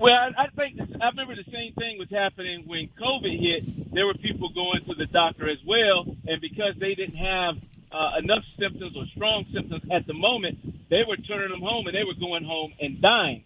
Well, 0.00 0.16
I, 0.16 0.46
think 0.56 0.80
I 0.80 1.08
remember 1.08 1.36
the 1.36 1.44
same 1.52 1.74
thing 1.74 1.98
was 1.98 2.08
happening 2.10 2.64
when 2.66 2.88
COVID 2.98 3.38
hit. 3.38 3.92
There 3.92 4.06
were 4.06 4.14
people 4.14 4.48
going 4.48 4.80
to 4.88 4.94
the 4.94 5.04
doctor 5.04 5.46
as 5.50 5.58
well, 5.66 6.06
and 6.26 6.40
because 6.40 6.72
they 6.80 6.94
didn't 6.94 7.16
have 7.16 7.56
uh, 7.92 8.18
enough 8.22 8.42
symptoms 8.58 8.96
or 8.96 9.04
strong 9.14 9.44
symptoms 9.52 9.82
at 9.92 10.06
the 10.06 10.14
moment, 10.14 10.88
they 10.88 11.02
were 11.06 11.18
turning 11.18 11.50
them 11.50 11.60
home 11.60 11.86
and 11.86 11.94
they 11.94 12.04
were 12.04 12.18
going 12.18 12.44
home 12.44 12.72
and 12.80 13.02
dying. 13.02 13.44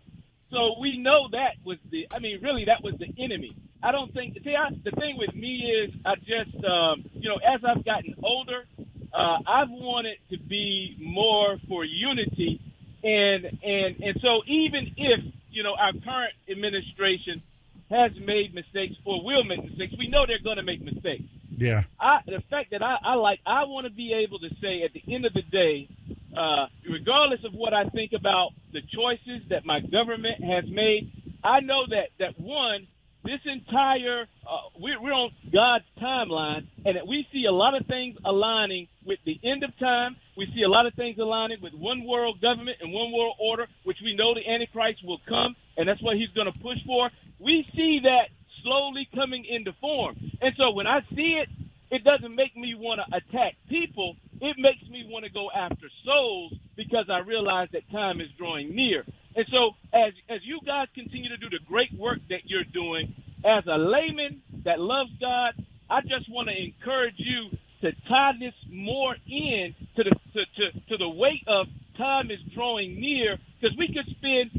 So 0.53 0.79
we 0.81 0.97
know 0.99 1.27
that 1.33 1.59
was 1.65 1.79
the. 1.91 2.07
I 2.15 2.21
mean, 2.21 2.39
really, 2.41 2.67
that 2.67 2.85
was 2.85 2.95
the 3.01 3.11
enemy. 3.19 3.57
I 3.85 3.93
don't 3.93 4.13
think. 4.15 4.39
See, 4.43 4.55
I, 4.57 4.71
the 4.71 4.91
thing 4.93 5.17
with 5.19 5.35
me 5.35 5.63
is, 5.85 5.95
I 6.05 6.15
just, 6.17 6.57
um, 6.65 7.05
you 7.13 7.29
know, 7.29 7.37
as 7.37 7.61
I've 7.65 7.85
gotten 7.85 8.15
older, 8.23 8.65
uh, 9.13 9.39
I've 9.47 9.71
wanted 9.71 10.17
to 10.31 10.39
be 10.39 10.97
more 11.01 11.59
for 11.69 11.85
unity, 11.85 12.61
and 13.03 13.45
and 13.45 14.03
and 14.03 14.17
so 14.23 14.43
even 14.47 14.95
if 14.97 15.21
you 15.55 15.63
know, 15.63 15.75
our 15.79 15.93
current 15.93 16.35
administration 16.51 17.41
has 17.89 18.11
made 18.27 18.55
mistakes 18.55 18.95
or 19.05 19.25
will 19.25 19.45
make 19.45 19.63
mistakes. 19.63 19.95
We 19.97 20.09
know 20.09 20.27
they're 20.27 20.43
going 20.43 20.57
to 20.57 20.65
make 20.65 20.83
mistakes. 20.83 21.25
Yeah. 21.57 21.85
I, 22.01 22.19
the 22.27 22.43
fact 22.51 22.73
that 22.73 22.83
I, 22.83 22.97
I 23.05 23.15
like, 23.15 23.39
I 23.47 23.65
want 23.65 23.87
to 23.87 23.93
be 23.93 24.13
able 24.13 24.41
to 24.41 24.49
say 24.61 24.83
at 24.83 24.93
the 24.93 25.15
end 25.15 25.25
of 25.25 25.33
the 25.33 25.43
day, 25.43 25.89
uh, 26.37 26.67
regardless 26.91 27.41
of 27.45 27.55
what 27.55 27.73
I 27.73 27.89
think 27.91 28.13
about 28.13 28.51
the 28.73 28.81
choices 28.81 29.49
that 29.51 29.65
my 29.65 29.79
government 29.81 30.43
has 30.43 30.65
made, 30.69 31.13
I 31.45 31.61
know 31.61 31.85
that 31.89 32.09
that 32.19 32.41
one, 32.41 32.89
this 33.25 33.41
entire 33.49 34.29
uh, 34.45 34.69
we're, 34.79 35.01
we're 35.01 35.17
on 35.17 35.33
God's 35.49 35.89
timeline, 35.97 36.69
and 36.85 36.97
we 37.09 37.27
see 37.33 37.47
a 37.49 37.53
lot 37.53 37.75
of 37.75 37.87
things 37.87 38.17
aligning 38.25 38.87
with 39.05 39.19
the 39.25 39.41
end 39.43 39.65
of 39.65 39.73
time. 39.79 40.17
We 40.37 40.47
see 40.55 40.63
a 40.63 40.69
lot 40.69 40.87
of 40.87 40.95
things 40.95 41.17
aligning 41.19 41.59
with 41.63 41.73
one 41.73 42.05
world 42.05 42.41
government 42.41 42.79
and 42.81 42.93
one 42.93 43.13
world 43.13 43.37
order, 43.41 43.67
which 43.85 43.99
we 44.05 44.15
know 44.15 44.35
the 44.35 44.45
Antichrist 44.45 45.01
will 45.05 45.21
come, 45.29 45.57
and 45.77 45.89
that's 45.89 46.03
what 46.03 46.17
he's 46.17 46.29
going 46.37 46.53
to 46.53 46.59
push 46.61 46.79
for. 46.87 47.11
We 47.41 47.65
see 47.75 48.01
that 48.05 48.29
slowly 48.63 49.09
coming 49.15 49.45
into 49.49 49.73
form, 49.81 50.17
and 50.41 50.53
so 50.57 50.71
when 50.73 50.87
I 50.87 51.01
see 51.17 51.41
it, 51.41 51.49
it 51.91 52.03
doesn't 52.05 52.35
make 52.35 52.57
me 52.57 52.75
want 52.75 53.01
to 53.01 53.17
attack 53.17 53.55
people. 53.69 54.17
It 54.41 54.57
makes 54.59 54.83
me 54.91 55.07
want 55.09 55.25
to 55.25 55.31
go 55.31 55.49
after 55.55 55.89
souls 56.05 56.53
because 56.77 57.07
I 57.09 57.19
realize 57.19 57.69
that 57.73 57.89
time 57.91 58.21
is 58.21 58.29
drawing 58.37 58.75
near. 58.75 59.05
And 59.37 59.47
so, 59.51 59.73
as 59.93 60.13
as 60.29 60.41
you 60.45 60.61
guys 60.65 60.89
continue 60.95 61.29
to 61.29 61.37
do 61.37 61.51
the 61.51 61.59
great 61.67 61.93
work 61.99 62.19
that 62.31 62.45
you're 62.45 62.65
doing, 62.73 63.15
as 63.45 63.65
a 63.67 63.77
layman 63.77 64.43
that 64.65 64.81
loves 64.81 65.11
God, 65.21 65.55
I 65.91 66.01
just 66.03 66.31
want 66.31 66.49
to 66.49 66.57
encourage 66.57 67.19
you 67.19 67.51
to 67.83 67.93
tie 68.09 68.33
this 68.39 68.55
more 68.71 69.17
in 69.27 69.75
to 69.97 70.05
the 70.05 70.11
to, 70.11 70.41
to, 70.57 70.81
to 70.89 70.97
the 70.97 71.09
weight 71.09 71.43
of 71.47 71.67
time 71.99 72.31
is 72.31 72.39
drawing 72.55 72.99
near 73.01 73.39
because 73.61 73.77
we 73.77 73.89
could 73.89 74.07
spend 74.17 74.51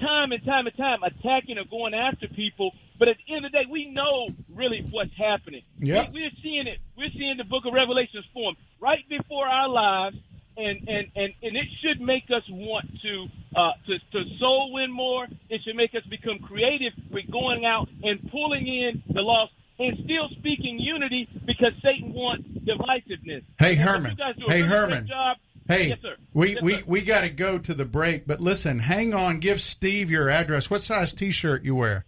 time 0.00 0.32
and 0.32 0.44
time 0.44 0.66
and 0.66 0.76
time 0.76 1.02
attacking 1.02 1.58
or 1.58 1.64
going 1.64 1.94
after 1.94 2.28
people, 2.28 2.72
but 2.98 3.08
at 3.08 3.16
the 3.26 3.34
end 3.34 3.44
of 3.44 3.52
the 3.52 3.58
day, 3.58 3.64
we 3.70 3.90
know 3.90 4.28
really 4.54 4.86
what's 4.90 5.16
happening. 5.18 5.62
Yeah, 5.78 6.08
we, 6.12 6.22
we're 6.22 6.36
seeing 6.42 6.66
it. 6.66 6.78
We're 6.96 7.10
seeing 7.12 7.36
the 7.36 7.44
Book 7.44 7.64
of 7.66 7.74
Revelations 7.74 8.24
form 8.32 8.54
right 8.80 9.02
before 9.08 9.46
our 9.46 9.68
lives 9.68 10.16
and 10.58 10.88
and 10.88 11.06
and 11.14 11.32
and 11.42 11.56
it 11.56 11.68
should 11.80 12.00
make 12.00 12.24
us 12.34 12.42
want 12.50 12.86
to 13.02 13.26
uh, 13.56 13.72
to 13.86 13.98
to 14.12 14.24
soul 14.38 14.72
win 14.72 14.92
more. 14.92 15.26
It 15.48 15.60
should 15.64 15.76
make 15.76 15.94
us 15.94 16.02
become 16.10 16.38
creative 16.40 16.92
with 17.10 17.30
going 17.30 17.64
out 17.64 17.88
and 18.02 18.20
pulling 18.30 18.66
in 18.66 19.02
the 19.14 19.20
lost 19.20 19.52
and 19.78 19.96
still 20.04 20.28
speaking 20.38 20.78
unity 20.78 21.28
because 21.46 21.72
Satan 21.82 22.12
wants 22.12 22.46
divisiveness. 22.48 23.44
Hey 23.58 23.74
Herman. 23.76 24.16
Hey 24.48 24.62
Herman. 24.62 25.06
Job. 25.06 25.36
Hey, 25.68 25.88
yes, 25.88 25.98
we, 26.32 26.54
yes, 26.54 26.62
we, 26.62 26.82
we 26.86 27.02
got 27.02 27.20
to 27.20 27.28
go 27.28 27.58
to 27.58 27.74
the 27.74 27.84
break, 27.84 28.26
but 28.26 28.40
listen, 28.40 28.78
hang 28.78 29.12
on. 29.12 29.38
Give 29.38 29.60
Steve 29.60 30.10
your 30.10 30.30
address. 30.30 30.70
What 30.70 30.80
size 30.80 31.12
t 31.12 31.30
shirt 31.30 31.62
you 31.62 31.74
wear? 31.74 32.06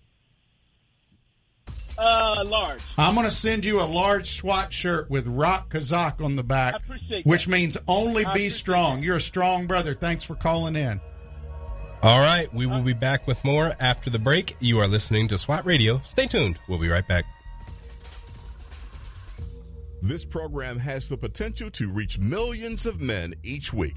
Uh, 2.00 2.44
large. 2.46 2.80
I'm 2.96 3.14
going 3.14 3.26
to 3.26 3.30
send 3.30 3.64
you 3.64 3.80
a 3.80 3.84
large 3.84 4.30
SWAT 4.30 4.72
shirt 4.72 5.10
with 5.10 5.26
Rak 5.26 5.68
Chazak 5.68 6.24
on 6.24 6.34
the 6.34 6.42
back, 6.42 6.80
which 7.24 7.44
that. 7.44 7.50
means 7.50 7.76
only 7.86 8.24
I 8.24 8.32
be 8.32 8.48
strong. 8.48 9.00
That. 9.00 9.06
You're 9.06 9.16
a 9.16 9.20
strong 9.20 9.66
brother. 9.66 9.92
Thanks 9.94 10.24
for 10.24 10.34
calling 10.34 10.76
in. 10.76 11.00
All 12.02 12.20
right, 12.20 12.52
we 12.54 12.64
will 12.64 12.80
be 12.80 12.94
back 12.94 13.26
with 13.26 13.44
more 13.44 13.74
after 13.78 14.08
the 14.08 14.18
break. 14.18 14.56
You 14.60 14.78
are 14.78 14.88
listening 14.88 15.28
to 15.28 15.36
SWAT 15.36 15.66
Radio. 15.66 16.00
Stay 16.04 16.26
tuned. 16.26 16.58
We'll 16.66 16.78
be 16.78 16.88
right 16.88 17.06
back. 17.06 17.26
This 20.00 20.24
program 20.24 20.78
has 20.78 21.08
the 21.08 21.18
potential 21.18 21.70
to 21.72 21.90
reach 21.90 22.18
millions 22.18 22.86
of 22.86 23.02
men 23.02 23.34
each 23.42 23.74
week. 23.74 23.96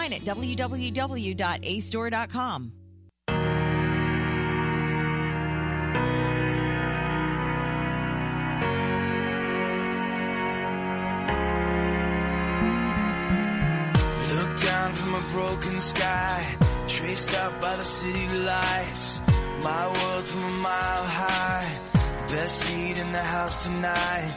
at 0.13 0.23
www.astore.com. 0.23 2.71
Look 14.35 14.55
down 14.61 14.93
from 14.93 15.15
a 15.15 15.21
broken 15.31 15.81
sky, 15.81 16.55
traced 16.87 17.33
out 17.35 17.59
by 17.61 17.75
the 17.75 17.83
city 17.83 18.27
lights. 18.39 19.21
My 19.63 19.87
world 19.87 20.25
from 20.25 20.43
a 20.43 20.49
mile 20.49 21.05
high, 21.05 21.71
best 22.27 22.59
seat 22.59 22.97
in 22.97 23.11
the 23.11 23.21
house 23.21 23.63
tonight. 23.63 24.33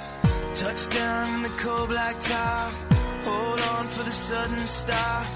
Touchdown 0.55 1.37
in 1.37 1.43
the 1.43 1.49
cold 1.51 1.89
black 1.89 2.21
top, 2.21 2.73
hold 3.25 3.61
on 3.61 3.89
for 3.89 4.03
the 4.03 4.11
sudden 4.11 4.59
stop. 4.67 5.27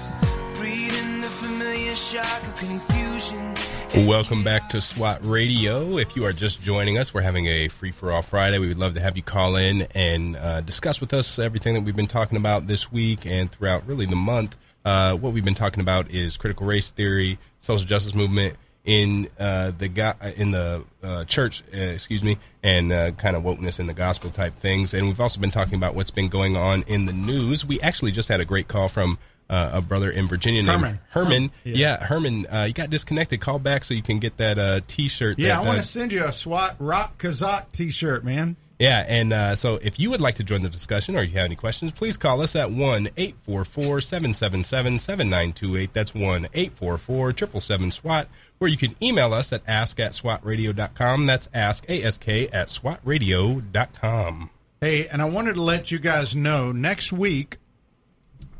Welcome 4.07 4.43
back 4.43 4.69
to 4.69 4.81
SWAT 4.81 5.19
Radio. 5.23 5.97
If 5.97 6.15
you 6.15 6.25
are 6.25 6.33
just 6.33 6.61
joining 6.61 6.97
us, 6.97 7.13
we're 7.13 7.21
having 7.21 7.47
a 7.47 7.67
free 7.69 7.91
for 7.91 8.11
all 8.11 8.21
Friday. 8.21 8.59
We 8.59 8.67
would 8.67 8.77
love 8.77 8.93
to 8.95 8.99
have 8.99 9.15
you 9.15 9.23
call 9.23 9.55
in 9.55 9.83
and 9.95 10.35
uh, 10.35 10.61
discuss 10.61 10.99
with 10.99 11.13
us 11.13 11.39
everything 11.39 11.73
that 11.75 11.81
we've 11.81 11.95
been 11.95 12.07
talking 12.07 12.37
about 12.37 12.67
this 12.67 12.91
week 12.91 13.25
and 13.25 13.51
throughout 13.51 13.87
really 13.87 14.05
the 14.05 14.15
month. 14.15 14.57
Uh, 14.83 15.15
what 15.15 15.33
we've 15.33 15.45
been 15.45 15.55
talking 15.55 15.81
about 15.81 16.11
is 16.11 16.37
critical 16.37 16.65
race 16.65 16.91
theory, 16.91 17.37
social 17.59 17.85
justice 17.85 18.13
movement 18.13 18.55
in 18.85 19.27
uh, 19.39 19.71
the 19.77 19.87
go- 19.87 20.13
in 20.35 20.51
the 20.51 20.83
uh, 21.03 21.25
church, 21.25 21.63
uh, 21.73 21.77
excuse 21.77 22.23
me, 22.23 22.37
and 22.63 22.91
uh, 22.91 23.11
kind 23.11 23.35
of 23.35 23.43
wokeness 23.43 23.79
in 23.79 23.87
the 23.87 23.93
gospel 23.93 24.29
type 24.29 24.55
things. 24.55 24.93
And 24.93 25.07
we've 25.07 25.19
also 25.19 25.39
been 25.39 25.51
talking 25.51 25.75
about 25.75 25.95
what's 25.95 26.11
been 26.11 26.29
going 26.29 26.57
on 26.57 26.83
in 26.87 27.05
the 27.05 27.13
news. 27.13 27.65
We 27.65 27.79
actually 27.81 28.11
just 28.11 28.29
had 28.29 28.39
a 28.39 28.45
great 28.45 28.67
call 28.67 28.87
from 28.87 29.17
uh, 29.49 29.71
a 29.73 29.81
brother 29.81 30.09
in 30.11 30.27
Virginia 30.27 30.61
named 30.61 30.81
Herman. 30.81 30.99
Herman. 31.09 31.51
Yeah. 31.63 31.75
Yeah, 31.75 32.03
Herman, 32.05 32.45
uh, 32.47 32.65
you 32.67 32.73
got 32.73 32.89
disconnected. 32.89 33.41
Call 33.41 33.59
back 33.59 33.83
so 33.83 33.93
you 33.93 34.03
can 34.03 34.19
get 34.19 34.37
that 34.37 34.57
uh, 34.57 34.81
T-shirt. 34.87 35.39
Yeah, 35.39 35.55
that, 35.55 35.57
I 35.57 35.59
want 35.65 35.79
uh, 35.79 35.81
to 35.81 35.87
send 35.87 36.11
you 36.11 36.23
a 36.25 36.31
SWAT 36.31 36.75
Rak 36.79 37.17
Chazak 37.17 37.71
T-shirt, 37.71 38.23
man. 38.23 38.55
yeah, 38.79 39.05
and 39.07 39.33
uh, 39.33 39.55
so 39.55 39.75
if 39.81 39.99
you 39.99 40.09
would 40.11 40.21
like 40.21 40.35
to 40.35 40.43
join 40.43 40.61
the 40.61 40.69
discussion 40.69 41.15
or 41.17 41.23
you 41.23 41.33
have 41.33 41.45
any 41.45 41.55
questions, 41.55 41.91
please 41.91 42.15
call 42.17 42.41
us 42.41 42.55
at 42.55 42.71
1 42.71 43.09
844 43.17 44.01
777 44.01 44.99
7928. 44.99 45.93
That's 45.93 46.13
1 46.13 46.21
844 46.53 47.31
777 47.31 47.91
SWAT. 47.91 48.27
Or 48.61 48.67
you 48.67 48.77
can 48.77 48.95
email 49.01 49.33
us 49.33 49.51
at 49.53 49.63
ask 49.67 49.99
at 49.99 50.11
swatradio.com. 50.11 51.25
That's 51.25 51.49
ask, 51.53 51.89
ASK, 51.89 52.27
at 52.27 52.67
swatradio.com. 52.67 54.49
Hey, 54.81 55.07
and 55.07 55.21
I 55.21 55.25
wanted 55.25 55.55
to 55.55 55.61
let 55.61 55.91
you 55.91 55.99
guys 55.99 56.35
know 56.35 56.71
next 56.71 57.11
week, 57.11 57.57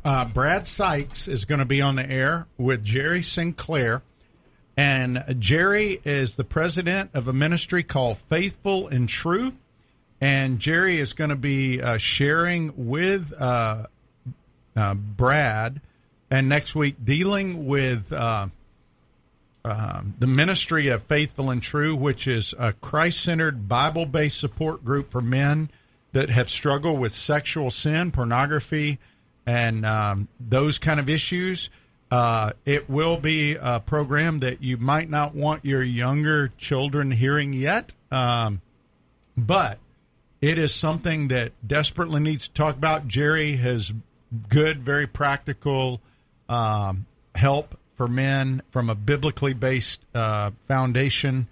uh, 0.04 0.24
Brad 0.26 0.66
Sykes 0.66 1.28
is 1.28 1.44
going 1.44 1.58
to 1.58 1.64
be 1.64 1.80
on 1.80 1.96
the 1.96 2.10
air 2.10 2.46
with 2.56 2.84
Jerry 2.84 3.22
Sinclair. 3.22 4.02
And 4.76 5.22
Jerry 5.38 6.00
is 6.04 6.36
the 6.36 6.44
president 6.44 7.10
of 7.12 7.28
a 7.28 7.32
ministry 7.32 7.82
called 7.82 8.18
Faithful 8.18 8.88
and 8.88 9.08
True. 9.08 9.52
And 10.20 10.58
Jerry 10.58 10.98
is 10.98 11.12
going 11.12 11.30
to 11.30 11.36
be 11.36 11.82
uh, 11.82 11.98
sharing 11.98 12.88
with 12.88 13.32
uh, 13.38 13.86
uh, 14.76 14.94
Brad 14.94 15.80
and 16.30 16.48
next 16.48 16.74
week 16.74 16.96
dealing 17.04 17.66
with 17.66 18.12
uh, 18.12 18.46
um, 19.64 20.14
the 20.18 20.26
Ministry 20.26 20.88
of 20.88 21.02
Faithful 21.02 21.50
and 21.50 21.62
True, 21.62 21.94
which 21.94 22.26
is 22.26 22.54
a 22.58 22.72
Christ 22.72 23.20
centered, 23.20 23.68
Bible 23.68 24.06
based 24.06 24.38
support 24.38 24.84
group 24.84 25.10
for 25.10 25.20
men 25.20 25.70
that 26.12 26.30
have 26.30 26.48
struggled 26.48 26.98
with 26.98 27.12
sexual 27.12 27.70
sin, 27.70 28.10
pornography, 28.10 28.98
and 29.46 29.84
um, 29.86 30.28
those 30.38 30.78
kind 30.78 31.00
of 31.00 31.08
issues. 31.08 31.70
Uh, 32.10 32.50
it 32.64 32.90
will 32.90 33.16
be 33.16 33.56
a 33.60 33.78
program 33.78 34.40
that 34.40 34.60
you 34.62 34.76
might 34.76 35.08
not 35.08 35.32
want 35.32 35.64
your 35.64 35.82
younger 35.82 36.48
children 36.58 37.12
hearing 37.12 37.52
yet, 37.52 37.94
um, 38.10 38.60
but 39.36 39.78
it 40.40 40.58
is 40.58 40.74
something 40.74 41.28
that 41.28 41.52
desperately 41.64 42.20
needs 42.20 42.48
to 42.48 42.54
talk 42.54 42.74
about. 42.74 43.06
Jerry 43.06 43.56
has 43.56 43.92
good, 44.48 44.82
very 44.82 45.06
practical 45.06 46.00
um, 46.48 47.06
help 47.34 47.78
for 47.94 48.08
men 48.08 48.62
from 48.70 48.90
a 48.90 48.94
biblically 48.94 49.54
based 49.54 50.00
uh, 50.14 50.50
foundation, 50.66 51.46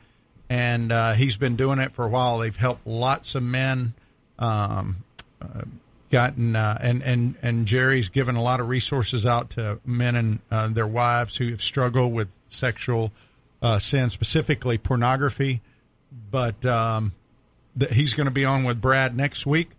and 0.49 0.91
uh, 0.91 1.13
he's 1.13 1.37
been 1.37 1.57
doing 1.57 1.79
it 1.79 1.93
for 1.93 2.05
a 2.05 2.09
while. 2.09 2.39
They've 2.39 2.57
helped 2.57 2.87
lots 2.87 3.35
of 3.35 3.43
men. 3.43 3.95
Um, 4.39 5.05
uh, 5.41 5.63
gotten 6.11 6.57
uh, 6.57 6.79
and 6.81 7.03
and 7.03 7.35
and 7.43 7.67
Jerry's 7.67 8.09
given 8.09 8.37
a 8.37 8.43
lot 8.43 8.61
of 8.61 8.69
resources 8.69 9.27
out 9.27 9.51
to 9.51 9.81
men 9.85 10.17
and 10.17 10.39
uh, 10.51 10.69
their 10.69 10.87
wives 10.87 11.37
who 11.37 11.51
have 11.51 11.63
struggled 11.63 12.13
with 12.13 12.37
sexual 12.49 13.13
uh, 13.63 13.79
sin, 13.79 14.11
specifically 14.11 14.79
pornography. 14.79 15.61
But 16.31 16.65
um, 16.65 17.13
that 17.77 17.93
he's 17.93 18.15
going 18.15 18.27
to 18.27 18.33
be 18.33 18.45
on 18.45 18.65
with 18.65 18.81
Brad 18.81 19.17
next 19.17 19.47
week, 19.47 19.71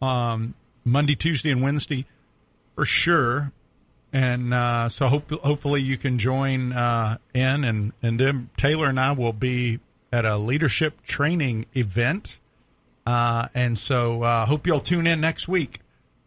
um, 0.00 0.54
Monday, 0.84 1.14
Tuesday, 1.14 1.50
and 1.50 1.62
Wednesday 1.62 2.06
for 2.74 2.84
sure. 2.84 3.52
And 4.12 4.52
uh, 4.52 4.90
so 4.90 5.06
hope, 5.06 5.30
hopefully 5.30 5.80
you 5.80 5.96
can 5.96 6.18
join 6.18 6.72
uh, 6.72 7.16
in, 7.32 7.64
and 7.64 7.92
and 8.02 8.18
then 8.18 8.50
Taylor 8.56 8.86
and 8.86 9.00
I 9.00 9.12
will 9.12 9.32
be 9.32 9.80
at 10.12 10.26
a 10.26 10.36
leadership 10.36 11.02
training 11.02 11.64
event. 11.74 12.38
Uh, 13.06 13.48
and 13.54 13.78
so 13.78 14.22
uh, 14.22 14.46
hope 14.46 14.66
you'll 14.66 14.80
tune 14.80 15.06
in 15.06 15.20
next 15.20 15.48
week 15.48 15.80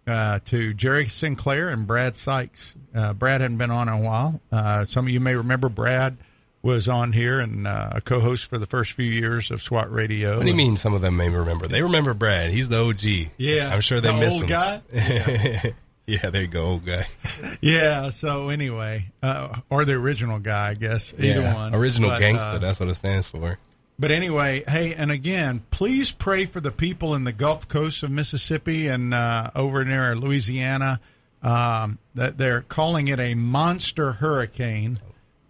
uh, 0.08 0.40
to 0.46 0.74
Jerry 0.74 1.08
Sinclair 1.08 1.70
and 1.70 1.88
Brad 1.88 2.16
Sykes. 2.16 2.76
Uh, 2.94 3.14
Brad 3.14 3.42
hadn't 3.42 3.58
been 3.58 3.72
on 3.72 3.88
in 3.88 3.94
a 3.94 4.02
while. 4.02 4.42
Uh, 4.52 4.86
some 4.86 5.06
of 5.06 5.10
you 5.12 5.20
may 5.20 5.36
remember 5.36 5.70
Brad 5.70 6.18
was 6.62 6.88
on 6.90 7.14
here 7.14 7.40
and 7.40 7.68
uh, 7.68 7.92
a 7.94 8.02
co-host 8.02 8.50
for 8.50 8.58
the 8.58 8.66
first 8.66 8.92
few 8.94 9.06
years 9.06 9.52
of 9.52 9.62
SWAT 9.62 9.92
Radio. 9.92 10.38
What 10.38 10.44
do 10.44 10.50
you 10.50 10.56
mean 10.56 10.78
some 10.78 10.94
of 10.94 11.02
them 11.02 11.16
may 11.16 11.30
remember? 11.30 11.68
They 11.68 11.82
remember 11.84 12.14
Brad. 12.16 12.52
He's 12.52 12.70
the 12.70 12.82
OG. 12.84 13.32
Yeah, 13.38 13.70
I'm 13.72 13.82
sure 13.82 14.02
they 14.02 14.12
the 14.12 14.18
miss 14.18 14.34
old 14.34 14.44
him. 14.44 14.48
guy. 14.50 14.82
yeah, 16.08 16.30
there 16.32 16.42
you 16.42 16.48
go, 16.48 16.64
old 16.66 16.86
guy. 16.86 17.06
Yeah. 17.62 18.10
So 18.10 18.50
anyway, 18.50 19.08
uh, 19.22 19.60
or 19.70 19.86
the 19.86 19.94
original 19.94 20.40
guy, 20.40 20.70
I 20.70 20.74
guess. 20.74 21.14
Either 21.18 21.42
yeah. 21.42 21.54
one. 21.54 21.76
Original 21.76 22.10
But, 22.10 22.20
gangster. 22.20 22.60
that's 22.60 22.80
what 22.80 22.90
it 22.90 22.96
stands 22.96 23.28
for. 23.28 23.58
But 23.98 24.12
anyway, 24.12 24.64
hey, 24.68 24.94
and 24.94 25.10
again, 25.10 25.64
please 25.72 26.12
pray 26.12 26.46
for 26.46 26.60
the 26.60 26.72
people 26.72 27.16
in 27.16 27.24
the 27.24 27.32
Gulf 27.32 27.68
Coast 27.70 28.04
of 28.04 28.12
Mississippi 28.12 28.88
and 28.88 29.14
uh, 29.14 29.52
over 29.56 29.86
near 29.86 30.16
Louisiana. 30.16 31.00
Um, 31.42 32.00
that 32.16 32.38
they're 32.38 32.62
calling 32.62 33.08
it 33.08 33.20
a 33.20 33.36
monster 33.36 34.14
hurricane. 34.14 34.98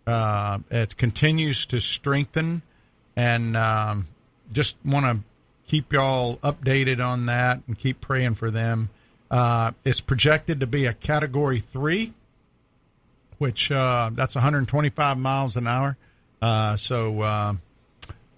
Uh, 0.06 0.60
it 0.70 0.98
continues 0.98 1.66
to 1.68 1.80
strengthen, 1.80 2.62
and 3.16 3.56
um, 3.56 4.08
just 4.52 4.76
want 4.84 5.06
to 5.06 5.24
keep 5.68 5.94
y'all 5.94 6.36
updated 6.38 7.04
on 7.04 7.28
that 7.28 7.62
and 7.66 7.80
keep 7.80 8.02
praying 8.02 8.36
for 8.36 8.52
them. 8.52 8.90
Uh, 9.32 9.72
it's 9.86 10.02
projected 10.02 10.60
to 10.60 10.68
be 10.68 10.86
a 10.86 10.94
Category 10.94 11.62
Three, 11.62 12.14
which 13.38 13.72
uh, 13.72 14.12
that's 14.14 14.36
125 14.36 15.18
miles 15.18 15.56
an 15.56 15.66
hour. 15.66 15.98
Uh, 16.42 16.76
so. 16.76 17.58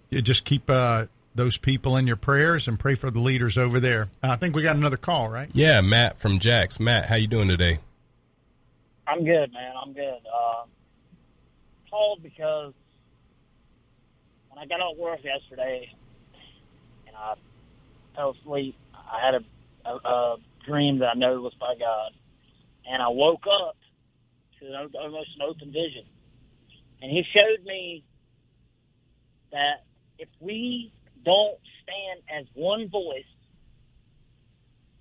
You 0.09 0.21
just 0.21 0.45
keep 0.45 0.69
uh, 0.69 1.07
those 1.35 1.57
people 1.57 1.97
in 1.97 2.07
your 2.07 2.15
prayers 2.15 2.67
and 2.67 2.79
pray 2.79 2.95
for 2.95 3.11
the 3.11 3.19
leaders 3.19 3.57
over 3.57 3.79
there. 3.79 4.09
I 4.23 4.35
think 4.37 4.55
we 4.55 4.63
got 4.63 4.75
another 4.75 4.97
call, 4.97 5.29
right? 5.29 5.49
Yeah, 5.53 5.81
Matt 5.81 6.17
from 6.17 6.39
Jax. 6.39 6.79
Matt, 6.79 7.05
how 7.05 7.15
you 7.15 7.27
doing 7.27 7.47
today? 7.47 7.79
I'm 9.07 9.23
good, 9.23 9.53
man. 9.53 9.73
I'm 9.81 9.93
good. 9.93 10.19
Uh, 10.25 10.65
called 11.89 12.21
because 12.23 12.73
when 14.49 14.59
I 14.63 14.67
got 14.67 14.79
off 14.81 14.97
work 14.97 15.19
yesterday 15.23 15.89
and 17.07 17.15
I 17.15 17.35
fell 18.15 18.35
asleep, 18.41 18.75
I 18.93 19.25
had 19.25 19.35
a, 19.35 19.89
a, 19.89 20.09
a 20.09 20.37
dream 20.65 20.99
that 20.99 21.09
I 21.15 21.17
know 21.17 21.41
was 21.41 21.53
by 21.59 21.75
God, 21.79 22.11
and 22.89 23.01
I 23.01 23.07
woke 23.09 23.43
up 23.47 23.75
to 24.59 24.65
an, 24.65 24.89
almost 24.99 25.29
an 25.39 25.47
open 25.47 25.67
vision, 25.67 26.03
and 27.01 27.11
He 27.11 27.23
showed 27.33 27.65
me 27.65 28.03
that 29.51 29.86
if 30.19 30.29
we 30.39 30.91
don't 31.23 31.57
stand 31.83 32.21
as 32.39 32.45
one 32.53 32.89
voice 32.89 33.23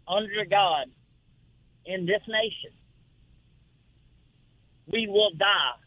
under 0.08 0.44
God 0.48 0.86
in 1.84 2.06
this 2.06 2.22
nation, 2.28 2.76
we 4.86 5.06
will 5.08 5.30
die 5.38 5.78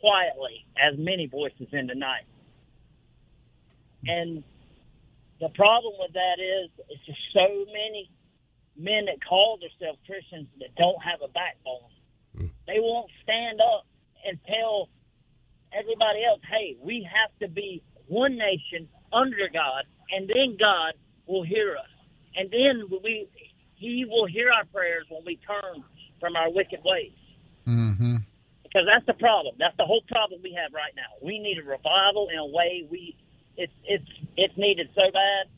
quietly 0.00 0.66
as 0.76 0.98
many 0.98 1.26
voices 1.26 1.68
in 1.72 1.86
the 1.86 1.94
night. 1.94 2.24
And 4.06 4.44
the 5.40 5.48
problem 5.50 5.94
with 5.98 6.12
that 6.12 6.38
is 6.38 6.70
it's 6.88 7.04
just 7.06 7.18
so 7.32 7.64
many 7.66 8.10
men 8.76 9.06
that 9.06 9.18
call 9.26 9.58
themselves 9.58 9.98
Christians 10.06 10.46
that 10.60 10.74
don't 10.76 11.02
have 11.02 11.20
a 11.22 11.28
backbone. 11.28 11.90
Mm. 12.36 12.50
They 12.66 12.78
won't 12.78 13.10
stand 13.22 13.60
up 13.60 13.86
and 14.24 14.38
tell 14.46 14.88
everybody 15.72 16.24
else, 16.24 16.40
hey, 16.48 16.76
we 16.80 17.06
have 17.06 17.30
to 17.40 17.48
be 17.48 17.82
one 18.08 18.36
nation 18.36 18.88
under 19.12 19.48
God, 19.52 19.84
and 20.10 20.28
then 20.28 20.56
God 20.58 20.94
will 21.26 21.44
hear 21.44 21.76
us. 21.76 21.90
And 22.36 22.50
then 22.50 22.88
we 23.02 23.28
he 23.74 24.04
will 24.08 24.26
hear 24.26 24.50
our 24.50 24.64
prayers 24.66 25.06
when 25.08 25.22
we 25.24 25.38
turn 25.46 25.84
from 26.20 26.36
our 26.36 26.50
wicked 26.50 26.80
ways. 26.84 27.12
Mm-hmm. 27.66 28.16
Because 28.62 28.84
that's 28.84 29.06
the 29.06 29.14
problem. 29.14 29.54
That's 29.58 29.76
the 29.76 29.86
whole 29.86 30.02
problem 30.08 30.40
we 30.42 30.52
have 30.60 30.74
right 30.74 30.92
now. 30.96 31.08
We 31.22 31.38
need 31.38 31.58
a 31.58 31.62
revival 31.62 32.28
in 32.32 32.38
a 32.38 32.46
way 32.46 32.86
we 32.90 33.16
it's 33.56 33.72
it's 33.84 34.08
it's 34.36 34.56
needed 34.56 34.88
so 34.94 35.10
bad. 35.12 35.50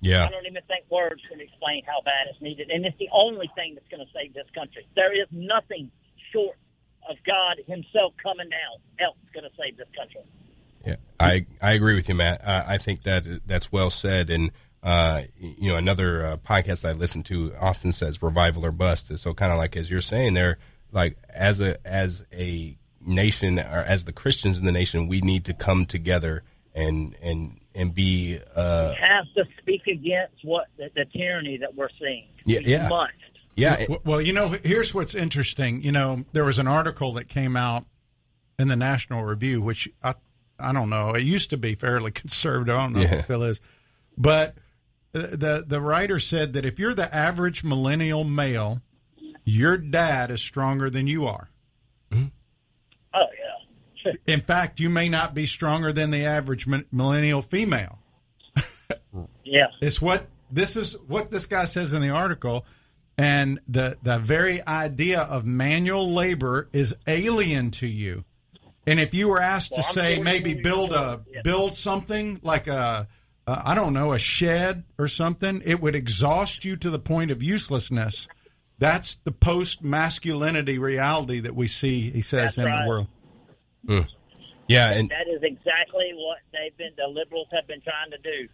Yeah. 0.00 0.26
I 0.26 0.30
don't 0.30 0.46
even 0.46 0.62
think 0.68 0.86
words 0.90 1.20
can 1.28 1.40
explain 1.40 1.82
how 1.84 2.02
bad 2.04 2.30
it's 2.30 2.40
needed, 2.40 2.70
and 2.70 2.86
it's 2.86 2.96
the 2.98 3.10
only 3.12 3.50
thing 3.56 3.74
that's 3.74 3.88
going 3.88 4.04
to 4.04 4.12
save 4.14 4.32
this 4.32 4.46
country. 4.54 4.86
There 4.94 5.10
is 5.10 5.26
nothing 5.32 5.90
short 6.30 6.54
of 7.10 7.16
God 7.26 7.58
Himself 7.66 8.14
coming 8.22 8.48
down 8.48 8.78
else 9.00 9.18
going 9.34 9.42
to 9.48 9.54
save 9.58 9.76
this 9.76 9.90
country. 9.98 10.22
Yeah, 10.86 10.96
I 11.20 11.46
I 11.60 11.72
agree 11.72 11.94
with 11.94 12.08
you, 12.08 12.14
Matt. 12.14 12.44
Uh, 12.44 12.64
I 12.66 12.78
think 12.78 13.02
that 13.04 13.46
that's 13.46 13.70
well 13.72 13.90
said. 13.90 14.30
And 14.30 14.50
uh, 14.82 15.22
you 15.38 15.68
know, 15.70 15.76
another 15.76 16.24
uh, 16.26 16.36
podcast 16.36 16.88
I 16.88 16.92
listen 16.92 17.22
to 17.24 17.52
often 17.60 17.92
says 17.92 18.22
"revival 18.22 18.64
or 18.64 18.72
bust." 18.72 19.16
So 19.18 19.34
kind 19.34 19.52
of 19.52 19.58
like 19.58 19.76
as 19.76 19.90
you're 19.90 20.00
saying 20.00 20.34
there, 20.34 20.58
like 20.92 21.16
as 21.28 21.60
a 21.60 21.84
as 21.86 22.24
a 22.32 22.76
nation 23.04 23.58
or 23.58 23.62
as 23.86 24.04
the 24.04 24.12
Christians 24.12 24.58
in 24.58 24.64
the 24.64 24.72
nation, 24.72 25.08
we 25.08 25.20
need 25.20 25.44
to 25.46 25.54
come 25.54 25.84
together 25.86 26.42
and 26.74 27.16
and 27.20 27.60
and 27.74 27.94
be. 27.94 28.38
Uh, 28.54 28.94
We 28.96 29.06
have 29.06 29.24
to 29.36 29.44
speak 29.60 29.86
against 29.86 30.44
what 30.44 30.66
the, 30.76 30.90
the 30.94 31.04
tyranny 31.06 31.58
that 31.58 31.74
we're 31.74 31.88
seeing. 31.98 32.26
Yeah, 32.44 32.60
we 32.60 32.66
yeah. 32.72 32.88
must. 32.88 33.12
yeah, 33.56 33.84
Well- 33.88 34.02
Well, 34.04 34.20
you 34.20 34.32
know, 34.32 34.54
here's 34.64 34.94
what's 34.94 35.14
interesting. 35.14 35.82
You 35.82 35.92
know, 35.92 36.24
there 36.32 36.44
was 36.44 36.58
an 36.58 36.66
article 36.68 37.12
that 37.14 37.28
came 37.28 37.56
out 37.56 37.84
in 38.58 38.68
the 38.68 38.76
National 38.76 39.22
Review, 39.24 39.60
which 39.62 39.88
I, 40.02 40.14
I 40.58 40.72
don't 40.72 40.90
know. 40.90 41.10
It 41.12 41.22
used 41.24 41.50
to 41.50 41.56
be 41.56 41.74
fairly 41.74 42.10
conservative. 42.12 42.74
I 42.76 42.80
don't 42.82 42.92
know 42.94 43.00
if 43.00 43.10
Yeah. 43.10 43.16
it 43.18 43.22
still 43.22 43.42
is, 43.42 43.60
but 44.16 44.56
the, 45.12 45.20
the 45.36 45.64
the 45.66 45.80
writer 45.80 46.18
said 46.18 46.52
that 46.54 46.64
if 46.66 46.78
you're 46.78 46.94
the 46.94 47.12
average 47.14 47.64
millennial 47.64 48.24
male, 48.24 48.82
your 49.44 49.76
dad 49.78 50.30
is 50.30 50.40
stronger 50.42 50.90
than 50.90 51.06
you 51.06 51.26
are. 51.26 51.48
Oh 52.12 52.26
yeah. 54.04 54.12
In 54.26 54.40
fact, 54.40 54.80
you 54.80 54.88
may 54.90 55.08
not 55.08 55.34
be 55.34 55.46
stronger 55.46 55.92
than 55.92 56.10
the 56.10 56.24
average 56.24 56.66
millennial 56.92 57.42
female. 57.42 57.98
Yeah. 59.44 59.68
It's 59.80 60.00
what 60.02 60.26
this 60.50 60.76
is 60.76 60.92
what 61.06 61.30
this 61.30 61.46
guy 61.46 61.64
says 61.64 61.94
in 61.94 62.02
the 62.02 62.10
article, 62.10 62.66
and 63.16 63.58
the 63.66 63.96
the 64.02 64.18
very 64.18 64.60
idea 64.66 65.20
of 65.22 65.46
manual 65.46 66.12
labor 66.12 66.68
is 66.74 66.94
alien 67.06 67.70
to 67.72 67.86
you. 67.86 68.24
And 68.90 68.98
if 69.00 69.12
you 69.14 69.28
were 69.28 69.40
asked 69.40 69.72
Well, 69.72 69.82
to 69.82 69.88
I'm 69.88 69.94
say 69.94 70.18
maybe 70.20 70.54
build 70.54 70.92
a 70.92 71.20
yeah. 71.32 71.42
build 71.42 71.74
something 71.74 72.40
like 72.42 72.66
a 72.66 73.08
uh, 73.46 73.62
I 73.64 73.74
don't 73.74 73.92
know 73.92 74.12
a 74.12 74.18
shed 74.18 74.84
or 74.98 75.08
something, 75.08 75.62
it 75.64 75.80
would 75.80 75.94
exhaust 75.94 76.64
you 76.64 76.76
to 76.76 76.90
the 76.90 76.98
point 76.98 77.30
of 77.30 77.42
uselessness. 77.42 78.28
That's 78.78 79.16
the 79.16 79.32
post 79.32 79.82
masculinity 79.82 80.78
reality 80.78 81.40
that 81.40 81.54
we 81.54 81.66
see. 81.66 82.10
He 82.10 82.20
says 82.20 82.56
That's 82.56 82.58
in 82.58 82.64
right. 82.66 82.82
the 82.82 82.88
world. 82.88 83.06
yeah, 84.68 84.90
and 84.92 85.08
That 85.08 85.28
is 85.28 85.42
exactly 85.42 86.12
what 86.14 86.38
they've 86.52 86.76
been. 86.76 86.92
The 86.96 87.08
liberals 87.08 87.48
have 87.52 87.66
been 87.66 87.80
trying 87.80 88.10
to 88.10 88.18
do. 88.18 88.48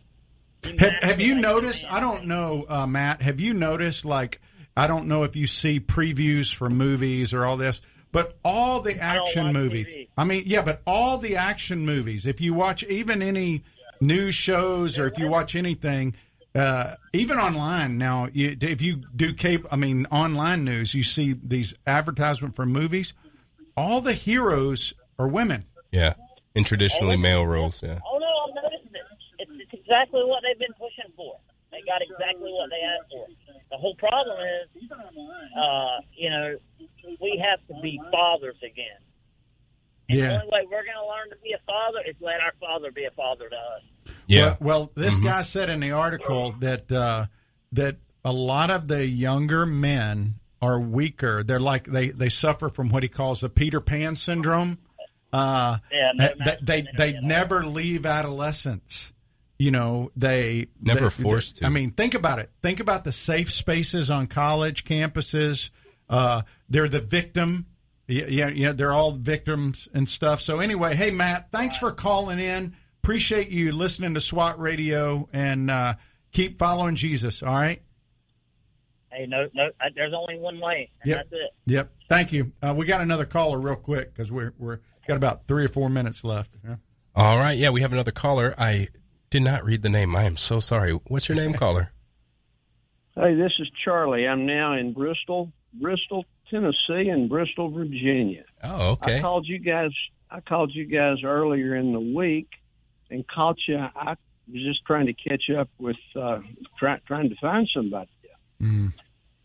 Have, 0.79 1.03
have 1.03 1.21
you 1.21 1.35
noticed? 1.35 1.85
I 1.91 2.01
don't 2.01 2.25
know, 2.27 2.65
uh, 2.69 2.87
Matt. 2.87 3.21
Have 3.21 3.41
you 3.41 3.53
noticed? 3.53 4.05
Like, 4.05 4.41
I 4.77 4.87
don't 4.87 5.07
know 5.07 5.25
if 5.25 5.37
you 5.37 5.47
see 5.47 5.79
previews 5.81 6.55
for 6.55 6.71
movies 6.71 7.35
or 7.35 7.45
all 7.45 7.57
this, 7.59 7.81
but 8.15 8.39
all 8.45 8.81
the 8.81 8.97
action 8.99 9.47
watch 9.47 9.55
movies. 9.55 9.89
TV. 9.89 10.09
I 10.17 10.23
mean, 10.23 10.45
yeah, 10.47 10.63
but 10.63 10.81
all 10.87 11.19
the 11.19 11.35
action 11.37 11.85
movies. 11.85 12.27
If 12.27 12.41
you 12.41 12.55
watch 12.55 12.85
even 12.85 13.21
any 13.21 13.65
news 14.01 14.35
shows 14.37 14.99
or 14.99 15.09
if 15.09 15.19
you 15.19 15.29
watch 15.29 15.57
anything, 15.57 16.15
uh, 16.55 16.95
even 17.13 17.39
online 17.39 17.99
now, 17.99 18.29
you, 18.33 18.57
if 18.61 18.81
you 18.81 19.03
do 19.17 19.35
cable, 19.35 19.69
I 19.73 19.77
mean, 19.77 20.07
online 20.13 20.63
news, 20.65 20.95
you 20.95 21.03
see 21.03 21.35
these 21.43 21.75
advertisement 21.89 22.55
for 22.55 22.65
movies. 22.65 23.15
All 23.77 24.01
the 24.01 24.13
heroes 24.13 24.95
are 25.19 25.27
women. 25.27 25.65
yeah, 25.91 26.15
in 26.55 26.63
traditionally 26.63 27.17
male 27.17 27.45
roles. 27.45 27.83
Yeah, 27.83 27.99
Oh 28.07 28.19
no, 28.19 28.27
I'm 28.47 28.55
noticing 28.55 28.95
it. 28.95 29.03
It's, 29.41 29.51
it's 29.59 29.83
exactly 29.83 30.23
what 30.25 30.45
they've 30.45 30.59
been 30.59 30.75
pushing 30.79 31.11
for. 31.17 31.37
They 31.73 31.81
got 31.85 32.01
exactly 32.01 32.53
what 32.53 32.71
they 32.71 32.81
asked 32.87 33.11
for. 33.11 33.27
The 33.73 33.77
whole 33.77 33.97
problem 33.97 34.39
is, 34.63 34.91
uh, 35.59 35.99
you 36.17 36.31
know, 36.31 36.57
we 37.25 37.43
have 37.45 37.59
to 37.69 37.83
be 37.83 38.01
fathers 38.13 38.57
again. 38.63 39.01
And 40.11 40.19
the 40.21 40.35
only 40.35 40.47
way 40.53 40.61
we're 40.65 40.85
going 40.85 41.01
to 41.01 41.09
learn 41.09 41.31
to 41.31 41.37
be 41.43 41.53
a 41.53 41.59
father 41.67 41.99
is 42.07 42.15
let 42.21 42.41
our 42.41 42.53
father 42.61 42.91
be 42.93 43.05
a 43.05 43.11
father 43.13 43.49
to 43.49 43.57
us. 43.57 44.15
yeah, 44.27 44.57
Well, 44.61 44.81
well 44.81 44.91
this 44.95 45.19
guy 45.19 45.43
said 45.43 45.71
in 45.71 45.81
the 45.81 45.93
article 45.93 46.53
that 46.61 46.93
uh, 46.93 47.27
that 47.73 47.97
a 48.25 48.33
lot 48.33 48.71
of 48.71 48.87
the 48.89 49.07
younger 49.07 49.65
men 49.67 50.35
are 50.61 50.79
weaker. 50.79 51.43
They're 51.43 51.59
like 51.61 51.85
they 51.85 52.11
they 52.11 52.29
suffer 52.29 52.69
from 52.69 52.91
what 52.91 53.03
he 53.03 53.09
calls 53.09 53.41
the 53.41 53.49
Peter 53.49 53.81
Pan 53.81 54.17
syndrome. 54.17 54.79
Uh, 55.33 55.79
Yeah, 55.91 56.13
no 56.15 56.29
they 56.45 56.57
they, 56.63 56.81
they 56.83 56.83
masculinity 56.83 57.17
at 57.17 57.23
all. 57.23 57.29
never 57.29 57.67
leave 57.67 58.07
adolescence. 58.07 59.13
You 59.59 59.71
know, 59.71 60.11
they 60.17 60.67
Never 60.83 61.09
they- 61.09 61.23
forced 61.23 61.57
to. 61.59 61.67
I 61.67 61.69
mean, 61.71 61.93
think 61.93 62.13
about 62.15 62.41
it. 62.41 62.51
Think 62.63 62.81
about 62.81 63.05
the 63.05 63.13
safe 63.13 63.51
spaces 63.53 64.11
on 64.11 64.27
college 64.27 64.85
campuses. 64.85 65.71
Uh, 66.15 66.43
they're 66.69 66.89
the 66.89 67.01
victim. 67.01 67.67
Yeah, 68.07 68.27
yeah, 68.29 68.49
yeah, 68.49 68.73
they're 68.73 68.93
all 68.93 69.13
victims 69.13 69.89
and 69.95 70.09
stuff. 70.09 70.41
So 70.43 70.61
anyway, 70.61 70.95
hey 70.95 71.11
Matt, 71.11 71.51
thanks 71.53 71.77
for 71.77 71.91
calling 71.91 72.39
in. 72.39 72.77
Appreciate 73.03 73.51
you 73.51 73.73
listening 73.73 74.15
to 74.15 74.21
SWAT 74.21 74.59
Radio 74.61 75.29
and 75.33 75.71
uh, 75.71 75.95
keep 76.33 76.59
following 76.59 76.97
Jesus. 76.97 77.43
All 77.43 77.53
right. 77.55 77.83
Hey, 79.11 79.27
no, 79.27 79.49
no, 79.55 79.67
uh, 79.81 79.89
there's 79.95 80.13
only 80.13 80.39
one 80.39 80.59
way, 80.61 80.91
and 81.03 81.11
Yep. 81.11 81.17
that's 81.19 81.33
it. 81.33 81.51
Yep. 81.67 81.93
Thank 82.09 82.33
you. 82.33 82.53
Uh, 82.63 82.75
we 82.77 82.85
got 82.87 83.01
another 83.01 83.25
caller 83.25 83.59
real 83.61 83.77
quick 83.77 84.13
because 84.13 84.31
we're 84.33 84.53
we're 84.59 84.81
got 85.07 85.17
about 85.17 85.47
three 85.47 85.65
or 85.65 85.69
four 85.69 85.89
minutes 85.89 86.25
left. 86.25 86.53
Yeah. 86.65 86.77
All 87.15 87.39
right, 87.39 87.57
yeah, 87.59 87.71
we 87.71 87.81
have 87.83 87.93
another 87.93 88.11
caller. 88.11 88.55
I 88.59 88.89
did 89.31 89.43
not 89.43 89.65
read 89.65 89.83
the 89.83 89.89
name. 89.89 90.15
I 90.17 90.25
am 90.25 90.37
so 90.37 90.59
sorry. 90.61 90.93
What's 91.09 91.29
your 91.29 91.37
name, 91.37 91.53
caller? 91.65 91.93
Hey, 93.15 93.35
this 93.37 93.53
is 93.61 93.69
Charlie. 93.85 94.27
I'm 94.27 94.45
now 94.47 94.73
in 94.75 94.93
Bristol, 94.93 95.53
Bristol, 95.81 96.25
Tennessee, 96.51 97.09
and 97.09 97.29
Bristol, 97.29 97.71
Virginia. 97.71 98.45
Oh, 98.63 98.91
okay. 98.93 99.19
I 99.19 99.21
called 99.21 99.47
you 99.47 99.59
guys. 99.59 99.91
I 100.31 100.41
called 100.41 100.75
you 100.75 100.85
guys 100.87 101.19
earlier 101.25 101.77
in 101.77 101.93
the 101.93 102.01
week 102.01 102.49
and 103.11 103.27
caught 103.27 103.57
you. 103.69 103.79
I 103.79 104.17
was 104.51 104.63
just 104.63 104.85
trying 104.87 105.07
to 105.07 105.15
catch 105.15 105.45
up 105.57 105.69
with 105.79 105.97
uh, 106.17 106.41
try, 106.79 106.99
trying 107.07 107.31
to 107.31 107.37
find 107.41 107.69
somebody. 107.75 108.11
Mm. 108.61 108.93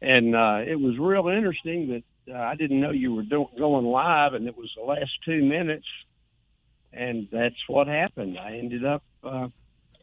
And 0.01 0.35
uh, 0.35 0.59
it 0.65 0.79
was 0.79 0.97
real 0.97 1.27
interesting 1.27 1.89
that 2.27 2.33
uh, 2.33 2.37
I 2.37 2.55
didn't 2.55 2.79
know 2.79 2.91
you 2.91 3.13
were 3.13 3.23
do- 3.23 3.49
going 3.57 3.85
live, 3.85 4.33
and 4.33 4.47
it 4.47 4.57
was 4.57 4.71
the 4.77 4.83
last 4.83 5.11
two 5.25 5.43
minutes, 5.43 5.87
and 6.93 7.27
that's 7.31 7.55
what 7.67 7.87
happened. 7.87 8.37
I 8.39 8.57
ended 8.57 8.85
up 8.85 9.03
uh, 9.23 9.47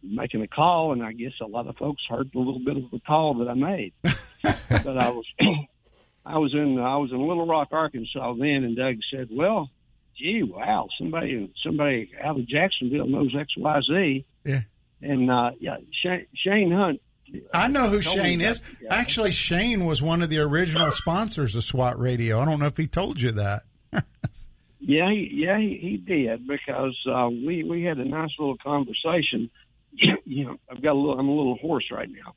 making 0.02 0.42
a 0.42 0.48
call, 0.48 0.92
and 0.92 1.02
I 1.02 1.12
guess 1.12 1.32
a 1.40 1.46
lot 1.46 1.66
of 1.66 1.76
folks 1.76 2.02
heard 2.08 2.30
a 2.34 2.38
little 2.38 2.58
bit 2.58 2.76
of 2.76 2.90
the 2.90 3.00
call 3.06 3.34
that 3.34 3.48
I 3.48 3.54
made. 3.54 3.94
but 4.02 4.98
I 4.98 5.10
was, 5.10 5.24
I 6.26 6.38
was 6.38 6.52
in, 6.54 6.78
I 6.78 6.96
was 6.96 7.12
in 7.12 7.18
Little 7.26 7.46
Rock, 7.46 7.68
Arkansas 7.70 8.34
then, 8.34 8.64
and 8.64 8.76
Doug 8.76 8.96
said, 9.12 9.28
"Well, 9.30 9.70
gee, 10.18 10.42
wow, 10.42 10.88
somebody, 10.98 11.52
somebody 11.64 12.10
out 12.22 12.38
of 12.38 12.48
Jacksonville 12.48 13.06
knows 13.06 13.34
X, 13.38 13.56
Y, 13.56 13.80
Z." 13.88 14.26
Yeah. 14.44 14.60
And 15.02 15.30
uh, 15.30 15.52
yeah, 15.60 15.76
Shane, 16.02 16.26
Shane 16.34 16.72
Hunt. 16.72 17.00
I 17.52 17.68
know 17.68 17.88
who 17.88 18.02
Shane 18.02 18.40
that, 18.40 18.52
is. 18.52 18.62
yeah. 18.80 18.94
Actually, 18.94 19.32
Shane 19.32 19.84
was 19.84 20.02
one 20.02 20.22
of 20.22 20.30
the 20.30 20.38
original 20.38 20.90
sponsors 20.90 21.54
of 21.54 21.64
SWAT 21.64 21.98
Radio. 21.98 22.40
I 22.40 22.44
don't 22.44 22.58
know 22.58 22.66
if 22.66 22.76
he 22.76 22.86
told 22.86 23.20
you 23.20 23.32
that. 23.32 23.62
Yeah, 24.78 25.10
he, 25.10 25.28
yeah, 25.32 25.58
he, 25.58 25.78
he 25.80 25.96
did 25.96 26.46
because 26.46 26.96
uh, 27.10 27.28
we 27.28 27.64
we 27.64 27.82
had 27.82 27.98
a 27.98 28.04
nice 28.04 28.30
little 28.38 28.56
conversation. 28.58 29.50
you 30.24 30.44
know, 30.44 30.58
I've 30.70 30.80
got 30.80 30.92
a 30.92 30.98
little. 30.98 31.18
I'm 31.18 31.28
a 31.28 31.34
little 31.34 31.56
hoarse 31.56 31.90
right 31.90 32.08
now. 32.08 32.36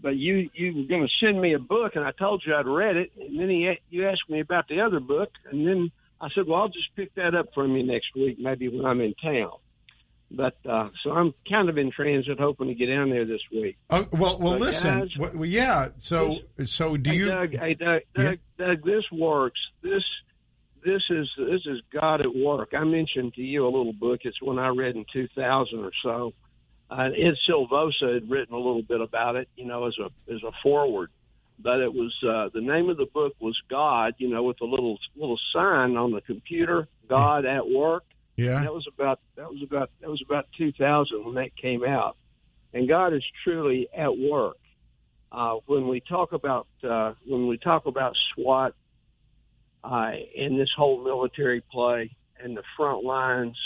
But 0.00 0.16
you 0.16 0.48
you 0.54 0.74
were 0.76 0.82
going 0.84 1.02
to 1.06 1.12
send 1.26 1.40
me 1.40 1.54
a 1.54 1.58
book, 1.58 1.96
and 1.96 2.04
I 2.04 2.12
told 2.12 2.44
you 2.46 2.54
I'd 2.54 2.66
read 2.66 2.96
it, 2.96 3.10
and 3.18 3.38
then 3.38 3.48
he 3.48 3.76
you 3.90 4.08
asked 4.08 4.28
me 4.28 4.40
about 4.40 4.68
the 4.68 4.80
other 4.80 5.00
book, 5.00 5.30
and 5.50 5.66
then 5.66 5.90
I 6.20 6.28
said, 6.34 6.46
well, 6.46 6.62
I'll 6.62 6.68
just 6.68 6.94
pick 6.96 7.14
that 7.14 7.34
up 7.34 7.52
from 7.54 7.76
you 7.76 7.82
next 7.84 8.14
week, 8.14 8.38
maybe 8.38 8.68
when 8.68 8.84
I'm 8.84 9.00
in 9.00 9.14
town. 9.14 9.52
But 10.30 10.56
uh, 10.68 10.90
so 11.02 11.10
I'm 11.12 11.32
kind 11.48 11.68
of 11.68 11.78
in 11.78 11.90
transit, 11.90 12.38
hoping 12.38 12.68
to 12.68 12.74
get 12.74 12.86
down 12.86 13.08
there 13.10 13.24
this 13.24 13.40
week. 13.50 13.76
Oh, 13.88 14.06
well, 14.12 14.38
well, 14.38 14.52
But 14.52 14.60
listen. 14.60 15.00
guys- 15.00 15.16
well, 15.34 15.44
yeah. 15.46 15.88
So, 15.98 16.38
so 16.64 16.96
do 16.96 17.10
hey, 17.10 17.16
you? 17.16 17.26
Doug, 17.26 17.52
hey, 17.52 17.74
Doug, 17.74 18.02
Yeah. 18.16 18.24
Doug, 18.24 18.38
Doug, 18.58 18.84
this 18.84 19.04
works. 19.10 19.60
This 19.82 20.02
this 20.84 21.02
is 21.10 21.28
this 21.38 21.62
is 21.66 21.80
God 21.92 22.20
at 22.20 22.34
work. 22.34 22.74
I 22.74 22.84
mentioned 22.84 23.34
to 23.34 23.42
you 23.42 23.64
a 23.64 23.70
little 23.70 23.92
book. 23.92 24.20
It's 24.24 24.40
one 24.42 24.58
I 24.58 24.68
read 24.68 24.96
in 24.96 25.04
2000 25.12 25.78
or 25.78 25.90
so. 26.02 26.32
Uh, 26.90 27.10
Ed 27.16 27.34
Silvoso 27.48 28.14
had 28.14 28.30
written 28.30 28.54
a 28.54 28.58
little 28.58 28.82
bit 28.82 29.00
about 29.00 29.36
it, 29.36 29.48
you 29.56 29.66
know, 29.66 29.86
as 29.86 29.94
a 29.98 30.32
as 30.32 30.42
a 30.42 30.52
forward. 30.62 31.10
But 31.60 31.80
it 31.80 31.92
was 31.92 32.14
uh, 32.22 32.50
the 32.54 32.60
name 32.60 32.88
of 32.88 32.96
the 32.96 33.06
book 33.06 33.34
was 33.40 33.58
God, 33.68 34.14
you 34.18 34.28
know, 34.28 34.44
with 34.44 34.60
a 34.60 34.64
little 34.64 34.98
little 35.16 35.38
sign 35.52 35.96
on 35.96 36.12
the 36.12 36.20
computer, 36.20 36.88
God 37.08 37.44
at 37.44 37.68
work. 37.68 38.04
Yeah. 38.36 38.62
That 38.62 38.72
was 38.72 38.86
about 38.86 39.20
that 39.36 39.50
was 39.50 39.62
about 39.62 39.90
that 40.00 40.08
was 40.08 40.22
about 40.24 40.46
2000 40.56 41.24
when 41.24 41.34
that 41.34 41.56
came 41.56 41.84
out, 41.84 42.16
and 42.72 42.88
God 42.88 43.12
is 43.12 43.24
truly 43.44 43.88
at 43.94 44.16
work. 44.16 44.56
Uh, 45.30 45.56
when 45.66 45.88
we 45.88 46.00
talk 46.00 46.32
about 46.32 46.68
uh, 46.88 47.12
when 47.26 47.48
we 47.48 47.58
talk 47.58 47.86
about 47.86 48.14
SWAT 48.34 48.74
uh, 49.84 50.12
in 50.34 50.56
this 50.56 50.70
whole 50.76 51.04
military 51.04 51.60
play 51.60 52.16
and 52.42 52.56
the 52.56 52.62
front 52.76 53.04
lines, 53.04 53.56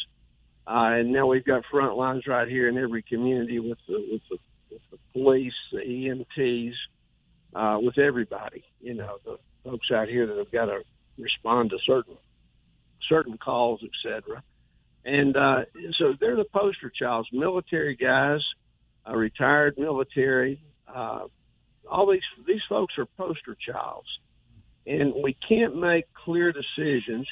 uh, 0.66 0.98
and 0.98 1.12
now 1.12 1.26
we've 1.26 1.44
got 1.44 1.64
front 1.70 1.96
lines 1.96 2.26
right 2.26 2.48
here 2.48 2.68
in 2.68 2.78
every 2.78 3.02
community 3.02 3.58
with 3.58 3.78
the 3.88 3.94
with 4.12 4.22
the, 4.30 4.38
with 4.70 4.82
the 4.90 4.98
police, 5.12 5.52
the 5.72 5.78
EMTs, 6.38 6.74
uh, 7.54 7.78
with 7.80 7.98
everybody. 7.98 8.64
You 8.80 8.94
know, 8.94 9.18
the 9.24 9.38
folks 9.64 9.88
out 9.92 10.08
here 10.08 10.26
that 10.26 10.36
have 10.36 10.52
got 10.52 10.66
to 10.66 10.82
respond 11.18 11.70
to 11.70 11.78
certain 11.84 12.16
certain 13.08 13.38
calls, 13.38 13.80
etc. 13.82 14.42
And 15.04 15.36
uh, 15.36 15.64
so 15.98 16.14
they're 16.20 16.36
the 16.36 16.44
poster 16.44 16.92
childs, 16.96 17.28
military 17.32 17.96
guys, 17.96 18.40
uh, 19.08 19.16
retired 19.16 19.74
military. 19.76 20.62
Uh, 20.86 21.26
all 21.90 22.10
these 22.10 22.20
these 22.46 22.62
folks 22.68 22.94
are 22.98 23.06
poster 23.16 23.56
childs, 23.66 24.06
and 24.86 25.12
we 25.22 25.36
can't 25.48 25.76
make 25.76 26.04
clear 26.24 26.52
decisions. 26.52 27.26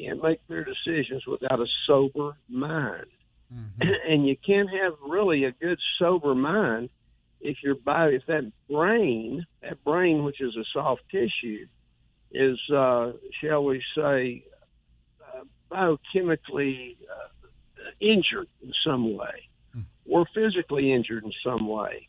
Can't 0.00 0.22
make 0.22 0.46
clear 0.46 0.64
decisions 0.64 1.26
without 1.26 1.60
a 1.60 1.66
sober 1.86 2.36
mind, 2.48 3.06
and 4.08 4.26
you 4.26 4.36
can't 4.44 4.70
have 4.70 4.94
really 5.06 5.44
a 5.44 5.52
good 5.52 5.78
sober 5.98 6.34
mind 6.34 6.88
if 7.40 7.58
your 7.62 7.74
body, 7.74 8.16
if 8.16 8.26
that 8.26 8.50
brain, 8.70 9.46
that 9.62 9.82
brain 9.84 10.24
which 10.24 10.40
is 10.40 10.56
a 10.56 10.64
soft 10.72 11.02
tissue, 11.10 11.66
is 12.32 12.58
uh, 12.74 13.12
shall 13.40 13.64
we 13.64 13.82
say 13.96 14.44
uh, 15.22 15.44
biochemically 15.70 16.96
uh, 17.02 17.90
injured 18.00 18.48
in 18.62 18.72
some 18.84 19.16
way 19.16 19.48
or 20.10 20.26
physically 20.34 20.92
injured 20.92 21.24
in 21.24 21.32
some 21.44 21.68
way. 21.68 22.08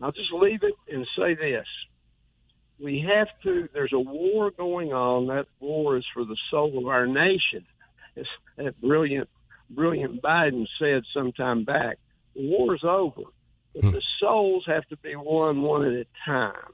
I'll 0.00 0.12
just 0.12 0.32
leave 0.32 0.62
it 0.62 0.74
and 0.92 1.06
say 1.18 1.34
this. 1.34 1.66
We 2.78 3.06
have 3.08 3.28
to, 3.44 3.68
there's 3.72 3.92
a 3.92 3.98
war 3.98 4.50
going 4.50 4.92
on. 4.92 5.28
That 5.28 5.46
war 5.60 5.96
is 5.96 6.04
for 6.12 6.24
the 6.24 6.36
soul 6.50 6.78
of 6.78 6.86
our 6.86 7.06
nation. 7.06 7.64
As 8.16 8.26
that 8.56 8.80
brilliant, 8.80 9.28
brilliant 9.70 10.22
Biden 10.22 10.66
said 10.78 11.02
some 11.14 11.32
time 11.32 11.64
back, 11.64 11.98
the 12.34 12.48
war's 12.48 12.84
over. 12.84 13.22
But 13.74 13.84
hmm. 13.84 13.90
the 13.90 14.02
souls 14.20 14.64
have 14.66 14.86
to 14.88 14.96
be 14.96 15.16
won 15.16 15.62
one 15.62 15.86
at 15.86 15.92
a 15.92 16.06
time. 16.24 16.72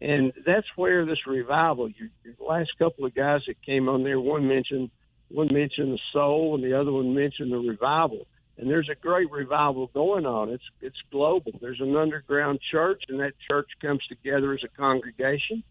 And 0.00 0.32
that's 0.46 0.66
where 0.76 1.04
this 1.04 1.26
revival, 1.26 1.88
you, 1.88 2.10
the 2.24 2.44
last 2.44 2.70
couple 2.78 3.04
of 3.04 3.14
guys 3.14 3.40
that 3.48 3.60
came 3.62 3.88
on 3.88 4.04
there, 4.04 4.20
one 4.20 4.46
mentioned 4.46 4.90
one 5.30 5.52
mentioned 5.52 5.92
the 5.92 5.98
soul 6.12 6.54
and 6.54 6.64
the 6.64 6.78
other 6.78 6.92
one 6.92 7.14
mentioned 7.14 7.52
the 7.52 7.58
revival. 7.58 8.26
And 8.58 8.68
there's 8.68 8.88
a 8.90 9.00
great 9.00 9.30
revival 9.30 9.88
going 9.94 10.26
on. 10.26 10.50
It's 10.50 10.64
it's 10.80 11.00
global. 11.12 11.52
There's 11.60 11.80
an 11.80 11.94
underground 11.94 12.58
church, 12.72 13.02
and 13.08 13.20
that 13.20 13.34
church 13.48 13.68
comes 13.80 14.04
together 14.08 14.52
as 14.52 14.60
a 14.64 14.76
congregation. 14.76 15.62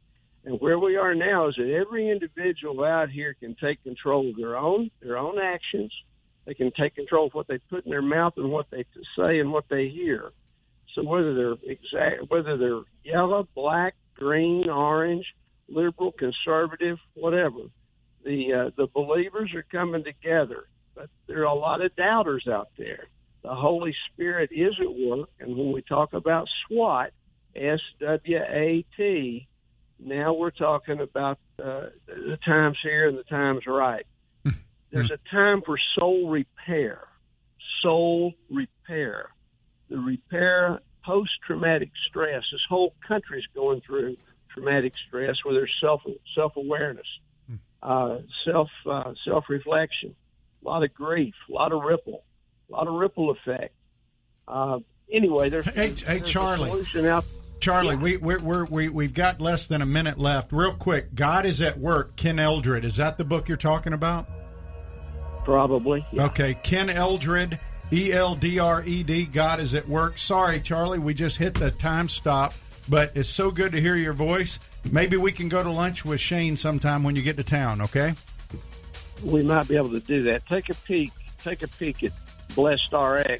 And 0.45 0.61
where 0.61 0.79
we 0.79 0.95
are 0.95 1.13
now 1.13 1.49
is 1.49 1.55
that 1.57 1.69
every 1.69 2.09
individual 2.09 2.85
out 2.85 3.09
here 3.09 3.35
can 3.37 3.57
take 3.61 3.83
control 3.83 4.29
of 4.29 4.37
their 4.37 4.55
own 4.55 4.89
their 5.01 5.17
own 5.17 5.37
actions. 5.37 5.91
They 6.45 6.53
can 6.53 6.71
take 6.79 6.95
control 6.95 7.27
of 7.27 7.33
what 7.33 7.49
they 7.49 7.57
put 7.69 7.83
in 7.83 7.91
their 7.91 8.01
mouth 8.01 8.33
and 8.37 8.49
what 8.49 8.67
they 8.71 8.85
say 9.17 9.39
and 9.39 9.51
what 9.51 9.65
they 9.69 9.89
hear. 9.89 10.31
So 10.95 11.03
whether 11.03 11.35
they're 11.35 11.71
exact, 11.71 12.29
whether 12.29 12.57
they're 12.57 12.83
yellow, 13.03 13.49
black, 13.53 13.95
green, 14.15 14.69
orange, 14.69 15.25
liberal, 15.67 16.13
conservative, 16.13 16.97
whatever, 17.15 17.63
the 18.23 18.53
uh, 18.53 18.69
the 18.77 18.87
believers 18.93 19.53
are 19.53 19.65
coming 19.69 20.05
together. 20.05 20.67
But 20.97 21.09
there 21.27 21.41
are 21.41 21.43
a 21.43 21.53
lot 21.53 21.81
of 21.85 21.95
doubters 21.95 22.47
out 22.47 22.69
there. 22.75 23.05
The 23.43 23.53
Holy 23.53 23.95
Spirit 24.11 24.49
is 24.51 24.73
at 24.81 24.91
work, 24.91 25.29
and 25.39 25.55
when 25.55 25.71
we 25.71 25.83
talk 25.83 26.13
about 26.13 26.47
SWAT, 26.65 27.11
S 27.55 27.79
W 27.99 28.37
A 28.37 28.83
T, 28.97 29.47
now 29.99 30.33
we're 30.33 30.49
talking 30.49 30.99
about 30.99 31.37
uh, 31.63 31.89
the 32.07 32.37
times 32.43 32.77
here 32.81 33.07
and 33.07 33.17
the 33.17 33.23
times 33.23 33.61
right. 33.67 34.05
There's 34.91 35.11
a 35.11 35.19
time 35.29 35.61
for 35.63 35.77
soul 35.95 36.29
repair. 36.29 37.01
Soul 37.83 38.33
repair. 38.49 39.29
The 39.89 39.99
repair 39.99 40.79
post 41.05 41.31
traumatic 41.45 41.91
stress. 42.09 42.43
This 42.51 42.61
whole 42.67 42.95
country's 43.07 43.45
going 43.53 43.81
through 43.81 44.17
traumatic 44.49 44.93
stress 45.07 45.35
where 45.43 45.53
there's 45.53 45.73
self 45.79 46.01
self 46.35 46.55
awareness, 46.55 47.07
uh, 47.83 48.17
self 48.45 48.69
uh, 48.89 49.13
self 49.25 49.45
reflection, 49.47 50.15
a 50.63 50.67
lot 50.67 50.83
of 50.83 50.93
grief, 50.93 51.33
a 51.49 51.53
lot 51.53 51.71
of 51.71 51.81
ripple, 51.83 52.23
a 52.69 52.73
lot 52.73 52.87
of 52.87 52.93
ripple 52.93 53.31
effect. 53.31 53.73
Uh, 54.47 54.79
anyway, 55.11 55.49
there's 55.49 55.65
Hey, 55.65 55.89
there's 55.89 56.01
hey, 56.01 56.17
a 56.17 56.21
Charlie. 56.21 56.83
Charlie, 57.59 57.95
we 57.95 58.17
we're, 58.17 58.39
we're, 58.39 58.65
we 58.65 58.89
we've 58.89 59.13
got 59.13 59.41
less 59.41 59.67
than 59.67 59.81
a 59.81 59.85
minute 59.85 60.19
left. 60.19 60.51
Real 60.51 60.73
quick, 60.73 61.15
God 61.15 61.45
is 61.45 61.59
at 61.61 61.79
work. 61.79 62.15
Ken 62.15 62.37
Eldred, 62.37 62.85
is 62.85 62.97
that 62.97 63.17
the 63.17 63.23
book 63.25 63.47
you're 63.47 63.57
talking 63.57 63.93
about? 63.93 64.27
probably. 65.47 66.05
Yeah. 66.11 66.25
Okay, 66.25 66.55
Ken 66.61 66.89
Eldred, 66.89 67.57
E 67.91 68.11
L 68.11 68.35
D 68.35 68.59
R 68.59 68.83
E 68.85 69.01
D. 69.01 69.25
God 69.25 69.61
is 69.61 69.73
at 69.73 69.87
work. 69.87 70.17
Sorry, 70.17 70.59
Charlie, 70.59 70.99
we 70.99 71.13
just 71.13 71.37
hit 71.37 71.53
the 71.53 71.71
time 71.71 72.09
stop, 72.09 72.53
but 72.89 73.13
it's 73.15 73.29
so 73.29 73.49
good 73.49 73.71
to 73.71 73.79
hear 73.81 73.95
your 73.95 74.11
voice. 74.13 74.59
Maybe 74.91 75.15
we 75.15 75.31
can 75.31 75.47
go 75.47 75.63
to 75.63 75.71
lunch 75.71 76.03
with 76.03 76.19
Shane 76.19 76.57
sometime 76.57 77.01
when 77.01 77.15
you 77.15 77.21
get 77.21 77.37
to 77.37 77.43
town. 77.45 77.81
Okay. 77.81 78.13
We 79.23 79.43
might 79.43 79.67
be 79.67 79.75
able 79.75 79.91
to 79.91 79.99
do 79.99 80.23
that. 80.23 80.45
Take 80.45 80.69
a 80.69 80.75
peek. 80.75 81.11
Take 81.43 81.63
a 81.63 81.67
peek 81.67 82.03
at 82.03 82.11
BlessedRx. 82.49 83.39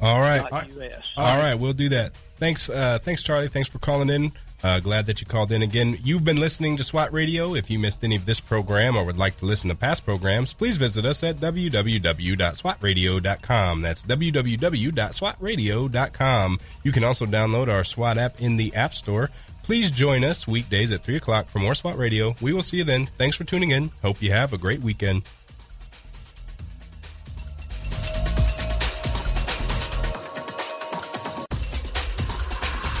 All 0.00 0.20
right. 0.20 0.42
US. 0.76 1.12
All 1.16 1.38
right, 1.38 1.54
we'll 1.54 1.72
do 1.72 1.88
that. 1.90 2.12
Thanks, 2.36 2.68
uh, 2.68 2.98
thanks, 2.98 3.22
Charlie. 3.22 3.46
Thanks 3.48 3.68
for 3.68 3.78
calling 3.78 4.10
in. 4.10 4.32
Uh, 4.62 4.80
glad 4.80 5.04
that 5.06 5.20
you 5.20 5.26
called 5.26 5.52
in 5.52 5.62
again. 5.62 5.98
You've 6.02 6.24
been 6.24 6.40
listening 6.40 6.76
to 6.78 6.84
SWAT 6.84 7.12
Radio. 7.12 7.54
If 7.54 7.70
you 7.70 7.78
missed 7.78 8.02
any 8.02 8.16
of 8.16 8.26
this 8.26 8.40
program 8.40 8.96
or 8.96 9.04
would 9.04 9.18
like 9.18 9.36
to 9.38 9.44
listen 9.44 9.68
to 9.68 9.76
past 9.76 10.04
programs, 10.04 10.52
please 10.54 10.76
visit 10.76 11.04
us 11.04 11.22
at 11.22 11.36
www.swatradio.com. 11.36 13.82
That's 13.82 14.02
www.swatradio.com. 14.02 16.58
You 16.82 16.92
can 16.92 17.04
also 17.04 17.26
download 17.26 17.68
our 17.68 17.84
SWAT 17.84 18.18
app 18.18 18.40
in 18.40 18.56
the 18.56 18.74
App 18.74 18.94
Store. 18.94 19.30
Please 19.66 19.90
join 19.90 20.22
us 20.22 20.46
weekdays 20.46 20.92
at 20.92 21.02
3 21.02 21.16
o'clock 21.16 21.48
for 21.48 21.58
more 21.58 21.74
SWAT 21.74 21.98
Radio. 21.98 22.36
We 22.40 22.52
will 22.52 22.62
see 22.62 22.76
you 22.76 22.84
then. 22.84 23.06
Thanks 23.06 23.36
for 23.36 23.42
tuning 23.42 23.72
in. 23.72 23.90
Hope 24.00 24.22
you 24.22 24.30
have 24.30 24.52
a 24.52 24.58
great 24.58 24.80
weekend. 24.80 25.24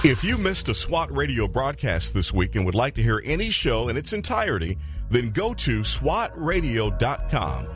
If 0.02 0.24
you 0.24 0.36
missed 0.36 0.68
a 0.68 0.74
SWAT 0.74 1.14
radio 1.14 1.46
broadcast 1.46 2.14
this 2.14 2.32
week 2.32 2.56
and 2.56 2.66
would 2.66 2.74
like 2.74 2.94
to 2.94 3.02
hear 3.02 3.22
any 3.24 3.50
show 3.50 3.88
in 3.88 3.96
its 3.96 4.12
entirety, 4.12 4.76
then 5.08 5.30
go 5.30 5.54
to 5.54 5.82
SWATradio.com. 5.82 7.75